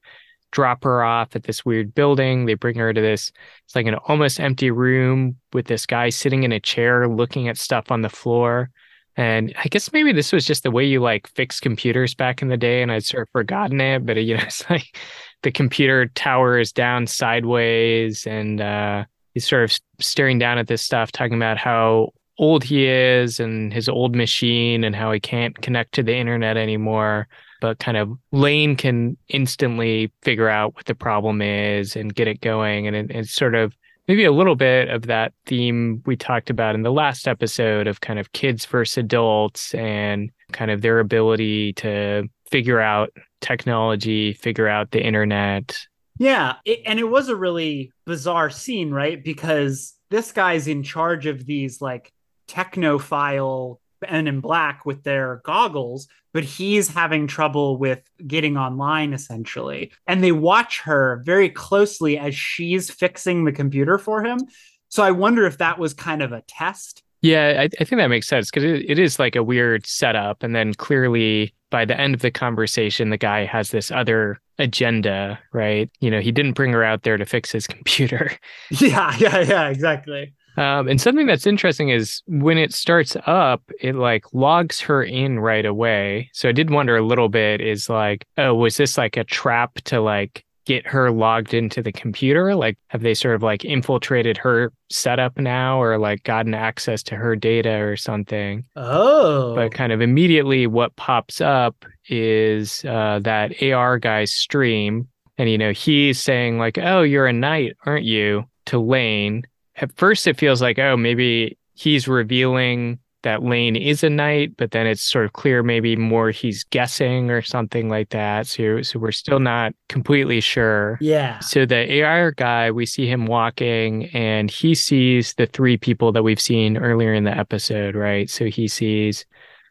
drop 0.52 0.84
her 0.84 1.02
off 1.04 1.36
at 1.36 1.44
this 1.44 1.64
weird 1.64 1.94
building. 1.94 2.46
They 2.46 2.54
bring 2.54 2.76
her 2.76 2.92
to 2.92 3.00
this 3.00 3.32
it's 3.64 3.76
like 3.76 3.86
an 3.86 3.94
almost 4.06 4.40
empty 4.40 4.70
room 4.70 5.36
with 5.52 5.66
this 5.66 5.86
guy 5.86 6.08
sitting 6.08 6.42
in 6.42 6.52
a 6.52 6.60
chair 6.60 7.08
looking 7.08 7.48
at 7.48 7.56
stuff 7.56 7.90
on 7.90 8.02
the 8.02 8.08
floor. 8.08 8.70
And 9.16 9.54
I 9.62 9.68
guess 9.68 9.92
maybe 9.92 10.12
this 10.12 10.32
was 10.32 10.46
just 10.46 10.62
the 10.62 10.70
way 10.70 10.84
you 10.84 11.00
like 11.00 11.28
fix 11.28 11.60
computers 11.60 12.14
back 12.14 12.42
in 12.42 12.48
the 12.48 12.56
day, 12.56 12.82
and 12.82 12.90
I'd 12.90 13.04
sort 13.04 13.22
of 13.22 13.28
forgotten 13.30 13.80
it. 13.80 14.06
But 14.06 14.16
you 14.16 14.36
know, 14.36 14.42
it's 14.46 14.68
like 14.70 14.96
the 15.43 15.51
computer 15.51 16.07
tower 16.07 16.59
is 16.59 16.72
down 16.72 17.07
sideways, 17.07 18.26
and 18.26 18.61
uh, 18.61 19.05
he's 19.34 19.49
sort 19.49 19.64
of 19.64 19.78
staring 19.99 20.38
down 20.38 20.59
at 20.59 20.68
this 20.68 20.82
stuff, 20.82 21.12
talking 21.12 21.36
about 21.36 21.59
how 21.59 22.12
old 22.38 22.64
he 22.64 22.86
is 22.86 23.38
and 23.41 23.72
his 23.72 23.88
old 23.88 24.14
machine, 24.14 24.84
and 24.84 24.95
how 24.95 25.12
he 25.12 25.20
can't 25.20 25.61
connect 25.62 25.93
to 25.93 26.03
the 26.03 26.14
internet 26.14 26.57
anymore. 26.57 27.28
But 27.61 27.78
kind 27.78 27.97
of 27.97 28.11
Lain 28.32 28.76
can 28.76 29.16
instantly 29.28 30.11
figure 30.22 30.49
out 30.49 30.74
what 30.74 30.86
the 30.86 30.95
problem 30.95 31.43
is 31.43 31.97
and 31.97 32.14
get 32.14 32.28
it 32.28 32.41
going, 32.41 32.86
and 32.86 32.97
it, 32.97 33.11
it's 33.11 33.32
sort 33.32 33.55
of 33.55 33.74
maybe 34.09 34.24
a 34.24 34.32
little 34.32 34.57
bit 34.57 34.88
of 34.88 35.03
that 35.03 35.32
theme 35.47 36.03
we 36.05 36.16
talked 36.16 36.51
about 36.51 36.74
in 36.74 36.82
the 36.82 36.91
last 36.91 37.28
episode 37.28 37.86
of 37.86 38.01
kind 38.01 38.18
of 38.18 38.32
kids 38.32 38.66
versus 38.66 38.99
adults 38.99 39.72
and 39.74 40.32
kind 40.51 40.72
of 40.72 40.82
their 40.82 40.99
ability 40.99 41.72
to 41.74 42.28
figure 42.51 42.80
out 42.80 43.12
technology, 43.40 44.32
figure 44.32 44.68
out 44.68 44.90
the 44.90 45.03
internet. 45.03 45.86
Yeah, 46.18 46.57
it, 46.64 46.80
and 46.86 46.98
it 46.98 47.09
was 47.09 47.28
a 47.28 47.36
really 47.36 47.92
bizarre 48.07 48.51
scene, 48.51 48.90
right? 48.90 49.22
Because 49.22 49.94
this 50.11 50.32
guy's 50.32 50.68
in 50.68 50.82
charge 50.82 51.26
of 51.26 51.46
these 51.46 51.80
like 51.80 52.12
technophile 52.48 53.78
men 54.03 54.26
in 54.26 54.40
black 54.40 54.84
with 54.84 55.03
their 55.03 55.40
goggles, 55.44 56.09
but 56.32 56.44
he's 56.44 56.88
having 56.88 57.26
trouble 57.26 57.76
with 57.76 58.03
getting 58.26 58.57
online 58.57 59.12
essentially. 59.12 59.92
And 60.07 60.22
they 60.22 60.32
watch 60.32 60.80
her 60.82 61.22
very 61.24 61.48
closely 61.48 62.18
as 62.18 62.34
she's 62.34 62.90
fixing 62.90 63.44
the 63.44 63.53
computer 63.53 63.98
for 63.98 64.24
him. 64.24 64.40
So 64.88 65.03
I 65.03 65.12
wonder 65.12 65.46
if 65.46 65.59
that 65.59 65.78
was 65.78 65.94
kind 65.94 66.22
of 66.22 66.32
a 66.32 66.42
test. 66.42 67.03
Yeah, 67.22 67.60
I, 67.60 67.68
I 67.80 67.84
think 67.84 68.00
that 68.00 68.08
makes 68.08 68.28
sense 68.28 68.50
because 68.50 68.64
it, 68.64 68.90
it 68.90 68.98
is 68.98 69.18
like 69.18 69.36
a 69.36 69.42
weird 69.42 69.86
setup. 69.86 70.42
And 70.42 70.54
then 70.54 70.74
clearly 70.74 71.54
by 71.70 71.84
the 71.84 71.98
end 71.98 72.14
of 72.14 72.22
the 72.22 72.30
conversation, 72.30 73.10
the 73.10 73.16
guy 73.16 73.44
has 73.44 73.70
this 73.70 73.90
other 73.90 74.40
agenda, 74.58 75.38
right? 75.52 75.90
You 76.00 76.10
know, 76.10 76.20
he 76.20 76.32
didn't 76.32 76.52
bring 76.52 76.72
her 76.72 76.84
out 76.84 77.02
there 77.02 77.16
to 77.16 77.26
fix 77.26 77.52
his 77.52 77.66
computer. 77.68 78.32
Yeah, 78.70 79.14
yeah, 79.18 79.40
yeah, 79.40 79.68
exactly. 79.68 80.32
Um, 80.56 80.88
and 80.88 81.00
something 81.00 81.26
that's 81.26 81.46
interesting 81.46 81.90
is 81.90 82.22
when 82.26 82.58
it 82.58 82.74
starts 82.74 83.16
up, 83.26 83.62
it 83.80 83.94
like 83.94 84.24
logs 84.32 84.80
her 84.80 85.02
in 85.02 85.38
right 85.38 85.64
away. 85.64 86.28
So 86.32 86.48
I 86.48 86.52
did 86.52 86.70
wonder 86.70 86.96
a 86.96 87.06
little 87.06 87.28
bit 87.28 87.60
is 87.60 87.88
like, 87.88 88.26
oh, 88.36 88.54
was 88.54 88.76
this 88.76 88.98
like 88.98 89.16
a 89.16 89.24
trap 89.24 89.74
to 89.84 90.00
like 90.00 90.44
get 90.70 90.86
her 90.86 91.10
logged 91.10 91.54
into 91.54 91.82
the 91.82 91.92
computer? 91.92 92.54
Like, 92.54 92.78
have 92.88 93.02
they 93.02 93.14
sort 93.14 93.34
of 93.34 93.42
like 93.42 93.64
infiltrated 93.64 94.36
her 94.38 94.72
setup 94.90 95.38
now 95.38 95.80
or 95.80 95.98
like 95.98 96.22
gotten 96.24 96.54
access 96.54 97.02
to 97.04 97.16
her 97.16 97.36
data 97.36 97.80
or 97.80 97.96
something? 97.96 98.64
Oh. 98.76 99.54
But 99.54 99.72
kind 99.72 99.92
of 99.92 100.00
immediately 100.00 100.66
what 100.66 100.96
pops 100.96 101.40
up 101.40 101.84
is 102.08 102.84
uh, 102.84 103.20
that 103.22 103.62
AR 103.62 103.98
guy's 103.98 104.32
stream. 104.32 105.08
And, 105.38 105.48
you 105.48 105.56
know, 105.56 105.72
he's 105.72 106.20
saying, 106.20 106.58
like, 106.58 106.78
oh, 106.78 107.02
you're 107.02 107.26
a 107.26 107.32
knight, 107.32 107.76
aren't 107.86 108.04
you? 108.04 108.44
To 108.66 108.78
Lain 108.78 109.42
at 109.80 109.90
first 109.96 110.26
it 110.26 110.38
feels 110.38 110.62
like 110.62 110.78
oh 110.78 110.96
maybe 110.96 111.56
he's 111.74 112.06
revealing 112.06 112.98
that 113.22 113.42
Lain 113.42 113.76
is 113.76 114.02
a 114.02 114.10
knight, 114.10 114.56
but 114.56 114.70
then 114.70 114.86
it's 114.86 115.02
sort 115.02 115.24
of 115.24 115.32
clear 115.32 115.62
maybe 115.62 115.96
more 115.96 116.30
he's 116.30 116.64
guessing 116.64 117.30
or 117.30 117.42
something 117.42 117.88
like 117.88 118.10
that. 118.10 118.46
So 118.46 118.82
so 118.82 118.98
we're 118.98 119.12
still 119.12 119.40
not 119.40 119.72
completely 119.88 120.40
sure. 120.40 120.98
Yeah. 121.00 121.38
So 121.40 121.66
the 121.66 122.02
AR 122.02 122.32
guy, 122.32 122.70
we 122.70 122.86
see 122.86 123.06
him 123.06 123.26
walking 123.26 124.06
and 124.14 124.50
he 124.50 124.74
sees 124.74 125.34
the 125.34 125.46
three 125.46 125.76
people 125.76 126.12
that 126.12 126.22
we've 126.22 126.40
seen 126.40 126.76
earlier 126.76 127.14
in 127.14 127.24
the 127.24 127.36
episode, 127.36 127.94
right? 127.94 128.28
So 128.28 128.46
he 128.46 128.68
sees 128.68 129.24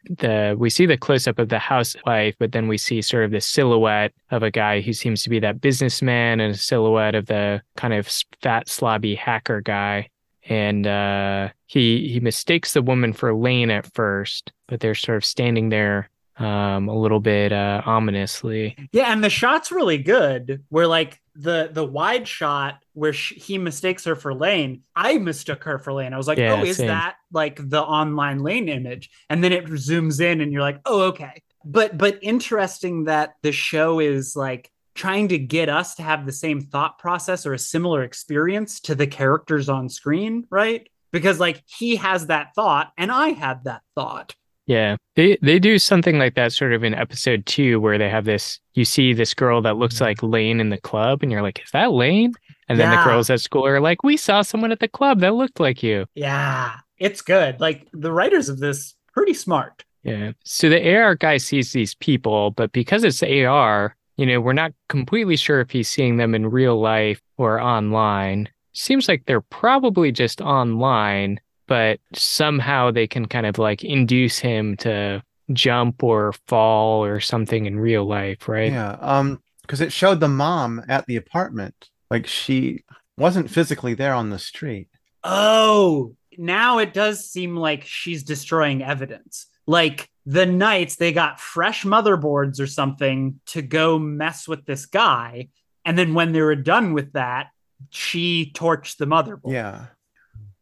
the 0.06 0.56
we 0.58 0.70
see 0.70 0.86
the 0.86 0.98
close 0.98 1.28
up 1.28 1.40
of 1.40 1.50
the 1.50 1.60
housewife, 1.60 2.36
but 2.40 2.52
then 2.52 2.68
we 2.68 2.78
see 2.78 3.02
sort 3.02 3.26
of 3.26 3.32
the 3.32 3.42
silhouette 3.42 4.14
of 4.32 4.44
a 4.44 4.52
guy 4.52 4.82
who 4.82 4.94
seems 4.94 5.24
to 5.24 5.30
be 5.30 5.40
that 5.40 5.62
businessman 5.62 6.40
and 6.40 6.56
a 6.56 6.58
silhouette 6.58 7.16
of 7.16 7.26
the 7.26 7.62
kind 7.76 7.94
of 7.94 8.08
fat 8.42 8.68
slobby 8.68 9.18
hacker 9.18 9.62
guy. 9.62 10.10
And 10.50 10.88
uh, 10.88 11.50
he 11.68 12.10
he 12.10 12.20
mistakes 12.20 12.74
the 12.74 12.82
woman 12.82 13.14
for 13.14 13.34
Lain 13.36 13.70
at 13.70 13.94
first, 13.94 14.52
but 14.68 14.80
they're 14.80 14.96
sort 14.96 15.18
of 15.18 15.24
standing 15.24 15.70
there 15.70 16.10
um, 16.40 16.88
a 16.88 16.98
little 16.98 17.20
bit 17.20 17.54
uh, 17.54 17.84
ominously. 17.86 18.76
Yeah, 18.92 19.12
and 19.14 19.24
the 19.24 19.30
shot's 19.30 19.72
really 19.72 20.00
good. 20.00 20.64
Where 20.70 20.88
like 20.88 21.22
the 21.36 21.70
the 21.72 21.86
wide 21.86 22.28
shot 22.28 22.84
where 22.94 23.14
she, 23.14 23.36
he 23.36 23.58
mistakes 23.58 24.06
her 24.06 24.16
for 24.16 24.34
Lain, 24.34 24.82
I 24.96 25.20
mistook 25.20 25.64
her 25.66 25.78
for 25.78 25.94
Lain. 25.94 26.14
I 26.14 26.18
was 26.18 26.28
like, 26.28 26.40
Yeah, 26.40 26.54
oh, 26.60 26.64
is 26.64 26.78
same. 26.78 26.88
that 26.88 27.16
like 27.32 27.60
the 27.70 27.82
online 27.82 28.40
Lain 28.40 28.70
image? 28.70 29.12
And 29.30 29.44
then 29.44 29.54
it 29.54 29.66
zooms 29.66 30.20
in, 30.20 30.42
and 30.42 30.52
you're 30.52 30.62
like, 30.62 30.82
oh, 30.86 31.04
okay. 31.10 31.44
But 31.64 31.98
but 31.98 32.20
interesting 32.24 33.04
that 33.04 33.36
the 33.44 33.52
show 33.52 34.00
is 34.00 34.36
like 34.36 34.72
trying 34.96 35.30
to 35.30 35.38
get 35.38 35.70
us 35.70 35.96
to 35.96 36.04
have 36.04 36.26
the 36.26 36.32
same 36.32 36.62
thought 36.62 36.98
process 37.00 37.46
or 37.46 37.54
a 37.54 37.60
similar 37.60 38.04
experience 38.04 38.80
to 38.82 38.96
the 38.96 39.08
characters 39.08 39.70
on 39.70 39.90
screen, 39.90 40.46
right? 40.50 40.88
Because 41.12 41.40
like 41.40 41.64
he 41.66 41.96
has 41.98 42.28
that 42.28 42.54
thought, 42.56 42.92
and 42.98 43.12
I 43.12 43.30
had 43.30 43.64
that 43.64 43.82
thought. 43.96 44.36
Yeah. 44.70 44.98
They 45.16 45.36
they 45.42 45.58
do 45.58 45.80
something 45.80 46.20
like 46.20 46.36
that 46.36 46.54
sort 46.54 46.74
of 46.74 46.84
in 46.84 46.94
episode 46.94 47.48
two 47.48 47.80
where 47.80 47.98
they 47.98 48.08
have 48.08 48.26
this 48.26 48.60
you 48.76 48.86
see 48.86 49.14
this 49.14 49.34
girl 49.34 49.64
that 49.64 49.78
looks 49.78 49.96
mm-hmm. 49.96 50.04
like 50.04 50.22
Lain 50.22 50.60
in 50.60 50.70
the 50.70 50.78
club 50.78 51.24
and 51.24 51.32
you're 51.32 51.42
like, 51.42 51.60
is 51.64 51.72
that 51.72 51.92
Lain? 51.92 52.34
And 52.68 52.80
then 52.80 52.92
Yeah. 52.92 53.04
the 53.04 53.10
girls 53.10 53.32
at 53.32 53.42
school 53.42 53.66
are 53.66 53.82
like, 53.82 54.04
We 54.04 54.16
saw 54.16 54.44
someone 54.44 54.72
at 54.72 54.80
the 54.80 54.88
club 54.88 55.22
that 55.22 55.34
looked 55.34 55.60
like 55.60 55.82
you. 55.82 56.06
Yeah, 56.14 56.74
it's 57.00 57.24
good. 57.24 57.60
Like 57.60 57.88
the 57.94 58.12
writers 58.12 58.48
of 58.48 58.60
this 58.60 58.94
pretty 59.12 59.34
smart. 59.34 59.84
Yeah. 60.04 60.34
So 60.46 60.70
the 60.70 60.96
AR 60.96 61.16
guy 61.16 61.38
sees 61.38 61.72
these 61.72 61.96
people, 61.96 62.52
but 62.52 62.72
because 62.72 63.04
it's 63.04 63.24
AR, 63.24 63.96
you 64.20 64.26
know, 64.26 64.42
we're 64.42 64.52
not 64.52 64.74
completely 64.90 65.38
sure 65.38 65.62
if 65.62 65.72
he's 65.72 65.88
seeing 65.88 66.18
them 66.18 66.36
in 66.36 66.52
real 66.52 66.78
life 66.78 67.22
or 67.38 67.62
online. 67.62 68.50
Seems 68.74 69.08
like 69.08 69.24
they're 69.26 69.40
probably 69.40 70.12
just 70.12 70.42
online, 70.42 71.40
but 71.68 72.02
somehow 72.14 72.92
they 72.92 73.08
can 73.08 73.28
kind 73.28 73.46
of 73.46 73.58
like 73.58 73.82
induce 73.82 74.38
him 74.38 74.76
to 74.78 75.24
jump 75.54 76.04
or 76.04 76.34
fall 76.48 77.02
or 77.02 77.22
something 77.22 77.66
in 77.66 77.80
real 77.80 78.04
life, 78.06 78.50
right? 78.50 78.74
Yeah, 78.74 78.98
um, 79.00 79.42
because 79.62 79.80
it 79.80 79.94
showed 79.94 80.20
the 80.20 80.28
mom 80.28 80.84
at 80.90 81.06
the 81.06 81.16
apartment, 81.16 81.90
like 82.12 82.28
she 82.28 82.84
wasn't 83.18 83.50
physically 83.50 83.94
there 83.94 84.14
on 84.14 84.32
the 84.32 84.40
street. 84.40 84.90
Oh, 85.24 86.14
now 86.38 86.80
it 86.80 86.94
does 86.94 87.24
seem 87.24 87.56
like 87.56 87.86
she's 87.86 88.24
destroying 88.24 88.84
evidence. 88.84 89.46
Like 89.70 90.10
the 90.26 90.48
Knights, 90.48 90.96
they 90.96 91.14
got 91.14 91.40
fresh 91.40 91.84
motherboards 91.84 92.60
or 92.60 92.66
something 92.66 93.40
to 93.48 93.62
go 93.62 94.00
mess 94.00 94.48
with 94.48 94.66
this 94.66 94.88
guy. 94.88 95.50
And 95.86 95.96
then 95.96 96.16
when 96.16 96.32
they 96.32 96.42
were 96.42 96.56
done 96.56 96.94
with 96.94 97.14
that, 97.14 97.50
she 97.92 98.52
torched 98.56 98.98
the 98.98 99.06
motherboard. 99.06 99.54
Yeah. 99.54 99.86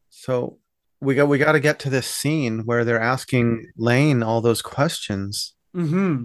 So 0.09 0.57
we 0.99 1.15
got 1.15 1.29
we 1.29 1.37
got 1.37 1.53
to 1.53 1.61
get 1.61 1.79
to 1.79 1.89
this 1.89 2.05
scene 2.05 2.65
where 2.65 2.83
they're 2.83 2.99
asking 2.99 3.67
Lain 3.77 4.23
all 4.23 4.41
those 4.41 4.61
questions. 4.61 5.55
hmm 5.73 6.23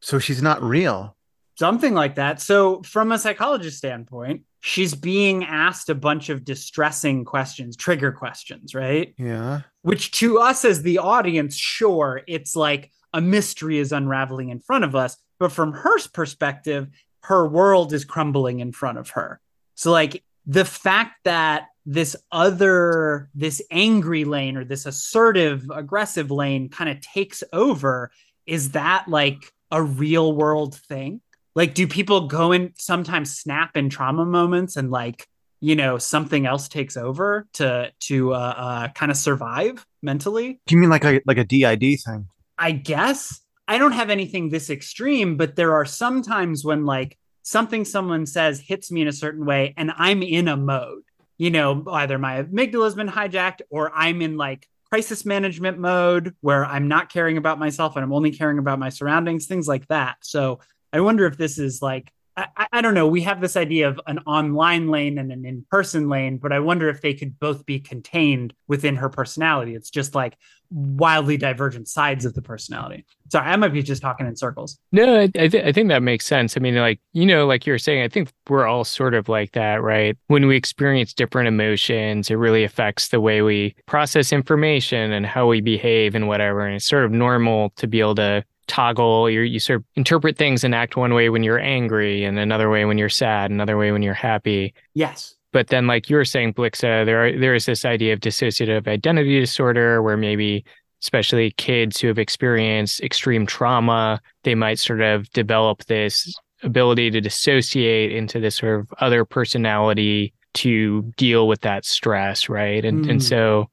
So 0.00 0.20
she's 0.20 0.42
not 0.42 0.62
real. 0.62 1.16
Something 1.58 1.94
like 1.94 2.14
that. 2.14 2.40
So, 2.40 2.82
from 2.82 3.10
a 3.10 3.18
psychologist 3.18 3.78
standpoint, 3.78 4.42
she's 4.60 4.94
being 4.94 5.44
asked 5.44 5.90
a 5.90 5.94
bunch 5.94 6.28
of 6.28 6.44
distressing 6.44 7.24
questions, 7.24 7.76
trigger 7.76 8.12
questions, 8.12 8.76
right? 8.76 9.12
Yeah. 9.18 9.62
Which 9.82 10.12
to 10.12 10.38
us 10.38 10.64
as 10.64 10.82
the 10.82 10.98
audience, 10.98 11.56
sure, 11.56 12.22
it's 12.26 12.56
like 12.56 12.90
a 13.12 13.20
mystery 13.20 13.78
is 13.78 13.92
unraveling 13.92 14.48
in 14.48 14.60
front 14.60 14.84
of 14.84 14.94
us. 14.94 15.16
But 15.38 15.52
from 15.52 15.72
her 15.72 15.98
perspective, 16.12 16.88
her 17.24 17.46
world 17.46 17.92
is 17.92 18.04
crumbling 18.04 18.60
in 18.60 18.72
front 18.72 18.98
of 18.98 19.10
her. 19.10 19.40
So, 19.74 19.90
like, 19.90 20.22
the 20.46 20.64
fact 20.64 21.16
that 21.24 21.66
this 21.84 22.16
other, 22.30 23.28
this 23.34 23.60
angry 23.70 24.24
lain 24.24 24.56
or 24.56 24.64
this 24.64 24.86
assertive, 24.86 25.68
aggressive 25.74 26.30
lain 26.30 26.68
kind 26.68 26.90
of 26.90 27.00
takes 27.00 27.42
over, 27.52 28.12
is 28.46 28.70
that 28.72 29.08
like 29.08 29.52
a 29.70 29.82
real 29.82 30.32
world 30.32 30.76
thing? 30.76 31.20
Like, 31.54 31.74
do 31.74 31.86
people 31.86 32.28
go 32.28 32.52
and 32.52 32.72
sometimes 32.76 33.36
snap 33.36 33.76
in 33.76 33.90
trauma 33.90 34.24
moments 34.24 34.76
and 34.76 34.90
like, 34.90 35.26
you 35.62 35.76
know 35.76 35.96
something 35.96 36.44
else 36.44 36.68
takes 36.68 36.96
over 36.96 37.46
to 37.54 37.90
to 38.00 38.34
uh, 38.34 38.36
uh 38.36 38.88
kind 38.88 39.10
of 39.10 39.16
survive 39.16 39.86
mentally. 40.02 40.60
Do 40.66 40.74
you 40.74 40.80
mean 40.80 40.90
like 40.90 41.04
a 41.04 41.22
like 41.24 41.38
a 41.38 41.44
DID 41.44 42.00
thing? 42.04 42.28
i 42.58 42.72
guess. 42.72 43.40
I 43.68 43.78
don't 43.78 43.92
have 43.92 44.10
anything 44.10 44.50
this 44.50 44.68
extreme 44.68 45.36
but 45.36 45.56
there 45.56 45.74
are 45.74 45.86
some 45.86 46.20
times 46.20 46.64
when 46.64 46.84
like 46.84 47.16
something 47.42 47.84
someone 47.84 48.26
says 48.26 48.60
hits 48.60 48.90
me 48.90 49.02
in 49.02 49.08
a 49.08 49.12
certain 49.12 49.46
way 49.46 49.72
and 49.76 49.92
i'm 49.96 50.22
in 50.22 50.48
a 50.48 50.56
mode. 50.56 51.04
You 51.38 51.50
know 51.50 51.84
either 51.90 52.18
my 52.18 52.42
amygdala's 52.42 52.96
been 52.96 53.08
hijacked 53.08 53.62
or 53.70 53.92
i'm 53.94 54.20
in 54.20 54.36
like 54.36 54.66
crisis 54.90 55.24
management 55.24 55.78
mode 55.78 56.34
where 56.40 56.66
i'm 56.66 56.88
not 56.88 57.08
caring 57.08 57.36
about 57.36 57.58
myself 57.60 57.94
and 57.94 58.04
i'm 58.04 58.12
only 58.12 58.32
caring 58.32 58.58
about 58.58 58.80
my 58.80 58.88
surroundings 58.88 59.46
things 59.46 59.68
like 59.68 59.86
that. 59.88 60.16
So 60.22 60.58
i 60.92 61.00
wonder 61.00 61.24
if 61.26 61.36
this 61.36 61.56
is 61.56 61.80
like 61.80 62.12
I, 62.36 62.66
I- 62.72 62.80
don't 62.80 62.94
know. 62.94 63.06
We 63.06 63.20
have 63.22 63.40
this 63.40 63.56
idea 63.56 63.88
of 63.88 64.00
an 64.06 64.18
online 64.20 64.88
lain 64.88 65.18
and 65.18 65.30
an 65.30 65.44
in 65.44 65.64
person 65.70 66.08
lain, 66.08 66.38
but 66.38 66.52
I 66.52 66.58
wonder 66.60 66.88
if 66.88 67.00
they 67.00 67.14
could 67.14 67.38
both 67.38 67.64
be 67.66 67.78
contained 67.78 68.54
within 68.68 68.96
her 68.96 69.08
personality. 69.08 69.74
It's 69.74 69.90
just 69.90 70.14
like 70.14 70.36
wildly 70.70 71.36
divergent 71.36 71.86
sides 71.86 72.24
of 72.24 72.32
the 72.34 72.40
personality. 72.42 73.04
Sorry, 73.30 73.46
I 73.46 73.56
might 73.56 73.72
be 73.74 73.82
just 73.82 74.00
talking 74.02 74.26
in 74.26 74.36
circles. 74.36 74.78
No, 74.90 75.20
I, 75.20 75.22
I, 75.38 75.48
th- 75.48 75.64
I 75.64 75.72
think 75.72 75.88
that 75.90 76.02
makes 76.02 76.24
sense. 76.26 76.56
I 76.56 76.60
mean, 76.60 76.74
like, 76.76 76.98
you 77.12 77.26
know, 77.26 77.46
like 77.46 77.66
you're 77.66 77.78
saying, 77.78 78.02
I 78.02 78.08
think 78.08 78.32
we're 78.48 78.66
all 78.66 78.84
sort 78.84 79.14
of 79.14 79.28
like 79.28 79.52
that, 79.52 79.82
right? 79.82 80.16
When 80.28 80.46
we 80.46 80.56
experience 80.56 81.12
different 81.12 81.48
emotions, 81.48 82.30
it 82.30 82.34
really 82.36 82.64
affects 82.64 83.08
the 83.08 83.20
way 83.20 83.42
we 83.42 83.74
process 83.86 84.32
information 84.32 85.12
and 85.12 85.26
how 85.26 85.46
we 85.46 85.60
behave 85.60 86.14
and 86.14 86.26
whatever. 86.26 86.66
And 86.66 86.76
it's 86.76 86.86
sort 86.86 87.04
of 87.04 87.12
normal 87.12 87.70
to 87.76 87.86
be 87.86 88.00
able 88.00 88.14
to 88.16 88.44
toggle 88.68 89.28
you 89.28 89.40
you 89.40 89.58
sort 89.58 89.80
of 89.80 89.84
interpret 89.96 90.36
things 90.36 90.64
and 90.64 90.74
act 90.74 90.96
one 90.96 91.14
way 91.14 91.28
when 91.28 91.42
you're 91.42 91.58
angry 91.58 92.24
and 92.24 92.38
another 92.38 92.70
way 92.70 92.84
when 92.84 92.96
you're 92.98 93.08
sad 93.08 93.50
another 93.50 93.76
way 93.76 93.92
when 93.92 94.02
you're 94.02 94.14
happy 94.14 94.72
Yes. 94.94 95.34
But 95.52 95.68
then, 95.68 95.86
like 95.86 96.08
you 96.08 96.16
were 96.16 96.24
saying, 96.24 96.54
Blixa, 96.54 97.04
there 97.04 97.26
are, 97.26 97.38
there 97.38 97.54
is 97.54 97.66
this 97.66 97.84
idea 97.84 98.14
of 98.14 98.20
dissociative 98.20 98.88
identity 98.88 99.38
disorder, 99.38 100.00
where 100.00 100.16
maybe, 100.16 100.64
especially 101.02 101.50
kids 101.58 102.00
who 102.00 102.08
have 102.08 102.18
experienced 102.18 103.02
extreme 103.02 103.44
trauma, 103.44 104.18
they 104.44 104.54
might 104.54 104.78
sort 104.78 105.02
of 105.02 105.28
develop 105.32 105.84
this 105.84 106.34
ability 106.62 107.10
to 107.10 107.20
dissociate 107.20 108.12
into 108.12 108.40
this 108.40 108.56
sort 108.56 108.80
of 108.80 108.88
other 109.00 109.26
personality 109.26 110.32
to 110.54 111.02
deal 111.18 111.46
with 111.48 111.60
that 111.60 111.84
stress, 111.84 112.48
right? 112.48 112.82
And 112.82 113.04
and 113.04 113.20
Mm. 113.20 113.28
so 113.28 113.68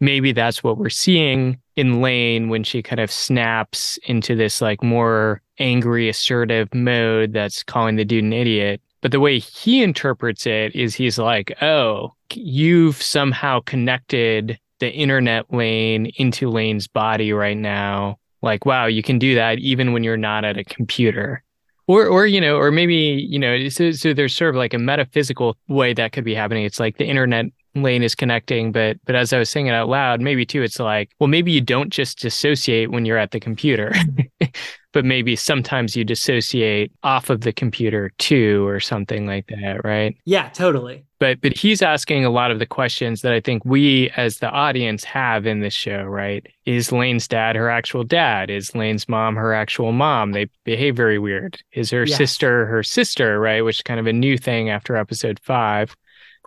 maybe 0.00 0.32
that's 0.32 0.62
what 0.62 0.78
we're 0.78 0.88
seeing 0.88 1.58
in 1.76 2.00
Lain 2.00 2.48
when 2.48 2.64
she 2.64 2.82
kind 2.82 3.00
of 3.00 3.10
snaps 3.10 3.98
into 4.04 4.34
this 4.34 4.60
like 4.60 4.82
more 4.82 5.42
angry, 5.58 6.08
assertive 6.08 6.72
mode 6.74 7.32
that's 7.32 7.62
calling 7.62 7.96
the 7.96 8.04
dude 8.04 8.24
an 8.24 8.32
idiot. 8.32 8.80
But 9.00 9.12
the 9.12 9.20
way 9.20 9.38
he 9.38 9.82
interprets 9.82 10.46
it 10.46 10.74
is 10.74 10.94
he's 10.94 11.18
like, 11.18 11.56
oh, 11.62 12.14
you've 12.34 13.00
somehow 13.00 13.60
connected 13.60 14.58
the 14.80 14.92
internet 14.92 15.52
lain 15.52 16.06
into 16.16 16.50
Lain's 16.50 16.88
body 16.88 17.32
right 17.32 17.56
now. 17.56 18.18
Like, 18.42 18.66
wow, 18.66 18.86
you 18.86 19.02
can 19.02 19.18
do 19.18 19.34
that 19.34 19.58
even 19.58 19.92
when 19.92 20.04
you're 20.04 20.16
not 20.16 20.44
at 20.44 20.58
a 20.58 20.64
computer. 20.64 21.42
Or, 21.86 22.06
or 22.06 22.26
you 22.26 22.40
know, 22.40 22.56
or 22.56 22.70
maybe 22.70 22.94
you 22.94 23.38
know, 23.38 23.68
so, 23.68 23.92
so 23.92 24.12
there's 24.12 24.34
sort 24.34 24.50
of 24.50 24.56
like 24.56 24.74
a 24.74 24.78
metaphysical 24.78 25.56
way 25.68 25.94
that 25.94 26.12
could 26.12 26.24
be 26.24 26.34
happening. 26.34 26.64
It's 26.64 26.78
like 26.78 26.98
the 26.98 27.06
internet 27.06 27.46
lain 27.74 28.02
is 28.02 28.14
connecting, 28.14 28.72
but 28.72 28.96
but 29.04 29.14
as 29.14 29.32
I 29.32 29.38
was 29.38 29.50
saying 29.50 29.66
it 29.66 29.72
out 29.74 29.88
loud, 29.88 30.20
maybe 30.20 30.44
too, 30.46 30.62
it's 30.62 30.78
like, 30.80 31.10
well, 31.18 31.28
maybe 31.28 31.52
you 31.52 31.60
don't 31.60 31.90
just 31.90 32.18
dissociate 32.20 32.90
when 32.90 33.04
you're 33.04 33.18
at 33.18 33.30
the 33.30 33.40
computer, 33.40 33.92
but 34.92 35.04
maybe 35.04 35.36
sometimes 35.36 35.96
you 35.96 36.04
dissociate 36.04 36.92
off 37.02 37.30
of 37.30 37.42
the 37.42 37.52
computer 37.52 38.10
too, 38.18 38.66
or 38.66 38.80
something 38.80 39.26
like 39.26 39.46
that, 39.48 39.84
right? 39.84 40.16
Yeah, 40.24 40.48
totally. 40.48 41.04
But 41.20 41.40
but 41.40 41.56
he's 41.56 41.82
asking 41.82 42.24
a 42.24 42.30
lot 42.30 42.50
of 42.52 42.58
the 42.60 42.66
questions 42.66 43.22
that 43.22 43.32
I 43.32 43.40
think 43.40 43.64
we 43.64 44.10
as 44.16 44.38
the 44.38 44.48
audience 44.50 45.02
have 45.04 45.46
in 45.46 45.60
this 45.60 45.74
show, 45.74 46.04
right? 46.04 46.46
Is 46.64 46.92
Lain's 46.92 47.26
dad 47.26 47.56
her 47.56 47.68
actual 47.70 48.04
dad? 48.04 48.50
Is 48.50 48.74
Lain's 48.74 49.08
mom 49.08 49.34
her 49.34 49.52
actual 49.52 49.90
mom? 49.92 50.30
They 50.32 50.48
behave 50.64 50.94
very 50.96 51.18
weird. 51.18 51.60
Is 51.72 51.90
her 51.90 52.04
Yes. 52.06 52.16
sister 52.16 52.66
her 52.66 52.82
sister, 52.84 53.40
right? 53.40 53.62
Which 53.64 53.78
is 53.78 53.82
kind 53.82 53.98
of 53.98 54.06
a 54.06 54.12
new 54.12 54.38
thing 54.38 54.70
after 54.70 54.96
episode 54.96 55.40
five. 55.42 55.96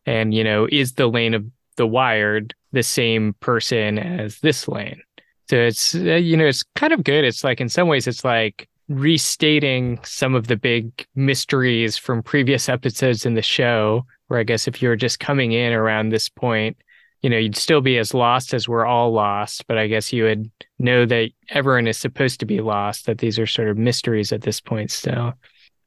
And 0.06 0.34
you 0.34 0.44
know, 0.44 0.68
is 0.72 0.94
the 0.94 1.08
Lain 1.08 1.34
of 1.34 1.46
the 1.78 1.88
Wired 1.88 2.54
the 2.72 2.84
same 2.84 3.34
person 3.40 3.98
as 4.00 4.40
this 4.40 4.68
Lain? 4.68 5.02
So 5.50 5.58
it's 5.58 5.96
uh, 5.96 6.16
you 6.16 6.38
know, 6.38 6.48
it's 6.48 6.64
kind 6.76 6.94
of 6.94 7.04
good. 7.04 7.24
It's 7.24 7.44
like 7.44 7.62
in 7.62 7.70
some 7.70 7.88
ways 7.88 8.08
it's 8.08 8.24
like 8.24 8.68
restating 8.90 10.00
some 10.04 10.36
of 10.36 10.48
the 10.48 10.58
big 10.58 11.06
mysteries 11.16 11.98
from 11.98 12.24
previous 12.24 12.68
episodes 12.68 13.26
in 13.26 13.36
the 13.36 13.42
show 13.42 14.06
where 14.28 14.40
I 14.40 14.44
guess 14.44 14.68
if 14.68 14.82
you 14.82 14.90
were 14.90 14.96
just 14.96 15.20
coming 15.20 15.52
in 15.52 15.74
around 15.74 16.10
this 16.10 16.30
point, 16.30 16.78
you 17.22 17.30
know, 17.30 17.38
you'd 17.38 17.56
still 17.56 17.82
be 17.82 17.98
as 17.98 18.14
lost 18.14 18.54
as 18.54 18.68
we're 18.68 18.86
all 18.86 19.12
lost, 19.12 19.68
but 19.68 19.78
I 19.78 19.88
guess 19.88 20.12
you 20.12 20.24
would 20.24 20.50
know 20.80 21.06
that 21.06 21.32
everyone 21.50 21.88
is 21.88 21.98
supposed 21.98 22.40
to 22.40 22.46
be 22.46 22.62
lost, 22.62 23.06
that 23.06 23.20
these 23.20 23.38
are 23.38 23.46
sort 23.46 23.70
of 23.70 23.78
mysteries 23.78 24.32
at 24.32 24.42
this 24.42 24.60
point 24.60 24.90
still. 24.90 25.34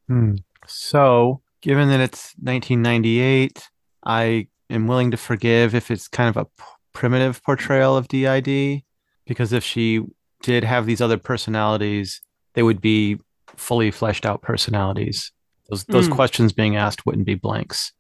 Hmm. 0.09 0.37
So, 0.67 1.41
given 1.61 1.89
that 1.89 2.01
it's 2.01 2.35
1998, 2.37 3.69
I 4.05 4.49
am 4.71 4.87
willing 4.87 5.11
to 5.13 5.17
forgive 5.17 5.75
if 5.75 5.91
it's 5.91 6.09
kind 6.09 6.29
of 6.29 6.37
a 6.37 6.45
p- 6.45 6.51
primitive 6.93 7.43
portrayal 7.43 7.97
of 7.97 8.09
DID, 8.09 8.83
because 9.27 9.53
if 9.53 9.65
she 9.65 10.03
did 10.43 10.65
have 10.65 10.87
these 10.87 11.01
other 11.01 11.19
personalities, 11.19 12.21
they 12.55 12.63
would 12.63 12.81
be 12.81 13.19
fully 13.57 13.91
fleshed 13.91 14.27
out 14.27 14.43
personalities. 14.43 15.33
Those 15.71 15.85
those 15.85 16.07
Hmm. 16.07 16.13
questions 16.15 16.53
being 16.53 16.77
asked 16.77 17.07
wouldn't 17.07 17.27
be 17.27 17.35
blanks. 17.35 17.93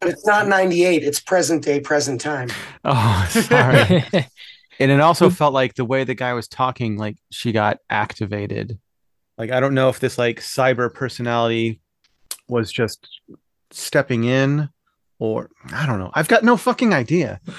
But 0.00 0.10
it's 0.10 0.26
not 0.26 0.48
98, 0.48 1.04
it's 1.04 1.20
present 1.20 1.62
day, 1.64 1.80
present 1.80 2.20
time. 2.20 2.48
Oh, 2.84 3.26
sorry. 3.30 4.04
and 4.80 4.90
it 4.90 5.00
also 5.00 5.30
felt 5.30 5.54
like 5.54 5.74
the 5.74 5.84
way 5.84 6.02
the 6.04 6.14
guy 6.14 6.32
was 6.34 6.48
talking, 6.48 6.96
like 6.96 7.16
she 7.30 7.52
got 7.52 7.78
activated. 7.88 8.78
Like 9.38 9.50
I 9.50 9.60
don't 9.60 9.74
know 9.74 9.88
if 9.88 10.00
this 10.00 10.18
like 10.18 10.40
cyber 10.40 10.92
personality 10.92 11.80
was 12.48 12.70
just 12.72 13.08
stepping 13.70 14.24
in 14.24 14.68
or 15.22 15.48
I 15.72 15.86
don't 15.86 16.00
know. 16.00 16.10
I've 16.14 16.26
got 16.26 16.42
no 16.42 16.56
fucking 16.56 16.92
idea. 16.92 17.40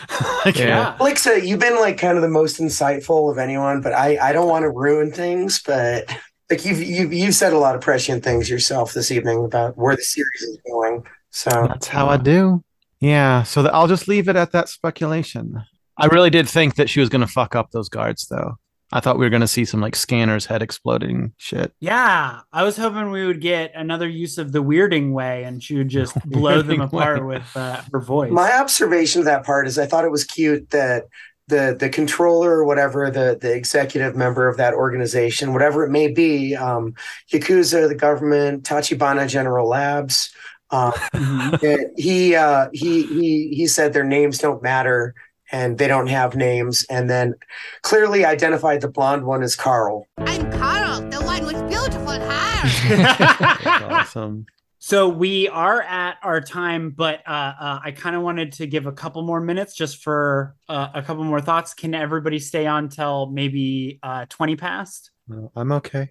Like, 0.46 0.58
Yeah. 0.60 0.98
Alexa, 1.00 1.48
you've 1.48 1.62
been 1.62 1.80
like 1.80 1.98
kind 1.98 2.18
of 2.18 2.22
the 2.22 2.28
most 2.28 2.60
insightful 2.60 3.32
of 3.32 3.38
anyone, 3.38 3.80
but 3.80 3.94
I, 3.94 4.18
I 4.22 4.34
don't 4.34 4.50
want 4.50 4.64
to 4.64 4.70
ruin 4.70 5.10
things, 5.14 5.62
but 5.66 6.14
like 6.50 6.66
you've, 6.66 6.84
you've 6.84 7.14
you've 7.14 7.36
said 7.36 7.54
a 7.54 7.58
lot 7.58 7.76
of 7.76 7.80
prescient 7.82 8.22
things 8.22 8.50
yourself 8.50 8.94
this 8.94 9.10
evening 9.10 9.46
about 9.46 9.78
where 9.78 9.96
the 9.96 10.02
series 10.02 10.42
is 10.42 10.58
going. 10.70 11.06
So 11.30 11.50
That's 11.70 11.88
how 11.88 12.10
I 12.10 12.18
do. 12.18 12.62
Yeah, 13.00 13.44
so 13.44 13.64
the, 13.64 13.74
I'll 13.74 13.88
just 13.88 14.10
leave 14.10 14.28
it 14.28 14.36
at 14.36 14.52
that 14.52 14.68
speculation. 14.68 15.64
I 15.98 16.08
really 16.08 16.30
did 16.30 16.50
think 16.50 16.76
that 16.76 16.90
she 16.90 17.00
was 17.00 17.08
going 17.08 17.22
to 17.22 17.28
fuck 17.28 17.56
up 17.56 17.72
those 17.72 17.88
guards 17.88 18.28
though. 18.28 18.58
I 18.94 19.00
thought 19.00 19.18
we 19.18 19.26
were 19.26 19.32
going 19.32 19.42
to 19.42 19.48
see 19.48 19.66
some 19.66 19.82
like 19.82 19.96
scanners 19.96 20.46
head 20.46 20.62
exploding 20.62 21.34
shit. 21.38 21.74
Yeah, 21.80 22.42
I 22.54 22.64
was 22.64 22.78
hoping 22.78 23.10
we 23.10 23.26
would 23.26 23.42
get 23.42 23.72
another 23.74 24.08
use 24.08 24.38
of 24.38 24.52
the 24.52 24.62
weirding 24.64 25.14
way, 25.14 25.44
and 25.46 25.64
she 25.64 25.76
would 25.78 25.90
just 25.90 26.14
blow 26.30 26.62
them 26.62 26.78
Weirding 26.78 26.86
apart 26.86 27.26
way. 27.26 27.38
with 27.40 27.58
uh, 27.58 27.82
her 27.92 28.00
voice. 28.00 28.32
my 28.32 28.54
observation 28.54 29.20
of 29.20 29.26
that 29.26 29.46
part 29.46 29.66
is 29.68 29.80
I 29.80 29.88
thought 29.88 30.06
it 30.06 30.12
was 30.12 30.24
cute 30.24 30.70
that 30.70 31.06
the 31.48 31.76
the 31.78 31.90
controller 31.90 32.52
or 32.52 32.66
whatever 32.66 33.10
the 33.10 33.36
the 33.42 33.54
executive 33.54 34.16
member 34.16 34.48
of 34.48 34.58
that 34.58 34.76
organization, 34.76 35.54
whatever 35.54 35.84
it 35.84 35.90
may 35.90 36.08
be, 36.08 36.56
um, 36.56 36.94
Yakuza, 37.34 37.90
the 37.90 37.96
government, 37.96 38.64
Tachibana 38.64 39.28
General 39.28 39.68
Labs, 39.68 40.32
uh, 40.70 40.92
that 41.12 41.94
he 41.98 42.36
uh, 42.36 42.70
he 42.74 43.04
he 43.08 43.48
he 43.56 43.66
said 43.66 43.94
their 43.94 44.04
names 44.04 44.38
don't 44.38 44.62
matter 44.62 45.16
and 45.54 45.78
they 45.78 45.88
don't 45.88 46.08
have 46.08 46.36
names, 46.36 46.84
and 46.90 47.10
then 47.10 47.36
clearly 47.84 48.26
identified 48.26 48.82
the 48.82 48.90
blonde 48.90 49.24
one 49.24 49.44
as 49.44 49.56
Carl. 49.56 50.08
I'm 50.18 50.52
Carl, 50.52 51.00
the 51.10 51.22
one 51.22 51.46
with 51.46 51.70
beautiful 51.70 52.08
hair. 52.08 52.98
That's 52.98 53.66
awesome. 53.66 54.48
So 54.80 55.08
we 55.08 55.48
are 55.48 55.82
at 55.82 56.18
our 56.24 56.42
time, 56.42 56.90
but 56.90 57.22
uh, 57.26 57.54
uh, 57.58 57.80
I 57.86 57.92
kind 57.92 58.18
of 58.18 58.22
wanted 58.22 58.52
to 58.54 58.68
give 58.68 58.86
a 58.86 58.92
couple 58.92 59.22
more 59.22 59.40
minutes 59.40 59.76
just 59.76 60.04
for 60.04 60.56
uh, 60.68 60.90
a 60.94 61.02
couple 61.02 61.24
more 61.24 61.40
thoughts. 61.40 61.74
Can 61.74 61.96
everybody 61.96 62.38
stay 62.38 62.66
on 62.66 62.90
till 62.90 63.28
maybe 63.28 64.00
uh, 64.04 64.26
20 64.28 64.58
past? 64.58 65.12
No, 65.30 65.52
I'm 65.56 65.72
okay. 65.72 66.10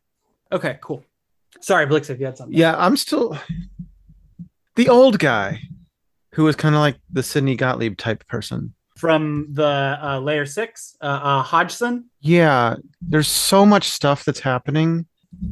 Okay, 0.50 0.78
cool. 0.80 1.04
Sorry, 1.60 1.84
Blix, 1.84 2.08
if 2.08 2.18
you 2.18 2.24
had 2.24 2.38
something. 2.38 2.56
Yeah, 2.56 2.74
I'm 2.78 2.96
still 2.96 3.36
the 4.76 4.88
old 4.88 5.18
guy 5.18 5.60
who 6.32 6.44
was 6.44 6.56
kind 6.56 6.74
of 6.74 6.80
like 6.80 6.96
the 7.10 7.22
Sidney 7.22 7.56
Gottlieb 7.56 7.98
type 7.98 8.26
person. 8.26 8.72
From 9.02 9.48
the 9.50 9.98
uh, 10.00 10.20
layer 10.20 10.46
six, 10.46 10.96
uh, 11.00 11.06
uh, 11.06 11.42
Hodgson. 11.42 12.08
Yeah, 12.20 12.76
there's 13.00 13.26
so 13.26 13.66
much 13.66 13.88
stuff 13.90 14.24
that's 14.24 14.38
happening 14.38 15.06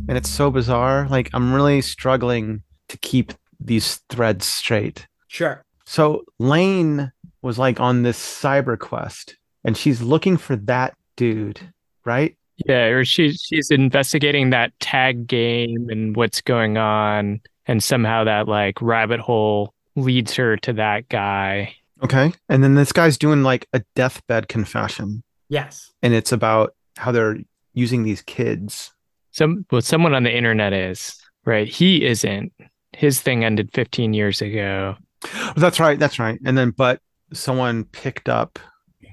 and 0.08 0.16
it's 0.16 0.30
so 0.30 0.52
bizarre. 0.52 1.08
Like 1.08 1.30
I'm 1.32 1.52
really 1.52 1.82
struggling 1.82 2.62
to 2.90 2.98
keep 2.98 3.32
these 3.58 3.96
threads 4.08 4.46
straight. 4.46 5.08
Sure. 5.26 5.64
So 5.84 6.22
Lain 6.38 7.10
was 7.42 7.58
like 7.58 7.80
on 7.80 8.04
this 8.04 8.18
cyber 8.18 8.78
quest 8.78 9.34
and 9.64 9.76
she's 9.76 10.00
looking 10.00 10.36
for 10.36 10.54
that 10.54 10.94
dude, 11.16 11.60
right? 12.04 12.36
Yeah, 12.66 12.84
or 12.84 13.04
she 13.04 13.32
she's 13.32 13.72
investigating 13.72 14.50
that 14.50 14.78
tag 14.78 15.26
game 15.26 15.88
and 15.90 16.14
what's 16.14 16.40
going 16.40 16.76
on, 16.76 17.40
and 17.66 17.82
somehow 17.82 18.24
that 18.24 18.46
like 18.46 18.80
rabbit 18.80 19.18
hole 19.18 19.74
leads 19.96 20.34
her 20.34 20.56
to 20.58 20.74
that 20.74 21.08
guy. 21.08 21.74
Okay. 22.02 22.32
And 22.48 22.62
then 22.64 22.74
this 22.74 22.92
guy's 22.92 23.18
doing 23.18 23.42
like 23.42 23.66
a 23.72 23.82
deathbed 23.94 24.48
confession 24.48 25.22
Yes. 25.48 25.90
and 26.02 26.14
it's 26.14 26.32
about 26.32 26.74
how 26.96 27.12
they're 27.12 27.36
using 27.74 28.02
these 28.02 28.22
kids. 28.22 28.92
Some 29.32 29.64
well, 29.70 29.80
someone 29.82 30.14
on 30.14 30.22
the 30.24 30.34
internet 30.36 30.72
is 30.72 31.16
right. 31.44 31.68
He 31.68 32.04
isn't. 32.04 32.52
His 32.92 33.20
thing 33.20 33.44
ended 33.44 33.70
15 33.72 34.12
years 34.14 34.42
ago. 34.42 34.96
That's 35.56 35.78
right. 35.78 35.98
That's 35.98 36.18
right. 36.18 36.38
And 36.44 36.56
then, 36.58 36.70
but 36.70 37.00
someone 37.32 37.84
picked 37.84 38.28
up 38.28 38.58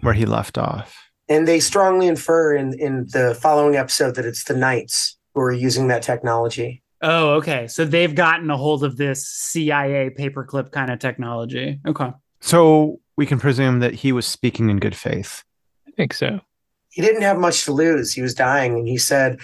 where 0.02 0.14
he 0.14 0.26
left 0.26 0.58
off. 0.58 0.96
And 1.30 1.48
they 1.48 1.60
strongly 1.60 2.08
infer 2.08 2.56
in, 2.56 2.74
in 2.80 3.06
the 3.12 3.38
following 3.40 3.76
episode 3.76 4.16
that 4.16 4.26
it's 4.26 4.46
the 4.46 4.56
Knights 4.56 5.18
who 5.34 5.42
are 5.42 5.52
using 5.52 5.88
that 5.90 6.02
technology. 6.02 6.82
Oh, 7.02 7.32
okay. 7.36 7.68
So 7.68 7.86
they've 7.86 8.16
gotten 8.16 8.50
a 8.50 8.58
hold 8.58 8.84
of 8.84 8.98
this 8.98 9.28
CIA 9.28 10.10
paperclip 10.10 10.72
kind 10.72 10.90
of 10.90 11.00
technology. 11.00 11.80
Okay. 11.86 12.12
So 12.40 13.00
we 13.16 13.26
can 13.26 13.40
presume 13.40 13.80
that 13.80 13.96
he 13.96 14.12
was 14.12 14.26
speaking 14.26 14.70
in 14.70 14.80
good 14.80 14.96
faith. 14.96 15.44
I 15.88 15.92
think 15.92 16.14
so. 16.14 16.40
He 16.90 17.02
didn't 17.02 17.24
have 17.24 17.38
much 17.38 17.66
to 17.66 17.72
lose. 17.72 18.14
He 18.14 18.22
was 18.22 18.34
dying. 18.34 18.76
And 18.76 18.88
he 18.88 18.98
said, 18.98 19.40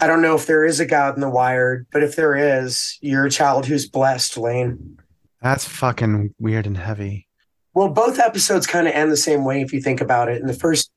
I 0.00 0.06
don't 0.06 0.22
know 0.22 0.34
if 0.34 0.46
there 0.46 0.64
is 0.64 0.80
a 0.80 0.86
God 0.86 1.14
in 1.14 1.20
the 1.20 1.30
wired, 1.30 1.86
but 1.90 2.02
if 2.02 2.16
there 2.16 2.36
is, 2.36 2.98
you're 3.00 3.26
a 3.26 3.30
child 3.30 3.66
who's 3.66 3.88
blessed, 3.88 4.36
Lain. 4.36 4.98
That's 5.40 5.66
fucking 5.66 6.34
weird 6.38 6.66
and 6.66 6.76
heavy. 6.76 7.28
Well, 7.74 7.88
both 7.88 8.18
episodes 8.18 8.66
kind 8.66 8.86
of 8.86 8.94
end 8.94 9.12
the 9.12 9.16
same 9.16 9.44
way 9.44 9.62
if 9.62 9.72
you 9.72 9.80
think 9.80 10.00
about 10.00 10.28
it. 10.28 10.40
In 10.40 10.46
the 10.46 10.54
first, 10.54 10.90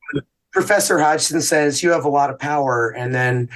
Professor 0.52 0.98
Hodgson 0.98 1.42
says 1.42 1.84
you 1.84 1.92
have 1.92 2.06
a 2.06 2.10
lot 2.10 2.30
of 2.30 2.40
power, 2.40 2.90
and 2.90 3.14
then 3.14 3.50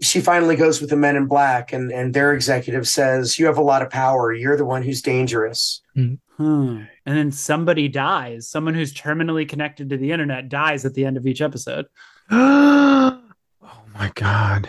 she 0.00 0.20
finally 0.20 0.56
goes 0.56 0.80
with 0.80 0.90
the 0.90 0.96
Men 0.96 1.16
in 1.16 1.26
Black, 1.26 1.72
and 1.72 1.90
and 1.90 2.14
their 2.14 2.32
executive 2.32 2.86
says 2.86 3.38
you 3.38 3.46
have 3.46 3.58
a 3.58 3.62
lot 3.62 3.82
of 3.82 3.90
power. 3.90 4.32
You're 4.32 4.56
the 4.56 4.64
one 4.64 4.82
who's 4.82 5.02
dangerous. 5.02 5.80
Hmm. 5.94 6.14
Hmm. 6.36 6.82
And 7.06 7.16
then 7.16 7.32
somebody 7.32 7.88
dies. 7.88 8.48
Someone 8.48 8.74
who's 8.74 8.92
terminally 8.92 9.48
connected 9.48 9.90
to 9.90 9.96
the 9.96 10.12
internet 10.12 10.48
dies 10.48 10.84
at 10.84 10.94
the 10.94 11.04
end 11.04 11.16
of 11.16 11.26
each 11.26 11.40
episode. 11.40 11.86
oh 12.30 13.20
my 13.94 14.12
god. 14.14 14.68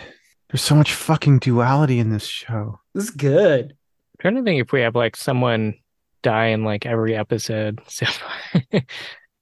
There's 0.50 0.62
so 0.62 0.74
much 0.74 0.94
fucking 0.94 1.40
duality 1.40 1.98
in 1.98 2.10
this 2.10 2.26
show. 2.26 2.80
This 2.94 3.04
is 3.04 3.10
good. 3.10 3.74
i 3.74 4.22
trying 4.22 4.36
to 4.36 4.42
think 4.42 4.62
if 4.62 4.72
we 4.72 4.80
have 4.80 4.94
like 4.94 5.14
someone 5.14 5.74
die 6.22 6.46
in 6.46 6.64
like 6.64 6.86
every 6.86 7.14
episode. 7.14 7.80
So 7.88 8.06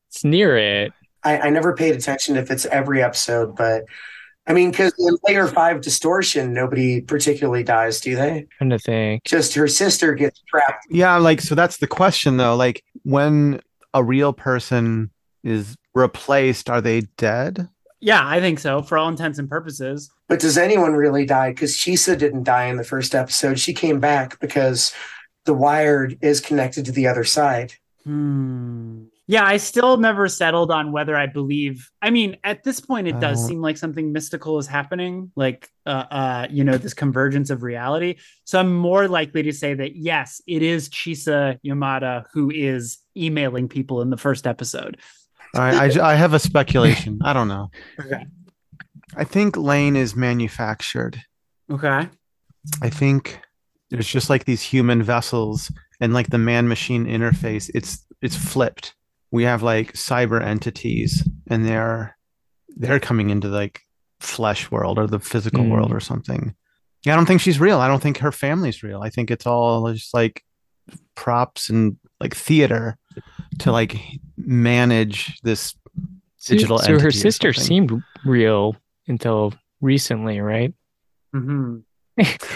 it's 0.09 0.24
near 0.24 0.57
it. 0.57 0.93
I, 1.22 1.39
I 1.39 1.51
never 1.51 1.74
paid 1.74 1.95
attention 1.95 2.37
if 2.37 2.51
it's 2.51 2.64
every 2.66 3.03
episode, 3.03 3.55
but 3.55 3.85
I 4.49 4.53
mean, 4.53 4.71
because 4.71 4.93
in 4.99 5.17
layer 5.27 5.49
five 5.49 5.81
distortion, 5.81 6.55
nobody 6.55 7.01
particularly 7.01 7.65
dies, 7.65 8.01
do 8.01 8.15
they? 8.15 8.47
trying 8.59 8.71
to 8.71 8.79
think. 8.79 9.25
Just 9.25 9.55
her 9.55 9.67
sister 9.67 10.15
gets 10.15 10.41
trapped. 10.49 10.87
Yeah, 10.89 11.17
like 11.17 11.41
so 11.41 11.55
that's 11.55 11.79
the 11.79 11.89
question 11.89 12.37
though. 12.37 12.55
Like 12.55 12.85
when 13.03 13.61
a 13.93 14.05
real 14.05 14.33
person 14.33 15.11
is 15.43 15.77
replaced, 15.95 16.71
are 16.71 16.81
they 16.81 17.03
dead? 17.17 17.69
Yeah, 18.01 18.21
I 18.25 18.41
think 18.41 18.59
so, 18.59 18.83
for 18.83 18.99
all 18.99 19.09
intents 19.09 19.39
and 19.39 19.49
purposes. 19.49 20.11
But 20.29 20.39
does 20.39 20.59
anyone 20.59 20.93
really 20.93 21.25
die? 21.25 21.51
Because 21.51 21.77
Chisa 21.77 22.17
didn't 22.17 22.45
die 22.45 22.67
in 22.67 22.77
the 22.77 22.85
first 22.85 23.15
episode. 23.15 23.59
She 23.59 23.73
came 23.73 24.01
back 24.01 24.39
because 24.39 24.93
the 25.45 25.55
wired 25.55 26.19
is 26.21 26.41
connected 26.41 26.85
to 26.85 26.93
the 26.93 27.07
other 27.07 27.25
side. 27.25 27.75
Hmm. 28.05 29.05
Yeah, 29.29 29.45
I 29.45 29.57
still 29.57 29.97
never 29.97 30.29
settled 30.29 30.70
on 30.70 30.93
whether 30.93 31.16
I 31.16 31.27
believe. 31.27 31.91
I 32.01 32.11
mean, 32.11 32.37
at 32.45 32.62
this 32.62 32.79
point, 32.81 33.09
it 33.09 33.18
does 33.18 33.43
Oh. 33.45 33.49
seem 33.49 33.61
like 33.61 33.77
something 33.77 34.12
mystical 34.12 34.59
is 34.59 34.68
happening, 34.68 35.33
like, 35.35 35.68
uh, 35.85 36.05
uh, 36.11 36.47
you 36.49 36.62
know, 36.62 36.79
this 36.79 36.95
convergence 36.95 37.51
of 37.51 37.64
reality. 37.64 38.16
So 38.45 38.61
I'm 38.61 38.72
more 38.77 39.09
likely 39.09 39.43
to 39.43 39.53
say 39.53 39.74
that 39.74 39.97
yes, 39.97 40.41
it 40.47 40.62
is 40.62 40.89
Chisa 40.91 41.59
Yamada 41.66 42.27
who 42.33 42.51
is 42.53 42.99
emailing 43.16 43.68
people 43.68 44.01
in 44.01 44.11
the 44.11 44.16
first 44.16 44.47
episode. 44.47 44.99
All 45.55 45.61
right, 45.62 45.97
I, 45.99 46.12
I 46.12 46.14
have 46.14 46.33
a 46.35 46.39
speculation. 46.39 47.18
I 47.24 47.33
don't 47.33 47.49
know. 47.49 47.70
Okay. 47.99 48.27
I 49.16 49.24
think 49.24 49.57
Lain 49.57 49.97
is 49.97 50.14
manufactured. 50.14 51.20
Okay. 51.70 52.09
I 52.83 52.91
think 52.91 53.41
there's 53.91 54.07
just 54.09 54.29
like 54.29 54.45
these 54.45 54.62
human 54.62 55.03
vessels 55.03 55.72
and 56.01 56.12
like 56.12 56.29
the 56.31 56.39
man 56.39 56.68
machine 56.68 57.07
interface, 57.07 57.70
it's 57.74 58.05
it's 58.20 58.37
flipped. 58.37 58.95
We 59.37 59.45
have 59.45 59.62
like 59.62 59.93
cyber 59.93 60.41
entities 60.43 61.12
and 61.51 61.66
they're 61.66 62.16
they're 62.80 63.01
coming 63.01 63.28
into 63.30 63.49
like 63.49 63.82
flesh 64.20 64.70
world 64.70 64.99
or 64.99 65.07
the 65.07 65.20
physical 65.20 65.64
Mm. 65.64 65.70
world 65.72 65.93
or 65.93 66.01
something. 66.01 66.55
Yeah, 67.05 67.12
I 67.12 67.16
don't 67.16 67.26
think 67.26 67.43
she's 67.43 67.61
real. 67.61 67.78
I 67.78 67.89
don't 67.89 68.03
think 68.03 68.18
her 68.18 68.32
family's 68.32 68.82
real. 68.82 69.03
I 69.03 69.11
think 69.11 69.30
it's 69.30 69.47
all 69.47 69.93
just 69.93 70.14
like 70.14 70.43
props 71.14 71.68
and 71.70 71.97
like 72.18 72.34
theater 72.34 72.97
to 73.59 73.72
like 73.72 73.97
manage 74.39 75.39
this 75.43 75.74
So, 76.39 76.55
digital 76.55 76.78
so 76.78 76.93
her 76.93 76.95
entity 76.95 77.18
or 77.18 77.22
sister 77.26 77.53
seemed 77.53 77.93
real 78.24 78.76
until 79.07 79.53
recently, 79.80 80.41
right? 80.41 80.72
hmm 81.34 81.80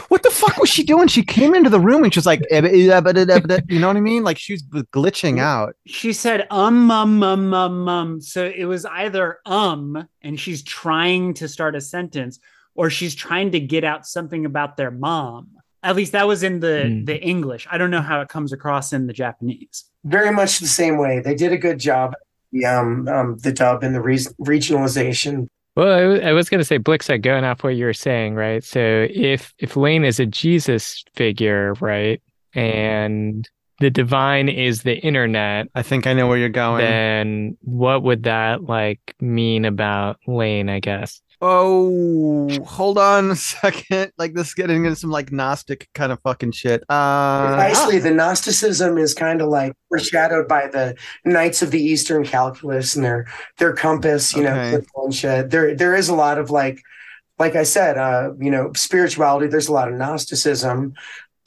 What 0.08 0.22
the 0.22 0.30
fuck 0.30 0.56
was 0.56 0.70
she 0.70 0.82
doing? 0.84 1.06
She 1.08 1.22
came 1.22 1.54
into 1.54 1.68
the 1.70 1.78
room 1.80 2.02
and 2.02 2.12
she 2.12 2.18
was 2.18 2.26
like, 2.26 2.40
"Eh, 2.50 2.61
eh, 2.64 2.88
eh, 2.90 3.00
eh, 3.04 3.24
eh, 3.28 3.40
eh," 3.50 3.61
you 3.68 3.78
know 3.78 3.88
what 3.88 3.96
I 3.96 4.00
mean? 4.00 4.22
Like 4.24 4.38
she 4.38 4.54
was 4.54 4.62
glitching 4.62 5.38
out. 5.38 5.76
She 5.86 6.12
said 6.12 6.46
um 6.50 6.90
um 6.90 7.22
um 7.22 7.52
um 7.54 7.88
um. 7.88 8.20
So 8.20 8.46
it 8.46 8.64
was 8.64 8.84
either 8.86 9.38
um, 9.44 10.08
and 10.22 10.40
she's 10.40 10.62
trying 10.62 11.34
to 11.34 11.46
start 11.48 11.76
a 11.76 11.80
sentence, 11.80 12.38
or 12.74 12.88
she's 12.90 13.14
trying 13.14 13.50
to 13.52 13.61
get 13.61 13.84
out 13.84 14.06
something 14.06 14.46
about 14.46 14.76
their 14.78 14.90
mom. 14.90 15.48
At 15.82 15.96
least 15.96 16.12
that 16.12 16.26
was 16.26 16.42
in 16.42 16.61
the 16.61 16.88
Hmm. 16.88 17.04
the 17.04 17.20
English. 17.22 17.66
I 17.70 17.76
don't 17.78 17.90
know 17.90 18.02
how 18.02 18.20
it 18.22 18.28
comes 18.28 18.52
across 18.52 18.92
in 18.92 19.06
the 19.06 19.12
Japanese. 19.12 19.84
Very 20.04 20.30
much 20.32 20.58
the 20.58 20.66
same 20.68 20.96
way. 20.96 21.20
They 21.20 21.34
did 21.34 21.52
a 21.52 21.58
good 21.58 21.78
job. 21.78 22.14
The 22.52 22.64
um, 22.66 23.06
um 23.08 23.36
the 23.38 23.52
dub 23.52 23.82
and 23.84 23.94
the 23.94 24.00
re- 24.00 24.16
regionalization. 24.40 25.48
Well, 25.76 26.20
I, 26.24 26.32
was 26.32 26.48
going 26.48 26.58
to 26.58 26.64
say, 26.64 26.78
Blixa, 26.78 27.22
going 27.22 27.44
off 27.44 27.62
what 27.62 27.76
you 27.76 27.84
were 27.84 27.94
saying, 27.94 28.34
right? 28.34 28.62
So 28.64 29.06
if 29.08 29.54
if 29.58 29.76
Lain 29.76 30.04
is 30.04 30.18
a 30.18 30.26
Jesus 30.26 31.04
figure, 31.14 31.74
right, 31.80 32.20
and 32.54 33.48
the 33.78 33.90
divine 33.90 34.48
is 34.48 34.82
the 34.82 34.98
internet, 34.98 35.68
I 35.74 35.82
think 35.82 36.06
I 36.06 36.12
know 36.12 36.26
where 36.26 36.36
you're 36.36 36.48
going. 36.48 36.84
then 36.84 37.56
what 37.62 38.02
would 38.02 38.24
that 38.24 38.64
like 38.64 39.14
mean 39.20 39.64
about 39.64 40.18
Lain? 40.26 40.68
I 40.68 40.80
guess. 40.80 41.22
Oh, 41.43 42.49
hold 42.64 42.99
on 42.99 43.30
a 43.30 43.36
second. 43.55 44.12
Like 44.18 44.34
this 44.34 44.49
is 44.49 44.55
getting 44.55 44.84
into 44.84 44.97
some 44.97 45.11
like 45.11 45.32
Gnostic 45.32 45.88
kind 45.95 46.12
of 46.12 46.20
fucking 46.22 46.53
shit. 46.53 46.82
Uh, 46.88 47.47
Precisely, 47.57 47.99
the 47.99 48.11
Gnosticism 48.11 48.99
is 48.99 49.14
kind 49.14 49.41
of 49.41 49.49
like 49.49 49.72
foreshadowed 49.88 50.49
by 50.49 50.68
the 50.68 50.95
Knights 51.24 51.62
of 51.62 51.70
the 51.70 51.82
Eastern 51.82 52.24
Calculus 52.24 52.97
and 52.97 53.05
their 53.05 53.26
their 53.59 53.72
compass. 53.72 54.34
You 54.34 54.47
Okay. 54.47 54.70
know, 54.72 55.05
and 55.05 55.14
shit. 55.14 55.51
There 55.51 55.74
there 55.74 55.95
is 55.95 56.09
a 56.09 56.14
lot 56.14 56.38
of 56.38 56.51
like, 56.51 56.80
like 57.38 57.57
I 57.57 57.62
said, 57.64 57.97
uh, 57.99 58.32
you 58.38 58.51
know, 58.51 58.72
spirituality. 58.74 59.47
There's 59.47 59.68
a 59.68 59.72
lot 59.72 59.88
of 59.88 59.95
Gnosticism. 59.95 60.95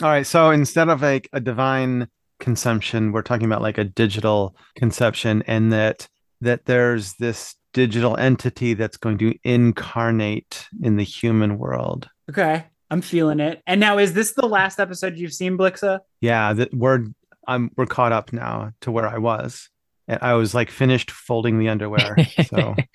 all 0.02 0.10
right. 0.10 0.26
So 0.28 0.52
instead 0.52 0.90
of 0.90 1.02
like 1.02 1.30
a 1.34 1.40
divine 1.40 2.08
consumption, 2.40 3.12
we're 3.12 3.22
talking 3.22 3.46
about 3.46 3.62
like 3.62 3.78
a 3.78 3.84
digital 3.84 4.56
conception, 4.76 5.44
and 5.48 5.72
that 5.72 6.08
that 6.42 6.66
there's 6.66 7.14
this 7.14 7.56
digital 7.74 8.16
entity 8.18 8.74
that's 8.74 8.98
going 8.98 9.18
to 9.18 9.36
incarnate 9.44 10.68
in 10.82 10.96
the 10.96 11.04
human 11.04 11.58
world. 11.58 12.10
Okay, 12.30 12.66
I'm 12.90 13.02
feeling 13.02 13.40
it. 13.40 13.62
And 13.68 13.80
now, 13.80 13.98
is 13.98 14.14
this 14.14 14.34
the 14.34 14.48
last 14.48 14.80
episode 14.80 15.18
you've 15.18 15.34
seen, 15.34 15.58
Blixa? 15.58 16.00
yeah 16.22 16.54
that 16.54 16.74
we're 16.74 17.06
i'm 17.48 17.70
we're 17.76 17.86
caught 17.86 18.14
up 18.14 18.32
now 18.32 18.72
to 18.80 18.90
where 18.90 19.06
i 19.08 19.18
was 19.18 19.70
and 20.08 20.20
i 20.22 20.34
was 20.34 20.56
like 20.56 20.72
finished 20.72 21.12
folding 21.12 21.60
the 21.60 21.68
underwear 21.68 22.16
so 22.48 22.74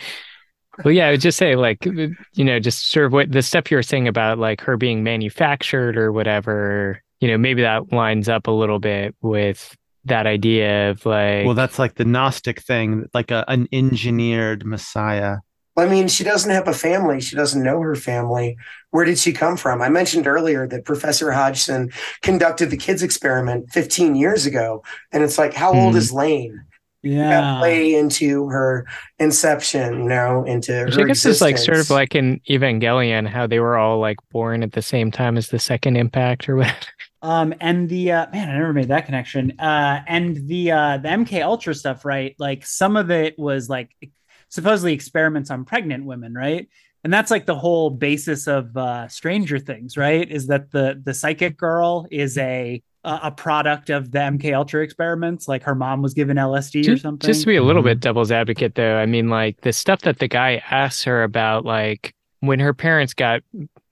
Well, 0.85 0.95
yeah, 0.95 1.09
I 1.09 1.11
would 1.11 1.20
just 1.20 1.39
say, 1.39 1.57
like, 1.57 1.85
you 1.85 2.45
know, 2.45 2.61
just 2.61 2.93
sort 2.93 3.07
of 3.07 3.12
what 3.12 3.33
the 3.33 3.43
stuff 3.43 3.68
you 3.68 3.76
were 3.76 3.83
saying 3.83 4.07
about 4.07 4.39
like 4.39 4.61
her 4.61 4.76
being 4.76 5.03
manufactured 5.03 5.99
or 5.99 6.12
whatever, 6.12 7.03
you 7.18 7.26
know, 7.26 7.37
maybe 7.37 7.62
that 7.62 7.93
lines 7.93 8.29
up 8.29 8.47
a 8.47 8.53
little 8.53 8.79
bit 8.79 9.16
with 9.20 9.76
that 10.05 10.27
idea 10.27 10.91
of 10.91 11.05
like, 11.05 11.45
well 11.45 11.55
that's 11.55 11.79
like 11.79 11.95
the 11.97 12.05
gnostic 12.05 12.63
thing 12.63 13.07
like 13.15 13.31
a, 13.31 13.45
an 13.49 13.69
engineered 13.73 14.65
messiah 14.65 15.37
I 15.77 15.87
mean, 15.87 16.09
she 16.09 16.25
doesn't 16.25 16.51
have 16.51 16.67
a 16.67 16.73
family. 16.73 17.21
She 17.21 17.37
doesn't 17.37 17.63
know 17.63 17.81
her 17.81 17.95
family. 17.95 18.57
Where 18.91 19.05
did 19.05 19.17
she 19.17 19.33
come 19.33 19.57
from? 19.57 19.81
I 19.81 19.89
mentioned 19.89 20.27
earlier 20.27 20.67
that 20.67 20.85
Professor 20.85 21.31
Hodgson 21.31 21.93
conducted 22.21 22.71
the 22.71 22.77
kids 22.77 23.01
experiment 23.01 23.71
15 23.71 24.17
years 24.17 24.45
ago. 24.45 24.83
And 25.13 25.23
it's 25.23 25.39
like, 25.39 25.55
how 25.55 25.73
old 25.73 25.93
Hmm. 25.93 25.99
is 25.99 26.13
Lain? 26.13 26.65
That 27.05 27.11
Yeah. 27.13 27.59
play 27.61 27.95
into 27.95 28.49
her 28.49 28.89
inception, 29.21 30.03
you 30.03 30.09
know, 30.09 30.43
into 30.45 30.73
her 30.73 30.87
which 30.87 30.99
I 30.99 31.05
guess 31.05 31.25
it's 31.25 31.41
like 31.41 31.59
sort 31.59 31.79
of 31.79 31.91
like 31.91 32.17
in 32.17 32.41
Evangelion, 32.51 33.29
how 33.29 33.47
they 33.47 33.61
were 33.61 33.77
all 33.79 34.01
like 34.01 34.17
born 34.33 34.65
at 34.65 34.73
the 34.73 34.83
same 34.83 35.13
time 35.13 35.37
as 35.37 35.47
the 35.47 35.61
second 35.61 35.97
impact 35.97 36.49
or 36.49 36.57
whatever. 36.57 36.77
Um, 37.21 37.53
and 37.61 37.89
the 37.89 38.12
uh, 38.12 38.27
man, 38.33 38.49
I 38.49 38.59
never 38.59 38.73
made 38.73 38.89
that 38.89 39.07
connection. 39.07 39.59
Uh, 39.59 40.03
and 40.07 40.47
the 40.49 40.71
uh, 40.73 40.99
the 40.99 41.09
MK 41.09 41.43
Ultra 41.43 41.75
stuff, 41.75 42.05
right? 42.05 42.35
Like 42.39 42.64
some 42.64 42.97
of 42.97 43.11
it 43.11 43.39
was 43.39 43.69
like 43.69 43.91
supposedly 44.49 44.93
experiments 44.93 45.51
on 45.51 45.64
pregnant 45.64 46.05
women, 46.05 46.35
right? 46.35 46.69
And 47.05 47.12
that's 47.12 47.31
like 47.31 47.47
the 47.47 47.55
whole 47.57 47.91
basis 47.91 48.47
of 48.49 48.77
uh, 48.77 49.09
Stranger 49.09 49.59
Things, 49.59 49.97
right? 49.97 50.31
Is 50.31 50.47
that 50.49 50.71
the 50.71 51.01
the 51.03 51.14
psychic 51.14 51.57
girl 51.57 52.07
is 52.11 52.37
a 52.39 52.83
a 53.05 53.21
a 53.25 53.31
product 53.31 53.91
of 53.91 54.11
the 54.12 54.19
MK 54.19 54.55
Ultra 54.55 54.83
experiments? 54.83 55.49
Like 55.49 55.62
her 55.64 55.75
mom 55.75 56.03
was 56.03 56.14
given 56.14 56.37
LSD 56.37 56.89
or 56.93 56.97
something. 56.99 57.27
just 57.27 57.41
to 57.43 57.47
be 57.47 57.57
a 57.57 57.62
little 57.62 57.83
Mhm. 57.83 57.87
bit 57.87 58.01
devil's 58.01 58.31
advocate, 58.33 58.75
though, 58.75 58.97
I 58.97 59.07
mean, 59.07 59.29
like 59.29 59.61
the 59.62 59.73
stuff 59.73 60.01
that 60.03 60.19
the 60.19 60.29
guy 60.29 60.62
asks 60.71 61.05
her 61.05 61.23
about, 61.25 61.64
like 61.64 62.14
when 62.41 62.61
her 62.61 62.75
parents 62.75 63.14
got 63.14 63.43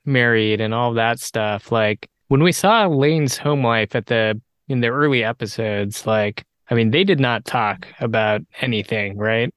married 0.04 0.60
and 0.60 0.72
all 0.74 0.94
that 0.94 1.18
stuff, 1.20 1.70
like 1.72 2.08
when 2.28 2.42
we 2.42 2.52
saw 2.52 2.86
Lain's 2.86 3.36
home 3.36 3.64
life 3.64 3.94
at 3.94 4.06
the 4.06 4.40
in 4.68 4.80
the 4.80 4.88
early 4.88 5.22
episodes, 5.24 6.06
like 6.06 6.44
I 6.70 6.74
mean, 6.74 6.90
they 6.90 7.04
did 7.04 7.20
not 7.20 7.44
talk 7.44 7.86
about 8.00 8.42
anything, 8.60 9.16
right? 9.16 9.54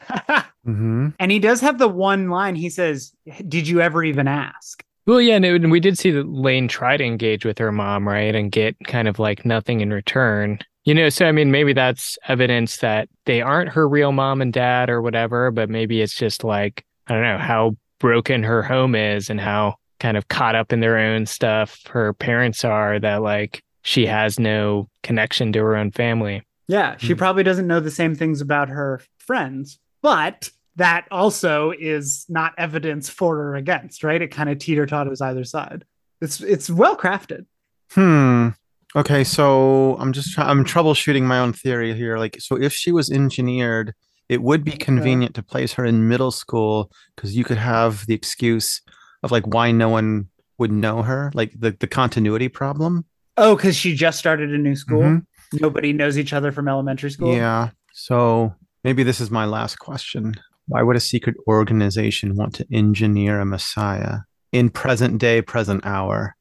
mm-hmm. 0.08 1.08
and 1.18 1.30
he 1.32 1.38
does 1.38 1.60
have 1.60 1.78
the 1.78 1.88
one 1.88 2.30
line. 2.30 2.54
He 2.54 2.70
says, 2.70 3.12
"Did 3.46 3.68
you 3.68 3.80
ever 3.80 4.04
even 4.04 4.28
ask?" 4.28 4.82
Well, 5.06 5.20
yeah, 5.20 5.36
and, 5.36 5.44
it- 5.44 5.62
and 5.62 5.70
we 5.70 5.80
did 5.80 5.98
see 5.98 6.10
that 6.12 6.28
Lain 6.28 6.68
try 6.68 6.96
to 6.96 7.04
engage 7.04 7.44
with 7.44 7.58
her 7.58 7.72
mom, 7.72 8.06
right, 8.06 8.34
and 8.34 8.52
get 8.52 8.76
kind 8.84 9.08
of 9.08 9.18
like 9.18 9.44
nothing 9.44 9.80
in 9.80 9.90
return. 9.90 10.58
You 10.84 10.94
know, 10.94 11.08
so 11.08 11.26
I 11.26 11.32
mean, 11.32 11.50
maybe 11.50 11.72
that's 11.72 12.16
evidence 12.28 12.78
that 12.78 13.08
they 13.26 13.42
aren't 13.42 13.70
her 13.70 13.88
real 13.88 14.12
mom 14.12 14.40
and 14.40 14.52
dad 14.52 14.88
or 14.88 15.02
whatever, 15.02 15.50
but 15.50 15.68
maybe 15.68 16.00
it's 16.00 16.14
just 16.14 16.44
like, 16.44 16.84
I 17.08 17.14
don't 17.14 17.22
know, 17.22 17.38
how 17.38 17.76
broken 17.98 18.42
her 18.44 18.62
home 18.62 18.94
is 18.94 19.28
and 19.28 19.40
how 19.40 19.74
kind 20.00 20.16
of 20.16 20.28
caught 20.28 20.54
up 20.54 20.72
in 20.72 20.80
their 20.80 20.96
own 20.98 21.26
stuff 21.26 21.80
her 21.88 22.12
parents 22.14 22.64
are 22.64 22.98
that 23.00 23.22
like 23.22 23.62
she 23.82 24.06
has 24.06 24.38
no 24.38 24.88
connection 25.02 25.52
to 25.52 25.60
her 25.60 25.76
own 25.76 25.90
family. 25.90 26.42
Yeah, 26.68 26.96
she 26.98 27.12
Hmm. 27.12 27.18
probably 27.18 27.42
doesn't 27.42 27.66
know 27.66 27.80
the 27.80 27.90
same 27.90 28.14
things 28.14 28.40
about 28.40 28.68
her 28.68 29.00
friends, 29.18 29.78
but 30.02 30.50
that 30.76 31.06
also 31.10 31.72
is 31.78 32.24
not 32.28 32.52
evidence 32.58 33.08
for 33.08 33.36
or 33.38 33.56
against, 33.56 34.04
right? 34.04 34.20
It 34.22 34.28
kind 34.28 34.48
of 34.50 34.58
teeter 34.58 34.86
totters 34.86 35.20
either 35.20 35.44
side. 35.44 35.84
It's 36.20 36.40
it's 36.40 36.68
well 36.70 36.96
crafted. 36.96 37.46
Hmm. 37.92 38.48
Okay, 38.96 39.22
so 39.24 39.96
I'm 39.98 40.12
just 40.12 40.32
try- 40.34 40.48
I'm 40.48 40.64
troubleshooting 40.64 41.22
my 41.22 41.38
own 41.38 41.52
theory 41.52 41.94
here. 41.94 42.16
Like, 42.18 42.36
so 42.40 42.56
if 42.56 42.72
she 42.72 42.90
was 42.92 43.10
engineered, 43.10 43.94
it 44.28 44.42
would 44.42 44.64
be 44.64 44.72
convenient 44.72 45.34
to 45.34 45.42
place 45.42 45.72
her 45.74 45.84
in 45.84 46.08
middle 46.08 46.30
school 46.30 46.90
because 47.16 47.36
you 47.36 47.44
could 47.44 47.58
have 47.58 48.06
the 48.06 48.14
excuse 48.14 48.80
of 49.22 49.30
like 49.32 49.46
why 49.46 49.72
no 49.72 49.88
one 49.88 50.28
would 50.58 50.72
know 50.72 51.02
her, 51.02 51.30
like 51.34 51.52
the 51.58 51.70
the 51.78 51.86
continuity 51.86 52.48
problem. 52.48 53.04
Oh, 53.36 53.56
because 53.56 53.76
she 53.76 53.94
just 53.94 54.18
started 54.18 54.52
a 54.52 54.58
new 54.58 54.74
school. 54.74 55.02
Mhm. 55.02 55.26
Nobody 55.60 55.92
knows 55.92 56.18
each 56.18 56.32
other 56.32 56.50
from 56.52 56.68
elementary 56.68 57.10
school. 57.10 57.34
Yeah. 57.34 57.70
So 57.92 58.54
maybe 58.84 59.02
this 59.02 59.20
is 59.20 59.30
my 59.30 59.44
last 59.44 59.78
question. 59.78 60.34
Why 60.66 60.82
would 60.82 60.96
a 60.96 61.00
secret 61.00 61.36
organization 61.46 62.34
want 62.36 62.54
to 62.56 62.66
engineer 62.72 63.40
a 63.40 63.46
messiah 63.46 64.18
in 64.52 64.68
present 64.70 65.18
day, 65.18 65.40
present 65.40 65.86
hour? 65.86 66.36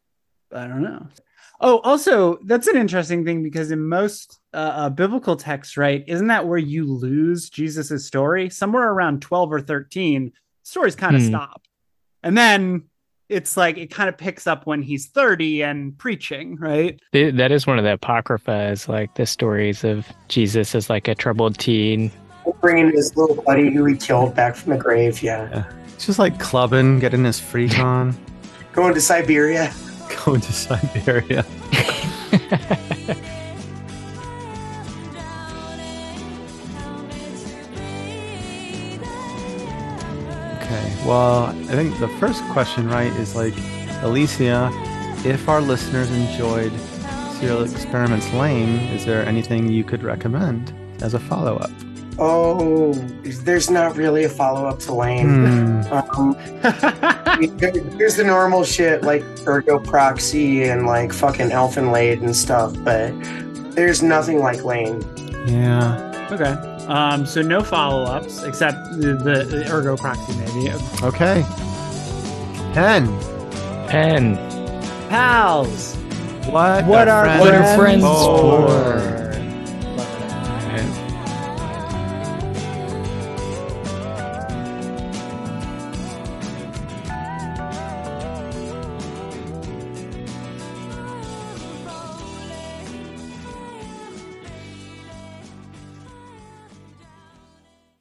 I 0.53 0.67
don't 0.67 0.81
know. 0.81 1.07
Oh, 1.61 1.79
also, 1.79 2.37
that's 2.45 2.67
an 2.67 2.77
interesting 2.77 3.25
thing 3.25 3.41
because 3.41 3.71
in 3.71 3.87
most 3.87 4.39
uh, 4.53 4.57
uh, 4.57 4.89
biblical 4.89 5.35
texts, 5.35 5.77
right, 5.77 6.03
isn't 6.07 6.27
that 6.27 6.47
where 6.47 6.57
you 6.59 6.85
lose 6.85 7.49
Jesus's 7.49 8.05
story? 8.05 8.49
Somewhere 8.49 8.89
around 8.91 9.21
12 9.21 9.51
or 9.53 9.61
13, 9.61 10.31
stories 10.63 10.95
kind 10.95 11.15
of 11.15 11.21
Hmm. 11.21 11.27
stop. 11.29 11.61
And 12.23 12.37
then 12.37 12.83
it's 13.29 13.57
like 13.57 13.77
it 13.77 13.87
kind 13.91 14.07
of 14.09 14.17
picks 14.17 14.47
up 14.47 14.65
when 14.65 14.81
he's 14.81 15.07
30 15.07 15.61
and 15.63 15.97
preaching, 15.97 16.55
right? 16.57 16.99
That 17.11 17.51
is 17.51 17.67
one 17.67 17.77
of 17.77 17.83
the 17.83 17.93
apocrypha 17.93 18.69
is 18.71 18.87
like 18.87 19.15
the 19.15 19.25
stories 19.25 19.83
of 19.83 20.07
Jesus 20.29 20.73
as 20.75 20.89
like 20.89 21.07
a 21.07 21.15
troubled 21.15 21.57
teen. 21.57 22.11
Bringing 22.61 22.91
his 22.91 23.15
little 23.17 23.41
buddy 23.43 23.69
who 23.73 23.83
he 23.85 23.95
killed 23.97 24.33
back 24.35 24.55
from 24.55 24.71
the 24.73 24.77
grave. 24.79 25.21
Yeah. 25.21 25.65
It's 25.93 26.05
just 26.05 26.19
like 26.19 26.39
clubbing, 26.39 26.99
getting 26.99 27.23
his 27.25 27.39
freak 27.39 27.77
on, 27.79 28.15
Going 28.71 28.93
to 28.93 28.99
Cyberia. 28.99 29.73
going 30.25 30.39
to 30.41 30.51
Cyberia. 30.53 31.43
Well, 41.07 41.45
I 41.45 41.53
think 41.75 41.97
the 41.99 42.09
first 42.19 42.43
question, 42.49 42.89
right, 42.89 43.11
is 43.13 43.33
like, 43.33 43.53
Alicia, 44.03 44.69
if 45.25 45.47
our 45.47 45.61
listeners 45.61 46.11
enjoyed 46.11 46.71
Serial 47.39 47.63
Experiments 47.63 48.31
Lain, 48.33 48.67
is 48.93 49.05
there 49.05 49.25
anything 49.25 49.69
you 49.71 49.83
could 49.85 50.03
recommend 50.03 50.73
as 51.01 51.13
a 51.13 51.19
follow 51.19 51.55
up? 51.57 51.71
Oh, 52.19 52.93
there's 53.23 53.69
not 53.69 53.95
really 53.95 54.23
a 54.25 54.29
follow 54.29 54.65
up 54.67 54.79
to 54.79 54.93
Lain. 54.93 55.45
Hmm. 55.45 55.77
Um, 56.17 56.35
there- 57.57 57.71
there's 57.71 58.15
the 58.15 58.23
normal 58.25 58.63
shit 58.63 59.03
like 59.03 59.23
Ergo 59.47 59.79
Proxy 59.79 60.63
and 60.63 60.85
like 60.87 61.13
fucking 61.13 61.49
Elfen 61.51 61.91
Lied 61.91 62.21
and 62.21 62.35
stuff, 62.35 62.73
but 62.83 63.11
there's 63.75 64.01
nothing 64.01 64.39
like 64.39 64.63
Lain. 64.65 65.01
Yeah. 65.47 66.27
Okay. 66.31 66.55
Um, 66.87 67.25
so 67.25 67.41
no 67.41 67.61
follow-ups 67.63 68.43
except 68.43 68.77
the, 68.99 69.13
the, 69.13 69.43
the 69.43 69.71
ergo 69.71 69.97
proxy 69.97 70.35
maybe. 70.37 70.71
Okay. 71.03 71.43
Pen. 72.73 73.07
Pen. 73.87 74.37
Pals. 75.09 75.95
What? 76.47 76.85
What 76.85 77.07
are 77.09 77.25
are 77.27 77.39
What 77.39 77.53
are 77.53 77.75
friends 77.75 78.01
friends 78.01 78.03
for? 78.03 78.67
for? 78.67 79.26